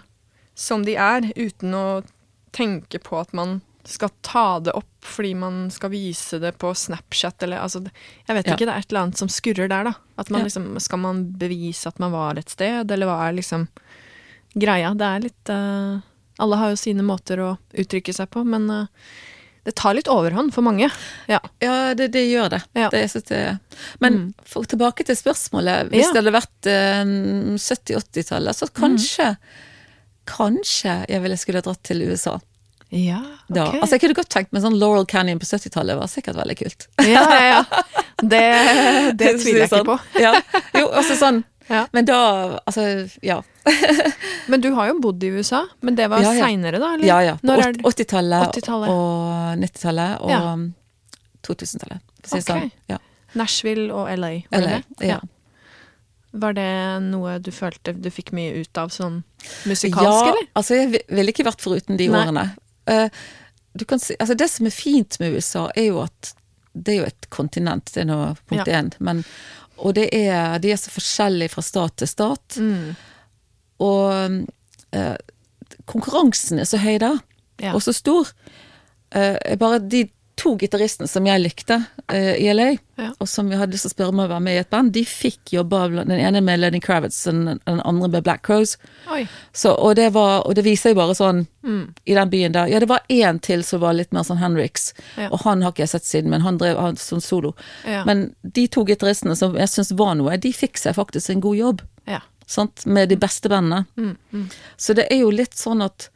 som 0.55 0.85
de 0.87 0.95
er, 0.95 1.21
uten 1.35 1.73
å 1.75 2.03
tenke 2.55 2.97
på 3.03 3.19
at 3.19 3.33
man 3.33 3.61
skal 3.85 4.09
ta 4.25 4.59
det 4.59 4.71
opp 4.73 4.87
fordi 5.05 5.35
man 5.37 5.69
skal 5.69 5.91
vise 5.93 6.39
det 6.41 6.55
på 6.57 6.71
Snapchat 6.73 7.43
eller 7.43 7.59
altså 7.61 7.83
Jeg 8.27 8.35
vet 8.35 8.47
Ja. 8.47 8.53
ikke, 8.55 8.65
det 8.65 8.73
er 8.73 8.79
et 8.79 8.89
eller 8.91 9.01
annet 9.03 9.17
som 9.17 9.27
skurrer 9.29 9.69
der, 9.69 9.83
da. 9.83 9.93
At 10.17 10.29
man 10.31 10.39
Ja. 10.41 10.45
liksom 10.45 10.79
Skal 10.81 10.97
man 10.99 11.33
bevise 11.37 11.87
at 11.87 11.99
man 11.99 12.11
var 12.11 12.37
et 12.39 12.49
sted, 12.49 12.89
eller 12.89 13.05
hva 13.05 13.29
er 13.29 13.33
liksom 13.37 13.67
greia? 14.57 14.95
Det 14.97 15.05
er 15.05 15.19
litt 15.19 15.49
uh, 15.49 15.99
Alle 16.39 16.55
har 16.57 16.69
jo 16.73 16.75
sine 16.81 17.03
måter 17.03 17.37
å 17.39 17.57
uttrykke 17.77 18.13
seg 18.13 18.29
på, 18.29 18.43
men 18.43 18.69
eh, 18.69 18.87
det 19.65 19.73
tar 19.75 19.95
litt 19.97 20.07
overhånd 20.11 20.53
for 20.53 20.61
mange. 20.65 20.87
Ja. 21.27 21.39
Ja, 21.63 21.93
det, 21.97 22.11
det 22.13 22.21
gjør 22.29 22.51
det. 22.53 22.61
Ja. 22.77 22.89
det, 22.93 23.03
det 23.29 23.39
Men 23.99 24.13
Mm. 24.13 24.33
for, 24.45 24.63
tilbake 24.69 25.03
til 25.07 25.17
spørsmålet. 25.17 25.89
Hvis 25.89 26.05
Ja. 26.05 26.11
det 26.13 26.21
hadde 26.23 26.35
vært 26.35 26.69
eh, 26.69 27.03
70-80-tallet, 27.57 28.55
så 28.55 28.67
kanskje 28.71 29.35
Kanskje 30.25 31.05
jeg 31.09 31.21
ville 31.21 31.37
skulle 31.37 31.61
dratt 31.61 31.83
til 31.85 32.01
USA. 32.09 32.39
Ja, 32.89 33.19
Da. 33.49 33.65
Altså 33.77 33.93
Jeg 33.97 34.01
kunne 34.01 34.15
godt 34.17 34.29
tenkt 34.33 34.53
meg 34.53 34.63
sånn 34.63 34.77
Laurel 34.79 35.05
Canyon 35.05 35.37
på 35.41 35.45
70-tallet. 35.45 35.97
var 35.99 36.07
sikkert 36.09 36.35
veldig 36.39 36.55
kult. 36.57 36.87
ja, 37.05 37.25
ja, 37.29 37.43
ja. 37.51 37.81
Det, 38.25 38.39
det 39.19 39.33
tviler 39.41 39.65
jeg 39.65 39.69
ikke 39.69 39.83
på. 39.85 39.97
Sånn. 39.99 40.21
Ja. 40.23 40.31
Jo, 40.79 40.87
altså 40.97 41.17
sånn 41.19 41.43
Ja. 41.67 41.87
Men 41.91 42.05
da 42.05 42.59
Altså, 42.67 43.09
ja. 43.25 43.39
Men 44.47 44.61
du 44.61 44.69
har 44.77 44.87
jo 44.91 44.99
bodd 45.01 45.23
i 45.23 45.31
USA, 45.33 45.63
men 45.81 45.95
det 45.97 46.05
var 46.11 46.21
Ja, 46.21 46.33
ja. 46.33 46.43
seinere, 46.45 46.77
da? 46.79 46.91
Eller? 46.93 47.07
Ja, 47.07 47.19
ja. 47.25 47.35
På 47.41 47.47
Når 47.49 47.61
er 47.63 47.71
åt- 47.73 47.95
det? 47.97 48.05
80-tallet 48.05 48.51
80-tallet. 48.59 48.89
og 48.89 49.57
90-tallet 49.63 50.21
og 50.21 50.29
Ja. 50.29 50.41
2000-tallet. 51.47 52.01
for 52.25 52.37
å 52.37 52.41
si 52.41 52.45
det 52.45 52.55
Ok. 52.55 52.61
Sånn. 52.61 52.71
Ja. 52.89 52.97
Nashville 53.35 53.91
og 53.93 54.07
LA, 54.17 54.29
var 54.51 54.61
LA. 54.61 54.67
det? 54.99 55.07
Ja. 55.07 55.19
Var 56.35 56.53
det 56.53 57.01
noe 57.09 57.37
du 57.39 57.51
følte 57.51 57.93
du 58.01 58.09
fikk 58.11 58.31
mye 58.35 58.53
ut 58.61 58.77
av 58.77 58.89
sånn 58.89 59.23
musikalsk, 59.65 60.03
ja, 60.03 60.29
eller? 60.31 60.47
altså 60.55 60.75
jeg 60.75 61.01
ville 61.09 61.31
ikke 61.31 61.45
vært 61.47 61.61
foruten 61.63 61.97
de 61.97 62.07
Nei. 62.11 62.19
årene. 62.25 62.45
Uh, 62.89 63.09
du 63.75 63.85
kan 63.85 63.99
si, 63.99 64.15
altså 64.19 64.35
det 64.37 64.49
som 64.49 64.65
er 64.67 64.71
fint 64.75 65.17
med 65.19 65.33
USA, 65.35 65.69
er 65.75 65.87
jo 65.89 66.01
at 66.03 66.33
det 66.75 66.93
er 66.93 66.97
jo 67.01 67.05
et 67.07 67.29
kontinent, 67.31 67.85
det 67.93 68.01
er 68.03 68.05
nå 68.09 68.19
punkt 68.49 68.67
Ja. 68.67 68.81
én. 68.81 68.91
Men, 68.99 69.23
og 69.77 69.95
det 69.95 70.09
er, 70.13 70.57
de 70.63 70.71
er 70.71 70.79
så 70.79 70.91
forskjellige 70.93 71.49
fra 71.55 71.61
stat 71.61 71.95
til 71.97 72.07
stat. 72.07 72.57
Mm. 72.57 72.95
Og 73.79 74.41
eh, 74.95 75.15
konkurransen 75.85 76.59
er 76.59 76.69
så 76.69 76.77
høy 76.81 76.97
der, 77.03 77.17
Ja. 77.61 77.73
og 77.73 77.81
så 77.81 77.93
stor. 77.95 78.27
Eh, 79.15 79.57
bare 79.59 79.79
de 79.79 80.09
to 80.35 80.55
gitaristene 80.59 81.07
som 81.07 81.25
jeg 81.25 81.39
likte 81.41 81.77
uh, 82.11 82.33
i 82.35 82.49
LA, 82.53 82.73
Ja. 82.99 83.09
og 83.19 83.27
som 83.27 83.49
jeg 83.51 83.59
hadde 83.59 83.71
lyst 83.75 83.83
til 83.83 83.91
å 83.91 83.93
spørre 83.95 84.11
om 84.13 84.19
å 84.23 84.27
være 84.29 84.43
med 84.43 84.55
i 84.55 84.59
et 84.61 84.69
band, 84.71 84.91
de 84.95 85.01
fikk 85.07 85.51
jobba, 85.55 85.81
den 85.91 86.11
ene 86.15 86.41
med 86.43 86.59
Lenny 86.59 86.79
Kravitz, 86.83 87.21
og 87.27 87.33
den 87.33 87.59
den 87.65 87.79
andre 87.87 88.07
med 88.09 88.23
Black 88.23 88.43
Crows. 88.47 88.77
Så, 89.53 89.73
og, 89.73 89.95
det 89.95 90.09
var, 90.15 90.45
og 90.47 90.55
det 90.55 90.63
viser 90.67 90.91
jo 90.93 90.99
bare 91.01 91.15
sånn 91.15 91.45
Mm. 91.65 91.93
i 92.05 92.13
den 92.13 92.29
byen 92.29 92.51
der. 92.53 92.67
Ja, 92.69 92.79
det 92.79 92.87
var 92.89 93.01
én 93.09 93.39
til 93.41 93.63
som 93.63 93.81
var 93.81 93.93
litt 93.97 94.11
mer 94.13 94.21
sånn 94.23 94.37
Henriks, 94.37 94.93
Ja. 95.17 95.29
og 95.31 95.39
han 95.43 95.61
har 95.63 95.71
ikke 95.71 95.83
jeg 95.83 95.89
sett 95.89 96.03
siden, 96.05 96.29
men 96.29 96.41
han 96.41 96.57
drev 96.57 96.77
han 96.79 96.95
sånn 96.95 97.21
solo. 97.21 97.55
Ja. 97.85 98.03
Men 98.05 98.35
de 98.43 98.67
to 98.67 98.83
gitaristene 98.85 99.35
som 99.35 99.55
jeg 99.57 99.67
syns 99.69 99.91
var 99.97 100.13
noe, 100.15 100.37
de 100.37 100.51
fikk 100.53 100.77
seg 100.77 100.95
faktisk 100.95 101.29
en 101.31 101.41
god 101.41 101.57
jobb. 101.57 101.81
Ja. 102.07 102.19
Sant? 102.47 102.85
Med 102.85 103.09
de 103.09 103.15
beste 103.17 103.49
bandene. 103.49 103.87
Mm. 103.97 104.17
Mm. 104.33 104.49
Så 104.77 104.93
det 104.93 105.07
er 105.11 105.17
jo 105.23 105.31
litt 105.31 105.55
sånn 105.57 105.81
at 105.83 106.09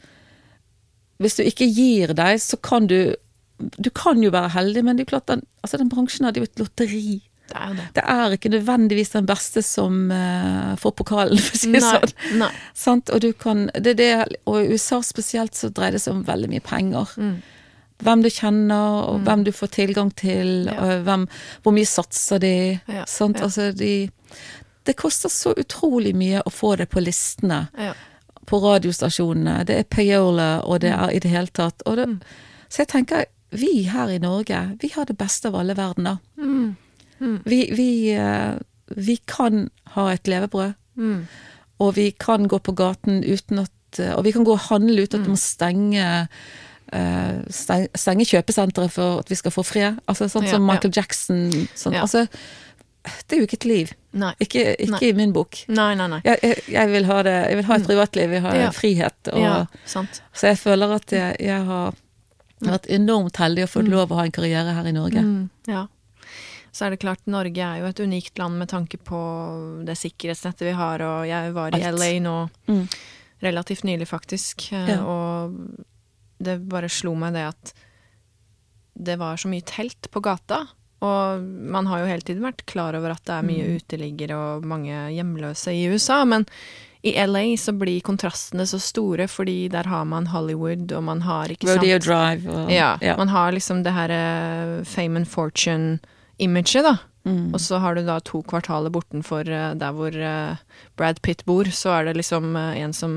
hvis 1.20 1.36
du 1.36 1.44
ikke 1.44 1.66
gir 1.68 2.14
deg, 2.14 2.38
så 2.40 2.56
kan 2.62 2.86
du 2.88 3.16
Du 3.60 3.90
kan 3.92 4.22
jo 4.24 4.32
være 4.32 4.50
heldig, 4.56 4.84
men 4.88 4.98
det 4.98 5.06
er 5.08 5.12
klart 5.14 5.28
den, 5.28 5.42
altså 5.64 5.78
den 5.82 5.90
bransjen 5.92 6.26
er 6.30 6.38
jo 6.40 6.44
et 6.48 6.60
lotteri. 6.62 7.22
Det 7.50 7.58
er 7.58 7.72
det. 7.76 7.86
Det 7.98 8.04
er 8.14 8.34
ikke 8.36 8.52
nødvendigvis 8.54 9.10
den 9.16 9.26
beste 9.26 9.64
som 9.66 10.12
uh, 10.14 10.76
får 10.78 10.92
pokalen, 11.00 11.40
for 11.42 11.58
å 11.58 11.60
si 11.64 11.72
det 11.74 11.82
sånn. 11.82 12.12
Nei. 12.40 12.50
Sant? 12.78 13.10
Og, 13.10 13.24
du 13.26 13.32
kan, 13.34 13.66
det 13.74 13.96
det, 13.98 14.10
og 14.46 14.60
i 14.62 14.76
USA 14.76 15.02
spesielt 15.04 15.58
så 15.58 15.72
dreier 15.74 15.98
det 15.98 16.04
seg 16.04 16.14
om 16.14 16.22
veldig 16.28 16.50
mye 16.52 16.62
penger. 16.66 17.16
Mm. 17.18 17.40
Hvem 18.06 18.22
du 18.24 18.30
kjenner, 18.32 19.00
og 19.10 19.26
hvem 19.26 19.42
du 19.44 19.52
får 19.52 19.74
tilgang 19.76 20.12
til, 20.16 20.70
Ja. 20.72 21.00
hvem, 21.04 21.26
hvor 21.66 21.74
mye 21.76 21.90
satser 21.90 22.40
de. 22.40 22.54
Ja, 22.88 23.04
Sant? 23.10 23.42
ja. 23.42 23.50
Altså 23.50 23.72
de 23.76 24.10
Det 24.88 24.96
koster 24.96 25.30
så 25.30 25.52
utrolig 25.60 26.14
mye 26.16 26.40
å 26.46 26.50
få 26.54 26.76
det 26.80 26.88
på 26.90 27.02
listene 27.04 27.66
på 28.50 28.58
radiostasjonene. 28.64 29.66
Det 29.68 29.76
er 29.78 29.84
payola, 29.84 30.62
og 30.66 30.80
det 30.82 30.90
er 30.96 31.12
i 31.14 31.20
det 31.20 31.30
hele 31.34 31.48
tatt. 31.54 31.84
Det, 31.86 32.08
Mm. 32.08 32.22
Så 32.70 32.78
jeg 32.86 32.88
tenker, 32.88 33.26
vi 33.52 33.84
her 33.90 34.10
i 34.14 34.20
Norge, 34.20 34.78
vi 34.82 34.92
har 34.96 35.06
det 35.06 35.18
beste 35.18 35.48
av 35.50 35.56
alle 35.56 35.74
verdener. 35.78 36.18
Mm. 36.38 36.76
Mm. 37.20 37.40
Vi, 37.46 37.60
vi, 37.76 37.90
eh, 38.14 38.56
vi 38.96 39.18
kan 39.28 39.70
ha 39.96 40.10
et 40.14 40.28
levebrød. 40.28 40.74
Mm. 40.96 41.28
Og 41.80 41.96
vi 41.96 42.12
kan 42.12 42.48
gå 42.48 42.60
på 42.60 42.74
gaten 42.76 43.24
uten 43.24 43.60
at 43.66 43.72
Og 44.18 44.24
vi 44.24 44.32
kan 44.32 44.44
gå 44.46 44.52
og 44.54 44.60
handle 44.70 45.02
uten 45.02 45.22
at 45.22 45.26
Mm. 45.26 45.26
vi 45.26 45.32
må 45.32 45.38
stenge 45.42 46.28
eh, 46.94 47.40
Stenge 47.98 48.26
kjøpesenteret 48.30 48.92
for 48.94 49.20
at 49.24 49.30
vi 49.32 49.36
skal 49.36 49.52
få 49.52 49.64
fred. 49.66 49.98
Altså 50.08 50.28
Sånn 50.30 50.46
Ja, 50.46 50.52
som 50.52 50.62
ja. 50.68 50.74
Michael 50.74 50.94
Jackson. 50.96 51.50
Sånn. 51.76 51.94
Ja. 51.98 52.02
Altså, 52.06 52.28
det 53.28 53.36
er 53.38 53.42
jo 53.42 53.48
ikke 53.48 53.58
et 53.58 53.66
liv. 53.66 53.94
Nei. 54.14 54.34
Ikke, 54.40 54.76
ikke 54.78 54.92
Nei. 55.00 55.10
i 55.10 55.14
min 55.18 55.34
bok. 55.34 55.58
Nei, 55.70 55.96
nei, 55.96 56.08
nei. 56.08 56.22
Jeg, 56.26 56.38
jeg, 56.44 56.64
jeg, 56.76 56.92
vil 56.92 57.06
ha 57.10 57.22
det, 57.24 57.34
jeg 57.50 57.56
vil 57.60 57.66
ha 57.70 57.76
et 57.80 57.88
privatliv, 57.88 58.22
jeg 58.24 58.30
vil 58.36 58.42
ha 58.46 58.54
Mm. 58.54 58.62
Ja. 58.62 58.70
frihet. 58.72 59.32
Og, 59.34 59.40
Ja, 59.42 59.66
sant. 59.86 60.22
Så 60.34 60.48
jeg 60.52 60.58
føler 60.62 60.96
at 60.96 61.12
jeg, 61.12 61.36
jeg 62.60 62.68
har 62.70 62.78
vært 62.80 62.90
enormt 62.92 63.38
heldig 63.40 63.64
og 63.64 63.70
fått 63.70 63.88
lov 63.90 64.12
å 64.12 64.16
ha 64.20 64.24
en 64.28 64.32
karriere 64.36 64.74
her 64.76 64.86
i 64.90 64.92
Norge. 64.96 65.22
Mm, 65.24 65.50
ja. 65.68 65.88
Så 66.72 66.86
er 66.86 66.90
det 66.94 67.00
klart, 67.02 67.20
Norge 67.26 67.58
er 67.66 67.80
jo 67.82 67.86
et 67.90 68.00
unikt 68.00 68.38
land 68.38 68.60
med 68.60 68.70
tanke 68.70 68.98
på 69.02 69.20
det 69.86 69.96
sikkerhetsnettet 69.98 70.68
vi 70.68 70.72
har, 70.78 71.02
og 71.02 71.26
jeg 71.28 71.54
var 71.56 71.74
i 71.74 71.82
Alt. 71.84 72.00
LA 72.00 72.20
nå 72.20 72.50
Mm. 72.68 72.88
relativt 73.42 73.84
nylig, 73.84 74.08
faktisk, 74.08 74.72
eh, 74.74 74.90
Ja. 74.96 75.02
og 75.04 75.56
det 76.42 76.68
bare 76.70 76.90
slo 76.90 77.16
meg 77.16 77.34
det 77.34 77.48
at 77.48 77.74
det 79.02 79.18
var 79.18 79.36
så 79.38 79.48
mye 79.50 79.64
telt 79.66 80.10
på 80.12 80.22
gata. 80.22 80.68
Og 81.02 81.42
man 81.42 81.86
har 81.88 82.00
jo 82.00 82.06
hele 82.08 82.22
tiden 82.22 82.44
vært 82.44 82.66
klar 82.66 82.94
over 82.94 83.12
at 83.12 83.24
det 83.24 83.34
er 83.34 83.42
mye 83.48 83.64
Mm. 83.66 83.78
uteliggere 83.80 84.36
og 84.36 84.64
mange 84.66 84.92
hjemløse 85.16 85.72
i 85.72 85.88
USA, 85.88 86.26
men 86.26 86.46
i 87.02 87.14
LA 87.26 87.58
så 87.58 87.72
blir 87.72 88.02
kontrastene 88.04 88.66
så 88.68 88.80
store, 88.80 89.28
fordi 89.32 89.70
der 89.72 89.88
har 89.88 90.06
man 90.06 90.28
Hollywood, 90.28 90.92
og 90.92 91.04
man 91.08 91.22
har 91.24 91.52
ikke 91.52 91.68
sant 91.68 91.80
Rodeo 91.80 92.00
Drive 92.04 92.50
og 92.52 92.72
ja, 92.74 92.98
ja. 93.02 93.16
man 93.18 93.32
har 93.32 93.54
liksom 93.56 93.86
det 93.86 93.94
her 93.96 94.12
eh, 94.12 94.74
fame 94.84 95.22
and 95.22 95.30
fortune-imaget, 95.32 96.84
da. 96.84 96.98
Mm. 97.24 97.54
Og 97.54 97.62
så 97.62 97.80
har 97.80 97.96
du 97.96 98.04
da 98.08 98.18
to 98.24 98.42
kvartaler 98.48 98.92
bortenfor 98.92 99.48
eh, 99.48 99.72
der 99.80 99.96
hvor 99.96 100.12
eh, 100.12 100.60
Brad 101.00 101.22
Pitt 101.24 101.46
bor, 101.48 101.72
så 101.72 101.96
er 102.00 102.10
det 102.10 102.18
liksom 102.20 102.56
en 102.56 102.96
som 102.96 103.16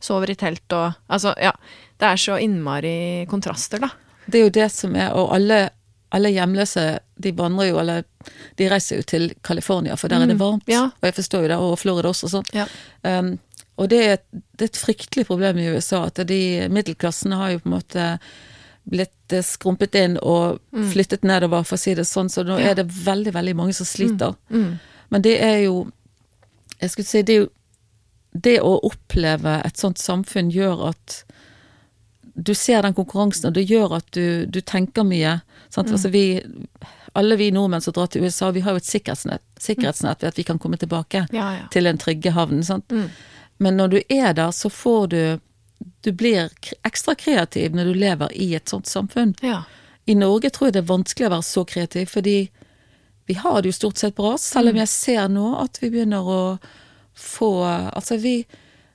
sover 0.00 0.32
i 0.32 0.38
telt 0.40 0.72
og 0.72 0.96
Altså, 1.08 1.34
ja. 1.36 1.52
Det 2.00 2.08
er 2.08 2.16
så 2.16 2.38
innmari 2.40 3.26
kontraster, 3.28 3.82
da. 3.84 3.90
Det 4.24 4.40
er 4.40 4.46
jo 4.46 4.54
det 4.54 4.70
som 4.72 4.96
er, 4.96 5.12
og 5.12 5.34
alle, 5.36 5.68
alle 6.12 6.30
hjemløse 6.34 6.98
de 7.22 7.32
vandrer 7.38 7.68
jo, 7.70 7.78
eller 7.78 8.02
de 8.58 8.68
reiser 8.70 8.96
jo 9.00 9.02
til 9.02 9.28
California, 9.46 9.94
for 9.96 10.08
der 10.08 10.22
er 10.22 10.26
det 10.26 10.36
Mm, 10.36 10.40
varmt. 10.40 10.64
ja. 10.68 10.84
Og 11.00 11.02
jeg 11.06 11.14
forstår 11.14 11.42
jo 11.42 11.48
det, 11.48 11.56
og 11.56 11.78
Florida 11.78 12.08
også 12.08 12.24
og 12.24 12.30
sånn. 12.30 12.48
Ja. 12.54 12.66
Um, 13.04 13.38
og 13.78 13.88
det 13.88 14.00
er, 14.04 14.12
et, 14.18 14.24
det 14.58 14.62
er 14.66 14.70
et 14.72 14.76
fryktelig 14.76 15.26
problem 15.26 15.58
i 15.58 15.68
USA, 15.70 16.02
at 16.06 16.14
de 16.26 16.68
middelklassene 16.68 17.36
har 17.38 17.50
jo 17.52 17.58
på 17.62 17.70
en 17.70 17.76
måte 17.78 18.08
blitt 18.90 19.32
eh, 19.32 19.42
skrumpet 19.46 19.94
inn 19.94 20.18
og 20.18 20.58
flyttet 20.92 21.22
nedover, 21.22 21.62
for 21.64 21.76
å 21.76 21.80
si 21.80 21.94
det 21.94 22.04
sånn, 22.08 22.28
så 22.28 22.42
nå 22.44 22.56
Mm. 22.58 22.60
Ja. 22.64 22.70
er 22.70 22.74
det 22.74 22.86
veldig, 22.90 23.32
veldig 23.32 23.54
mange 23.56 23.72
som 23.74 23.86
sliter. 23.86 24.34
Mm. 24.50 24.78
Men 25.10 25.22
det 25.22 25.40
er 25.42 25.62
jo 25.64 25.90
Jeg 26.80 26.90
skulle 26.90 27.06
si 27.06 27.22
det 27.22 27.34
er 27.34 27.40
jo 27.44 27.48
det 28.32 28.60
å 28.60 28.80
oppleve 28.82 29.60
et 29.66 29.76
sånt 29.76 29.98
samfunn 29.98 30.50
gjør 30.50 30.88
at 30.88 31.24
du 32.34 32.54
ser 32.54 32.82
den 32.82 32.94
konkurransen, 32.94 33.48
og 33.50 33.54
det 33.54 33.64
gjør 33.70 33.96
at 33.98 34.06
du, 34.16 34.46
du 34.46 34.60
tenker 34.60 35.04
mye. 35.04 35.40
Sant? 35.68 35.88
Mm. 35.88 35.94
Altså 35.96 36.08
vi, 36.12 36.22
alle 37.18 37.36
vi 37.36 37.50
nordmenn 37.50 37.80
som 37.84 37.92
drar 37.96 38.06
til 38.12 38.22
USA, 38.24 38.50
vi 38.54 38.60
har 38.64 38.72
jo 38.76 38.80
et 38.82 38.88
sikkerhetsnett, 38.88 39.42
sikkerhetsnett 39.60 40.22
ved 40.22 40.28
at 40.32 40.38
vi 40.38 40.44
kan 40.46 40.58
komme 40.58 40.78
tilbake 40.80 41.26
Ja, 41.34 41.48
ja. 41.58 41.66
til 41.74 41.84
den 41.84 41.98
trygge 41.98 42.30
havnen. 42.36 42.62
Mm. 42.90 43.08
Men 43.58 43.76
når 43.76 43.88
du 43.88 44.00
er 44.08 44.32
der, 44.34 44.50
så 44.56 44.70
får 44.70 45.06
du 45.12 45.22
Du 46.04 46.12
blir 46.12 46.50
ekstra 46.84 47.14
kreativ 47.16 47.72
når 47.74 47.84
du 47.88 47.94
lever 47.94 48.32
i 48.36 48.54
et 48.54 48.68
sånt 48.68 48.86
samfunn. 48.86 49.34
Ja. 49.40 49.62
I 50.06 50.14
Norge 50.14 50.50
tror 50.50 50.66
jeg 50.68 50.74
det 50.74 50.82
er 50.82 50.90
vanskelig 50.92 51.26
å 51.28 51.30
være 51.32 51.46
så 51.46 51.64
kreativ, 51.64 52.06
fordi 52.12 52.50
vi 53.26 53.34
har 53.38 53.62
det 53.62 53.70
jo 53.70 53.76
stort 53.78 53.96
sett 54.00 54.14
bra, 54.16 54.34
selv 54.38 54.68
Mm. 54.68 54.70
om 54.74 54.76
jeg 54.80 54.88
ser 54.88 55.28
nå 55.28 55.46
at 55.62 55.78
vi 55.80 55.88
begynner 55.90 56.20
å 56.24 56.58
få 57.14 57.50
Altså, 57.94 58.16
vi, 58.20 58.44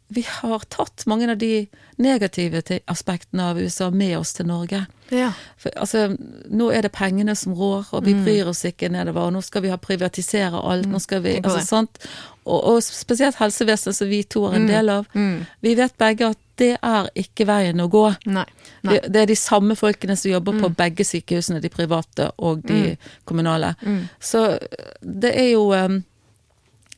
vi 0.08 0.22
har 0.28 0.60
tatt 0.70 1.06
mange 1.08 1.30
av 1.32 1.38
de 1.38 1.68
negative 1.98 2.62
aspektene 2.92 3.44
av 3.52 3.58
USA 3.62 3.90
med 3.90 4.18
oss 4.18 4.34
til 4.34 4.46
Norge. 4.50 4.86
ja. 5.12 5.30
For, 5.58 5.72
altså, 5.80 6.18
nå 6.52 6.70
er 6.76 6.82
det 6.82 6.92
pengene 6.92 7.36
som 7.36 7.54
rår, 7.56 7.86
og 7.96 8.04
vi 8.06 8.14
bryr 8.14 8.48
oss 8.52 8.66
ikke 8.66 8.90
nedover. 8.92 9.22
og 9.30 9.34
Nå 9.34 9.42
skal 9.42 9.62
vi 9.64 9.70
ha 9.72 9.78
privatisere 9.78 10.60
alt. 10.60 10.86
Nå 10.92 11.00
skal 11.00 11.22
vi, 11.24 11.38
altså, 11.40 11.62
sant? 11.66 11.98
Og, 12.46 12.64
og 12.74 12.82
spesielt 12.84 13.36
helsevesenet, 13.40 13.96
som 13.96 14.10
vi 14.10 14.24
to 14.24 14.44
er 14.50 14.56
en 14.60 14.68
del 14.68 14.90
av. 14.90 15.06
Mm. 15.14 15.46
Vi 15.62 15.76
vet 15.76 15.96
begge 15.98 16.28
at 16.34 16.38
det 16.58 16.74
er 16.84 17.08
ikke 17.16 17.46
veien 17.48 17.80
å 17.84 17.88
gå. 17.92 18.04
Nei. 18.28 18.46
Nei. 18.84 19.00
Det, 19.08 19.22
er 19.22 19.26
de 19.32 19.36
samme 19.36 19.76
folkene 19.76 20.16
som 20.16 20.32
jobber 20.32 20.60
på 20.62 20.70
begge 20.78 21.04
sykehusene, 21.04 21.60
de 21.64 21.70
private 21.74 22.30
og 22.38 22.62
de 22.68 22.98
kommunale. 23.26 23.74
Så 24.20 24.58
det 25.02 25.32
er 25.36 25.50
jo 25.56 25.72
um, 25.74 26.04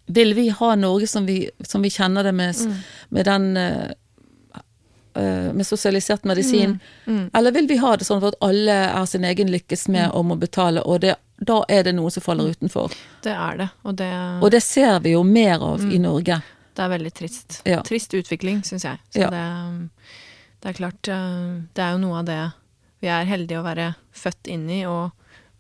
Vil 0.08 0.34
vi 0.38 0.50
ha 0.50 0.76
Norge 0.76 1.08
som 1.08 1.26
vi, 1.28 1.50
som 1.68 1.82
vi 1.84 1.90
kjenner 1.90 2.24
det 2.24 2.32
med, 2.34 2.50
s- 2.56 2.68
med 3.10 3.26
den 3.28 3.58
uh, 3.58 3.90
Med 5.54 5.66
sosialisert 5.68 6.24
medisin? 6.30 6.80
Eller 7.34 7.52
vil 7.56 7.68
vi 7.68 7.78
ha 7.82 7.96
det 7.98 8.06
sånn 8.06 8.20
for 8.22 8.34
at 8.36 8.38
alle 8.46 8.76
er 8.92 9.06
sin 9.10 9.24
egen 9.26 9.50
lykkes 9.54 9.88
med 9.94 10.12
om 10.14 10.32
å 10.32 10.38
betale, 10.38 10.84
og 10.86 11.02
det, 11.02 11.16
da 11.42 11.64
er 11.70 11.84
det 11.88 11.96
noe 11.98 12.12
som 12.14 12.22
faller 12.26 12.52
utenfor? 12.54 12.94
Det 13.26 13.34
er 13.34 13.58
det, 13.64 13.70
og 13.84 13.96
det, 13.98 14.12
Og 14.44 14.52
det 14.54 14.62
ser 14.64 15.00
vi 15.02 15.16
jo 15.16 15.24
mer 15.24 15.60
av 15.64 15.82
i 15.90 15.98
Norge. 16.00 16.42
det 16.78 16.84
er 16.86 16.90
veldig 16.94 17.14
trist. 17.18 17.62
Ja. 17.66 17.82
Trist 17.82 18.14
utvikling, 18.14 18.62
syns 18.64 18.84
jeg. 18.86 19.00
Så 19.10 19.20
Ja. 19.26 19.30
det, 19.34 19.90
det 20.62 20.70
er 20.70 20.74
klart 20.78 21.08
eh, 21.08 21.62
Det 21.74 21.82
er 21.84 21.92
jo 21.96 21.98
noe 22.04 22.20
av 22.20 22.26
det 22.26 22.52
vi 23.02 23.08
er 23.14 23.26
heldige 23.30 23.60
å 23.60 23.64
være 23.66 23.96
født 24.14 24.48
inn 24.50 24.70
i, 24.70 24.84
og 24.90 25.12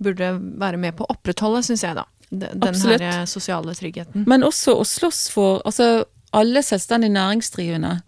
burde 0.01 0.31
være 0.59 0.77
med 0.77 0.95
på 0.97 1.05
å 1.05 1.11
opprettholde, 1.13 1.63
syns 1.65 1.83
jeg, 1.83 1.95
da. 1.97 2.05
Den 2.31 2.61
Absolutt. 2.65 2.99
her 3.01 3.21
eh, 3.21 3.25
sosiale 3.25 3.73
tryggheten. 3.77 4.25
Men 4.27 4.43
også 4.43 4.73
å 4.77 4.85
slåss 4.85 5.29
for 5.33 5.61
altså, 5.65 6.05
alle 6.33 6.63
selvstendig 6.65 7.09
næringsdrivende. 7.13 8.01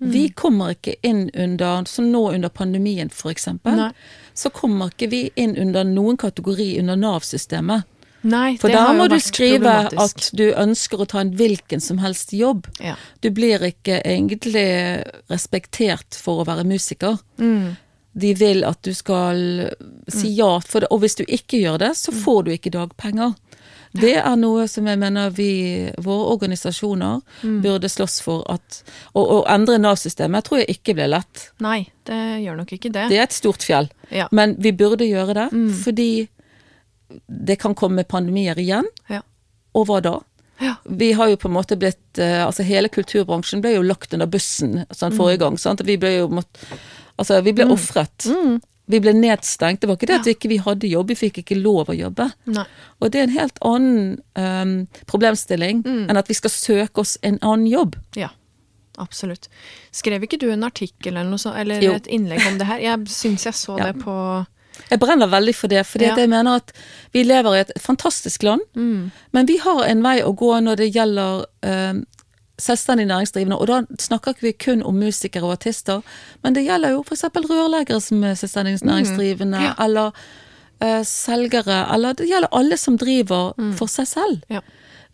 Vi 0.00 0.28
kommer 0.32 0.72
ikke 0.72 0.94
inn 1.04 1.26
under, 1.34 1.84
som 1.84 2.06
nå 2.12 2.22
under 2.32 2.48
pandemien 2.48 3.10
eksempel, 3.10 3.90
så 4.34 4.50
kommer 4.50 4.88
ikke 4.88 5.10
vi 5.12 5.30
inn 5.36 5.56
under 5.60 5.84
noen 5.84 6.16
kategori 6.16 6.78
under 6.80 6.96
Nav-systemet. 6.96 7.84
Nei, 8.22 8.56
For 8.60 8.68
der 8.68 8.92
må 8.96 9.06
du 9.08 9.16
skrive 9.20 9.72
at 9.88 10.30
du 10.36 10.50
ønsker 10.52 11.00
å 11.00 11.06
ta 11.08 11.22
en 11.22 11.32
hvilken 11.36 11.80
som 11.80 11.98
helst 11.98 12.32
jobb. 12.36 12.66
ja. 12.80 12.96
Du 13.20 13.30
blir 13.30 13.60
ikke 13.64 14.00
egentlig 14.04 15.04
respektert 15.28 16.16
for 16.16 16.40
å 16.40 16.48
være 16.48 16.64
musiker. 16.64 17.18
Mm. 17.38 17.76
De 18.12 18.34
vil 18.34 18.64
at 18.64 18.80
du 18.82 18.92
skal 18.94 19.70
si 20.08 20.34
ja, 20.36 20.60
for 20.60 20.80
det, 20.80 20.90
og 20.90 21.00
hvis 21.04 21.16
du 21.20 21.24
ikke 21.28 21.60
gjør 21.60 21.78
det, 21.78 21.94
så 21.96 22.12
får 22.12 22.42
du 22.44 22.52
ikke 22.52 22.72
dagpenger. 22.74 23.36
Det 23.92 24.12
er 24.20 24.36
noe 24.38 24.66
som 24.70 24.86
jeg 24.86 24.98
mener 25.00 25.32
vi, 25.34 25.50
våre 25.98 26.28
organisasjoner, 26.36 27.20
burde 27.64 27.88
slåss 27.90 28.20
for 28.22 28.44
at 28.52 28.82
Å 29.18 29.40
endre 29.50 29.80
Nav-systemet 29.82 30.46
tror 30.46 30.62
jeg 30.62 30.76
ikke 30.76 30.94
blir 30.94 31.10
lett. 31.10 31.48
Nei, 31.64 31.88
det 32.06 32.20
gjør 32.44 32.60
nok 32.62 32.74
ikke 32.76 32.92
det. 32.94 33.08
Det 33.10 33.18
er 33.18 33.26
et 33.26 33.34
stort 33.34 33.66
fjell. 33.66 33.90
Ja. 34.14 34.28
Men 34.30 34.54
vi 34.62 34.72
burde 34.72 35.08
gjøre 35.08 35.34
det, 35.34 35.48
fordi 35.82 36.10
det 37.26 37.58
kan 37.58 37.74
komme 37.74 38.04
pandemier 38.06 38.58
igjen. 38.62 38.86
Ja. 39.10 39.24
Og 39.74 39.88
hva 39.90 39.98
da? 40.04 40.16
Ja. 40.60 40.76
Vi 40.84 41.12
har 41.16 41.30
jo 41.32 41.38
på 41.40 41.48
en 41.48 41.54
måte 41.56 41.76
blitt 41.80 42.18
eh, 42.20 42.42
Altså 42.44 42.62
hele 42.68 42.90
kulturbransjen 42.92 43.62
ble 43.64 43.70
jo 43.78 43.84
lagt 43.86 44.12
under 44.12 44.28
bussen 44.28 44.82
sånn 44.92 45.14
forrige 45.16 45.40
gang. 45.40 45.56
Sant? 45.58 45.80
Vi 45.88 45.96
ble 45.96 46.18
jo 46.18 46.26
mått, 46.28 46.60
Altså, 47.20 47.40
vi 47.44 47.52
ble 47.56 47.66
ofret. 47.72 48.28
Vi 48.90 49.00
ble 49.00 49.12
nedstengt. 49.14 49.80
Det 49.80 49.88
var 49.88 49.96
ikke 49.98 50.08
det 50.10 50.18
at 50.20 50.26
vi 50.26 50.34
ikke 50.36 50.64
hadde 50.66 50.88
jobb, 50.90 51.08
vi 51.12 51.14
fikk 51.20 51.38
ikke 51.44 51.56
lov 51.60 51.92
å 51.92 51.96
jobbe. 51.96 52.26
Nei. 52.50 52.64
Og 53.00 53.10
det 53.12 53.20
er 53.20 53.28
en 53.28 53.36
helt 53.38 53.58
annen 53.62 54.20
um, 54.34 54.74
problemstilling 55.06 55.82
enn 55.86 56.16
at 56.20 56.28
vi 56.30 56.34
skal 56.38 56.50
søke 56.50 57.00
oss 57.04 57.16
en 57.22 57.38
annen 57.42 57.66
jobb. 57.70 57.96
Ja, 58.18 58.30
absolutt. 58.98 59.48
Skrev 59.94 60.24
ikke 60.26 60.38
du 60.42 60.48
en 60.52 60.64
artikkel 60.66 61.16
eller 61.16 61.38
sånt, 61.40 61.56
eller 61.62 61.82
et 61.94 62.06
innlegg 62.10 62.42
om 62.50 62.58
det 62.60 62.66
her? 62.68 62.82
Jeg 62.84 63.06
syns 63.14 63.46
jeg 63.46 63.54
så 63.54 63.78
Ja. 63.78 63.92
det 63.92 64.02
på 64.04 64.46
Jeg 64.88 65.00
brenner 65.02 65.28
veldig 65.28 65.54
for 65.54 65.68
det, 65.68 65.82
fordi 65.86 66.06
Ja. 66.06 66.16
jeg 66.16 66.28
mener 66.30 66.56
at 66.56 66.72
vi 67.12 67.22
lever 67.24 67.54
i 67.56 67.60
et 67.60 67.72
fantastisk 67.78 68.42
land, 68.42 68.60
men 68.74 69.46
vi 69.46 69.58
har 69.58 69.84
en 69.84 70.02
vei 70.02 70.20
å 70.22 70.34
gå 70.34 70.54
når 70.62 70.76
det 70.76 70.92
gjelder 70.94 71.44
ehm, 71.62 72.04
selvstendig 72.60 73.06
næringsdrivende, 73.10 73.56
og 73.58 73.66
da 73.70 73.80
snakker 74.00 74.34
ikke 74.36 74.46
vi 74.46 74.52
kun 74.66 74.82
om 74.86 74.94
musikere 75.00 75.44
og 75.48 75.52
artister, 75.58 76.02
men 76.44 76.54
det 76.56 76.64
gjelder 76.66 76.94
jo 76.94 77.02
f.eks. 77.02 77.24
rørleggere 77.34 78.00
som 78.04 78.22
er 78.24 78.34
selvstendig 78.38 78.78
næringsdrivende, 78.86 79.60
Ja. 79.62 79.74
eller 79.84 80.12
uh, 80.82 81.02
selgere, 81.04 81.86
eller 81.94 82.14
det 82.14 82.28
gjelder 82.30 82.48
alle 82.52 82.76
som 82.80 82.96
driver 83.00 83.52
for 83.76 83.86
seg 83.88 84.06
selv. 84.08 84.40
Ja. 84.48 84.60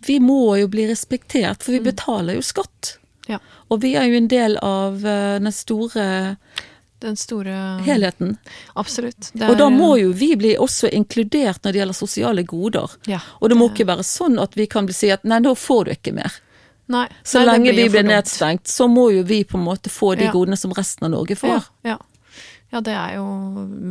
Vi 0.07 0.19
må 0.21 0.57
jo 0.61 0.69
bli 0.69 0.87
respektert, 0.91 1.63
for 1.65 1.73
vi 1.73 1.81
betaler 1.81 2.35
jo 2.37 2.43
skatt. 2.43 2.99
ja. 3.29 3.39
Og 3.71 3.81
vi 3.83 3.95
er 3.99 4.05
jo 4.07 4.15
en 4.21 4.29
del 4.31 4.59
av 4.63 5.01
uh, 5.03 5.39
den 5.43 5.53
store 5.53 6.37
Den 7.03 7.17
store 7.17 7.53
helheten. 7.85 8.39
Absolutt. 8.75 9.33
Er... 9.35 9.51
Og 9.51 9.59
da 9.59 9.67
må 9.71 9.97
jo 10.01 10.13
vi 10.17 10.31
bli 10.37 10.55
også 10.57 10.89
inkludert 10.97 11.61
når 11.65 11.73
det 11.75 11.81
gjelder 11.83 11.95
sosiale 11.99 12.43
goder. 12.49 12.89
Ja, 13.07 13.19
Og 13.41 13.51
det 13.51 13.57
må 13.59 13.67
det- 13.69 13.75
ikke 13.77 13.87
være 13.91 14.03
sånn 14.07 14.39
at 14.41 14.55
vi 14.57 14.67
kan 14.67 14.87
bli 14.87 14.95
si 14.95 15.11
at 15.11 15.25
nei, 15.25 15.39
nå 15.41 15.53
får 15.55 15.85
du 15.85 15.91
ikke 15.93 16.15
mer. 16.15 16.33
Nei, 16.89 17.09
Så 17.25 17.41
nei, 17.43 17.47
lenge 17.53 17.73
vi 17.77 17.89
blir 17.89 18.05
nedstengt, 18.07 18.65
så 18.71 18.87
må 18.89 19.09
jo 19.13 19.23
vi 19.27 19.43
på 19.45 19.59
en 19.59 19.65
måte 19.65 19.91
få 19.91 20.17
de 20.17 20.25
Ja. 20.25 20.33
godene 20.33 20.57
som 20.57 20.71
resten 20.73 21.05
av 21.05 21.11
Norge 21.11 21.35
får. 21.37 21.49
Ja, 21.49 21.61
ja. 21.85 21.97
ja, 22.73 22.81
det 22.81 22.93
er 22.95 23.17
jo 23.17 23.25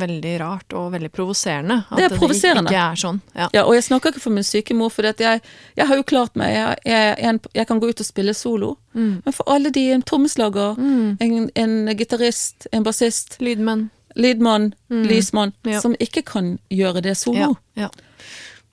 veldig 0.00 0.32
rart 0.40 0.72
og 0.72 0.92
veldig 0.92 1.10
provoserende. 1.12 1.84
At 1.90 1.96
Det 1.98 2.04
er 2.12 2.16
provoserende. 2.16 2.70
ikke 2.70 2.92
er 2.92 2.94
sånn. 2.96 3.20
Ja. 3.34 3.48
Ja, 3.52 3.64
og 3.64 3.74
jeg 3.74 3.84
snakker 3.84 4.12
ikke 4.14 4.20
for 4.20 4.30
min 4.30 4.44
syke 4.44 4.74
mor, 4.74 4.88
for 4.90 5.02
jeg, 5.02 5.42
jeg 5.76 5.86
har 5.86 5.96
jo 5.96 6.02
klart 6.04 6.34
meg. 6.36 6.54
Jeg, 6.54 6.76
jeg, 6.86 7.16
jeg, 7.22 7.40
jeg 7.54 7.66
kan 7.66 7.80
gå 7.80 7.88
ut 7.88 8.00
og 8.00 8.06
spille 8.06 8.34
solo. 8.34 8.76
Mm. 8.94 9.22
Men 9.24 9.32
for 9.32 9.44
alle 9.46 9.70
de, 9.70 9.90
en 9.92 10.02
trommeslager, 10.02 10.78
en, 11.20 11.50
en 11.54 11.96
gitarist, 11.96 12.66
en 12.72 12.82
bassist, 12.82 13.36
Lydmenn. 13.40 13.90
lydmann, 14.16 14.72
lysmann, 14.88 15.52
Mm. 15.64 15.72
Ja. 15.72 15.80
som 15.80 15.94
ikke 16.00 16.22
kan 16.24 16.58
gjøre 16.70 17.02
det 17.02 17.16
solo. 17.18 17.56
Ja. 17.76 17.90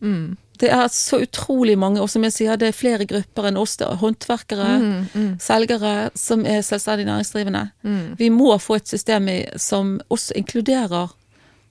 Mm. 0.01 0.37
Det 0.59 0.69
er 0.69 0.87
så 0.93 1.17
utrolig 1.25 1.77
mange, 1.77 1.99
og 2.01 2.09
som 2.09 2.23
jeg 2.23 2.31
sier, 2.35 2.57
det 2.57 2.67
er 2.69 2.77
flere 2.77 3.05
grupper 3.09 3.47
enn 3.49 3.57
oss. 3.57 3.75
Det 3.77 3.87
er 3.87 3.95
håndverkere, 4.03 4.69
Mm, 5.15 5.39
selgere, 5.41 6.11
som 6.15 6.45
er 6.45 6.61
selvstendig 6.61 7.05
næringsdrivende. 7.09 7.71
Vi 8.17 8.29
må 8.29 8.53
få 8.61 8.75
et 8.77 8.87
system 8.87 9.27
som 9.57 9.99
også 10.09 10.33
inkluderer 10.35 11.09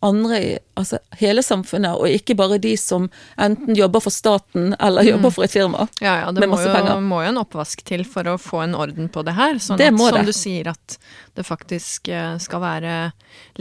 andre 0.03 0.59
altså 0.77 0.99
hele 1.21 1.43
samfunnet, 1.47 1.95
og 1.95 2.09
ikke 2.11 2.35
bare 2.35 2.59
de 2.59 2.73
som 2.77 3.09
enten 3.39 3.77
jobber 3.79 4.01
for 4.03 4.11
staten 4.11 4.75
eller 4.81 5.03
jobber 5.07 5.31
for 5.31 5.45
et 5.45 5.53
firma. 5.55 5.87
Ja, 6.03 6.17
ja, 6.25 6.33
det 6.33 6.41
Med 6.43 6.49
masse 6.51 6.67
jo, 6.67 6.75
penger. 6.75 7.01
må 7.01 7.23
jo 7.23 7.29
en 7.29 7.39
oppvask 7.39 7.85
til 7.87 8.03
for 8.05 8.25
å 8.25 8.35
få 8.37 8.65
en 8.65 8.75
orden 8.75 9.09
på 9.09 9.23
det 9.25 9.35
her. 9.37 9.55
Sånn 9.63 9.79
Det 9.79 9.93
at, 9.93 9.99
som 9.99 10.19
det. 10.19 10.27
du 10.27 10.33
sier, 10.33 10.67
at 10.75 10.99
det 11.37 11.47
faktisk 11.47 12.09
eh, 12.09 12.37
skal 12.39 12.61
være 12.61 13.13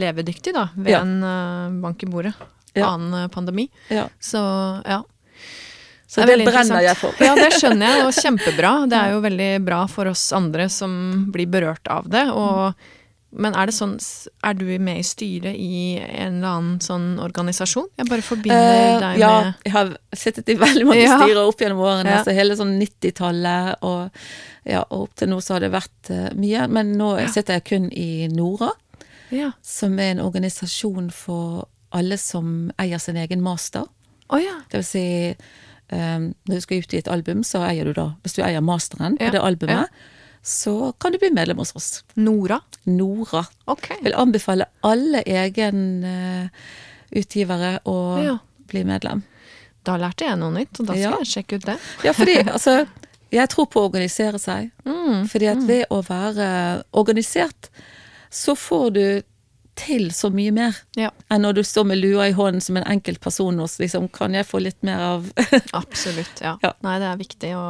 levedyktig, 0.02 0.52
da, 0.52 0.68
ved 0.74 0.90
Ja. 0.90 1.00
en 1.02 1.22
eh, 1.22 1.80
bank 1.80 2.02
i 2.02 2.06
bordet. 2.06 2.34
Ja. 2.74 2.92
Annen 2.94 3.24
eh, 3.24 3.28
pandemi. 3.28 3.68
Ja. 3.88 4.08
Så 4.20 4.38
ja. 4.86 5.02
Så 6.12 6.26
det, 6.28 6.36
det, 6.42 6.44
brenner 6.44 6.82
jeg 6.84 6.96
for. 7.00 7.16
Ja, 7.24 7.32
det 7.38 7.54
skjønner 7.56 7.88
jeg, 7.88 8.02
og 8.04 8.12
kjempebra. 8.12 8.72
Det 8.92 8.96
er 8.98 9.14
jo 9.14 9.20
veldig 9.24 9.52
bra 9.64 9.86
for 9.88 10.10
oss 10.10 10.26
andre 10.36 10.66
som 10.68 10.92
blir 11.32 11.48
berørt 11.48 11.88
av 11.88 12.10
det. 12.12 12.26
Og, 12.36 12.74
men 13.40 13.56
er 13.56 13.70
det 13.70 13.72
sånn 13.72 13.94
Er 14.44 14.52
du 14.58 14.66
med 14.76 15.00
i 15.00 15.06
styret 15.08 15.56
i 15.56 15.96
en 16.02 16.36
eller 16.42 16.50
annen 16.50 16.82
sånn 16.84 17.06
organisasjon? 17.24 17.88
Jeg 17.96 18.10
bare 18.10 18.26
forbinder 18.26 18.76
Eh, 18.76 18.98
deg 19.00 19.22
ja, 19.24 19.30
med 19.40 19.64
jeg 19.64 19.72
har 19.78 19.94
sittet 20.12 20.52
i 20.52 20.58
veldig 20.60 20.84
mange 20.90 21.06
Ja. 21.08 21.16
styrer 21.22 21.40
opp 21.48 21.64
gjennom 21.64 21.80
årene, 21.80 22.12
Ja. 22.18 22.20
så 22.28 22.36
hele 22.36 22.58
sånn 22.60 22.76
90-tallet, 22.76 23.80
og, 23.80 24.20
ja, 24.68 24.84
og 24.90 25.06
opp 25.08 25.16
til 25.16 25.32
nå 25.32 25.40
så 25.40 25.56
har 25.56 25.64
det 25.64 25.72
vært 25.72 26.12
eh, 26.12 26.28
mye. 26.36 26.68
Men 26.68 26.92
nå 27.00 27.14
sitter 27.32 27.56
jeg 27.56 27.68
kun 27.72 27.88
i 27.88 28.28
Nora, 28.28 28.68
Ja. 29.32 29.54
som 29.64 29.96
er 29.96 30.12
en 30.12 30.20
organisasjon 30.28 31.08
for 31.10 31.70
alle 31.92 32.16
som 32.18 32.70
eier 32.80 32.98
sin 32.98 33.16
egen 33.16 33.40
master. 33.44 33.84
Oh, 34.32 34.38
ja. 34.40 34.58
Det 34.70 34.78
vil 34.80 34.84
si, 34.88 35.04
um, 35.92 36.34
når 36.48 36.54
du 36.54 36.60
skal 36.64 36.80
utgi 36.82 36.98
et 37.02 37.08
album, 37.12 37.42
så 37.44 37.58
eier 37.68 37.84
du 37.84 37.92
da, 37.96 38.06
hvis 38.24 38.34
du 38.38 38.42
eier 38.46 38.60
masteren 38.64 39.16
Ja, 39.20 39.26
på 39.28 39.32
det 39.36 39.42
albumet, 39.44 39.88
så 40.42 40.92
kan 40.98 41.12
du 41.14 41.18
bli 41.22 41.30
medlem 41.30 41.58
hos 41.62 41.70
oss. 41.78 41.90
Nora? 42.16 42.60
Nora. 42.90 43.44
Okay. 43.70 43.96
Vil 44.02 44.14
anbefale 44.18 44.64
alle 44.82 45.20
egenutgivere 47.12 47.78
å 47.84 48.24
Ja. 48.24 48.38
bli 48.68 48.84
medlem. 48.84 49.22
Da 49.84 49.96
lærte 49.98 50.24
jeg 50.26 50.38
noe 50.38 50.50
nytt, 50.54 50.80
og 50.80 50.86
da 50.86 50.92
skal 50.92 51.02
Ja. 51.02 51.16
jeg 51.18 51.26
sjekke 51.26 51.54
ut 51.56 51.64
det. 51.66 51.78
Ja, 52.04 52.12
fordi 52.12 52.36
altså 52.56 52.86
Jeg 53.32 53.48
tror 53.48 53.64
på 53.66 53.80
å 53.80 53.84
organisere 53.88 54.38
seg. 54.38 54.70
Mm. 54.84 55.24
Fordi 55.26 55.46
at 55.48 55.56
ved 55.66 55.84
å 55.90 56.02
være 56.04 56.82
organisert, 56.92 57.70
så 58.30 58.52
får 58.54 58.90
du 58.92 59.22
til 59.86 60.10
så 60.14 60.30
mye 60.32 60.52
mer 60.52 60.76
Ja, 60.96 61.10
enn 61.30 61.42
når 61.44 61.54
du 61.58 61.62
står 61.66 61.84
med 61.90 61.98
lua 61.98 62.28
i 62.28 62.32
hånden 62.36 62.60
som 62.62 62.76
en 62.80 62.84
enkelt 62.88 63.20
person 63.20 63.58
hos 63.58 63.78
liksom 63.82 64.08
Kan 64.12 64.34
jeg 64.34 64.46
få 64.46 64.60
litt 64.62 64.80
mer 64.82 65.00
av 65.00 65.30
absolutt. 65.72 66.40
Ja. 66.40 66.56
Ja. 66.62 66.72
Nei, 66.82 66.98
det 67.02 67.08
er 67.10 67.20
viktig 67.20 67.52
å 67.58 67.66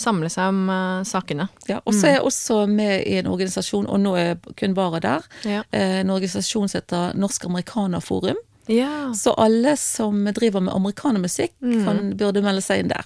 samle 0.00 0.30
seg 0.32 0.48
om 0.48 0.60
uh, 0.72 1.02
sakene. 1.04 1.48
Ja, 1.68 1.80
og 1.84 1.92
så 1.92 2.06
er 2.08 2.14
jeg 2.14 2.22
også 2.24 2.62
med 2.70 3.02
i 3.04 3.18
en 3.20 3.26
organisasjon, 3.28 3.84
og 3.90 3.98
nå 4.00 4.14
er 4.16 4.24
jeg 4.30 4.54
kun 4.56 4.74
bare 4.78 5.00
der, 5.04 5.26
Ja. 5.44 5.62
eh, 5.76 5.98
en 6.00 6.10
organisasjon 6.14 6.70
som 6.72 6.80
heter 6.80 7.18
Norsk 7.20 7.44
Amerikanerforum. 7.44 8.38
Ja. 8.70 9.10
Så 9.12 9.34
alle 9.36 9.74
som 9.76 10.24
driver 10.32 10.60
med 10.64 10.72
amerikanermusikk, 10.74 11.52
Mm. 11.60 12.16
burde 12.16 12.40
melde 12.40 12.62
seg 12.64 12.80
inn 12.84 12.88
der. 12.88 13.04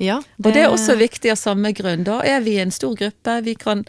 ja 0.00 0.16
Og 0.42 0.50
det 0.52 0.64
er 0.64 0.70
også 0.74 0.96
viktig 0.98 1.30
av 1.30 1.36
samme 1.38 1.70
grunn. 1.72 2.02
Da 2.04 2.18
er 2.24 2.40
vi 2.40 2.56
en 2.58 2.70
stor 2.72 2.96
gruppe, 2.96 3.42
vi 3.44 3.54
kan, 3.54 3.84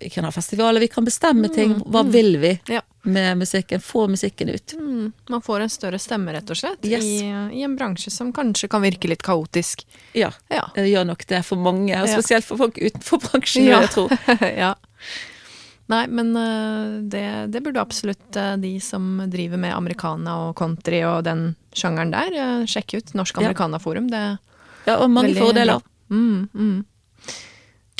vi 0.00 0.08
kan 0.10 0.24
ha 0.24 0.30
festivaler, 0.34 0.80
vi 0.80 0.88
kan 0.88 1.04
bestemme 1.04 1.48
ting. 1.52 1.74
Hva 1.86 2.02
vil 2.10 2.36
vi 2.42 2.60
Ja. 2.68 2.80
med 3.04 3.36
musikken? 3.38 3.80
Få 3.80 4.06
musikken 4.08 4.48
ut. 4.48 4.74
Mm, 4.78 5.12
man 5.28 5.42
får 5.42 5.60
en 5.60 5.68
større 5.68 5.98
stemme, 5.98 6.32
rett 6.32 6.50
og 6.50 6.56
slett, 6.56 6.84
Yes. 6.84 7.04
i, 7.04 7.20
i 7.58 7.62
en 7.62 7.76
bransje 7.76 8.10
som 8.10 8.32
kanskje 8.32 8.68
kan 8.68 8.82
virke 8.82 9.08
litt 9.08 9.22
kaotisk. 9.22 9.84
Ja, 10.14 10.30
Ja. 10.50 10.68
det 10.74 10.88
gjør 10.88 11.06
nok 11.06 11.26
det 11.26 11.44
for 11.44 11.56
mange, 11.56 11.94
og 12.02 12.08
spesielt 12.08 12.44
for 12.44 12.56
folk 12.56 12.78
utenfor 12.78 13.20
bransjen, 13.20 13.64
Ja. 13.68 13.80
jeg 13.80 13.90
tror. 13.90 14.18
ja. 14.64 14.74
Nei, 15.86 16.06
men 16.08 16.30
eh, 16.36 17.00
det, 17.12 17.50
det 17.52 17.60
burde 17.62 17.80
absolutt 17.82 18.36
eh, 18.40 18.54
de 18.56 18.80
som 18.80 19.18
driver 19.28 19.58
med 19.60 19.74
americana 19.76 20.48
og 20.48 20.54
country 20.56 21.02
og 21.04 21.24
den 21.26 21.50
sjangeren 21.76 22.10
der, 22.14 22.32
eh, 22.32 22.64
sjekke 22.64 23.02
ut. 23.02 23.12
Norsk 23.14 23.36
Ja. 23.36 23.42
Americanaforum. 23.50 24.08
Det 24.08 24.16
er 24.16 24.38
Ja, 24.86 24.96
og 25.02 25.10
mange 25.10 25.28
veldig 25.34 25.42
fordeler. 25.44 25.82
Mm, 26.08 26.48
mm. 26.54 26.84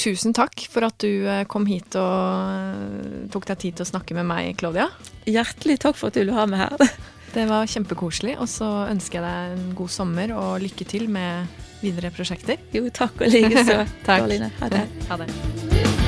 Tusen 0.00 0.34
takk 0.34 0.66
for 0.70 0.86
at 0.88 0.96
du 1.02 1.26
eh, 1.30 1.44
kom 1.50 1.68
hit 1.70 1.94
og 2.00 2.04
eh, 2.04 3.26
tok 3.32 3.46
deg 3.50 3.60
tid 3.62 3.78
til 3.78 3.86
å 3.86 3.90
snakke 3.94 4.16
med 4.18 4.26
meg, 4.28 4.54
Claudia. 4.60 4.88
Hjertelig 5.30 5.78
takk 5.84 5.98
for 5.98 6.10
at 6.10 6.16
du 6.18 6.24
ville 6.24 6.36
ha 6.36 6.46
meg 6.50 6.66
her. 6.66 6.96
Det 7.34 7.48
var 7.50 7.66
kjempekoselig, 7.66 8.36
og 8.38 8.46
så 8.46 8.68
ønsker 8.92 9.18
jeg 9.18 9.24
deg 9.26 9.56
en 9.56 9.74
god 9.74 9.90
sommer 9.90 10.36
og 10.38 10.62
lykke 10.62 10.86
til 10.86 11.08
med 11.10 11.50
videre 11.82 12.14
prosjekter. 12.14 12.62
Jo, 12.74 12.86
takk 12.94 13.26
og 13.26 13.34
likeså. 13.34 13.82
Takk. 14.06 14.06
Karoline. 14.06 14.54
Ha 14.62 14.70
det. 14.70 14.86
Ha 15.10 15.22
det. 15.24 16.03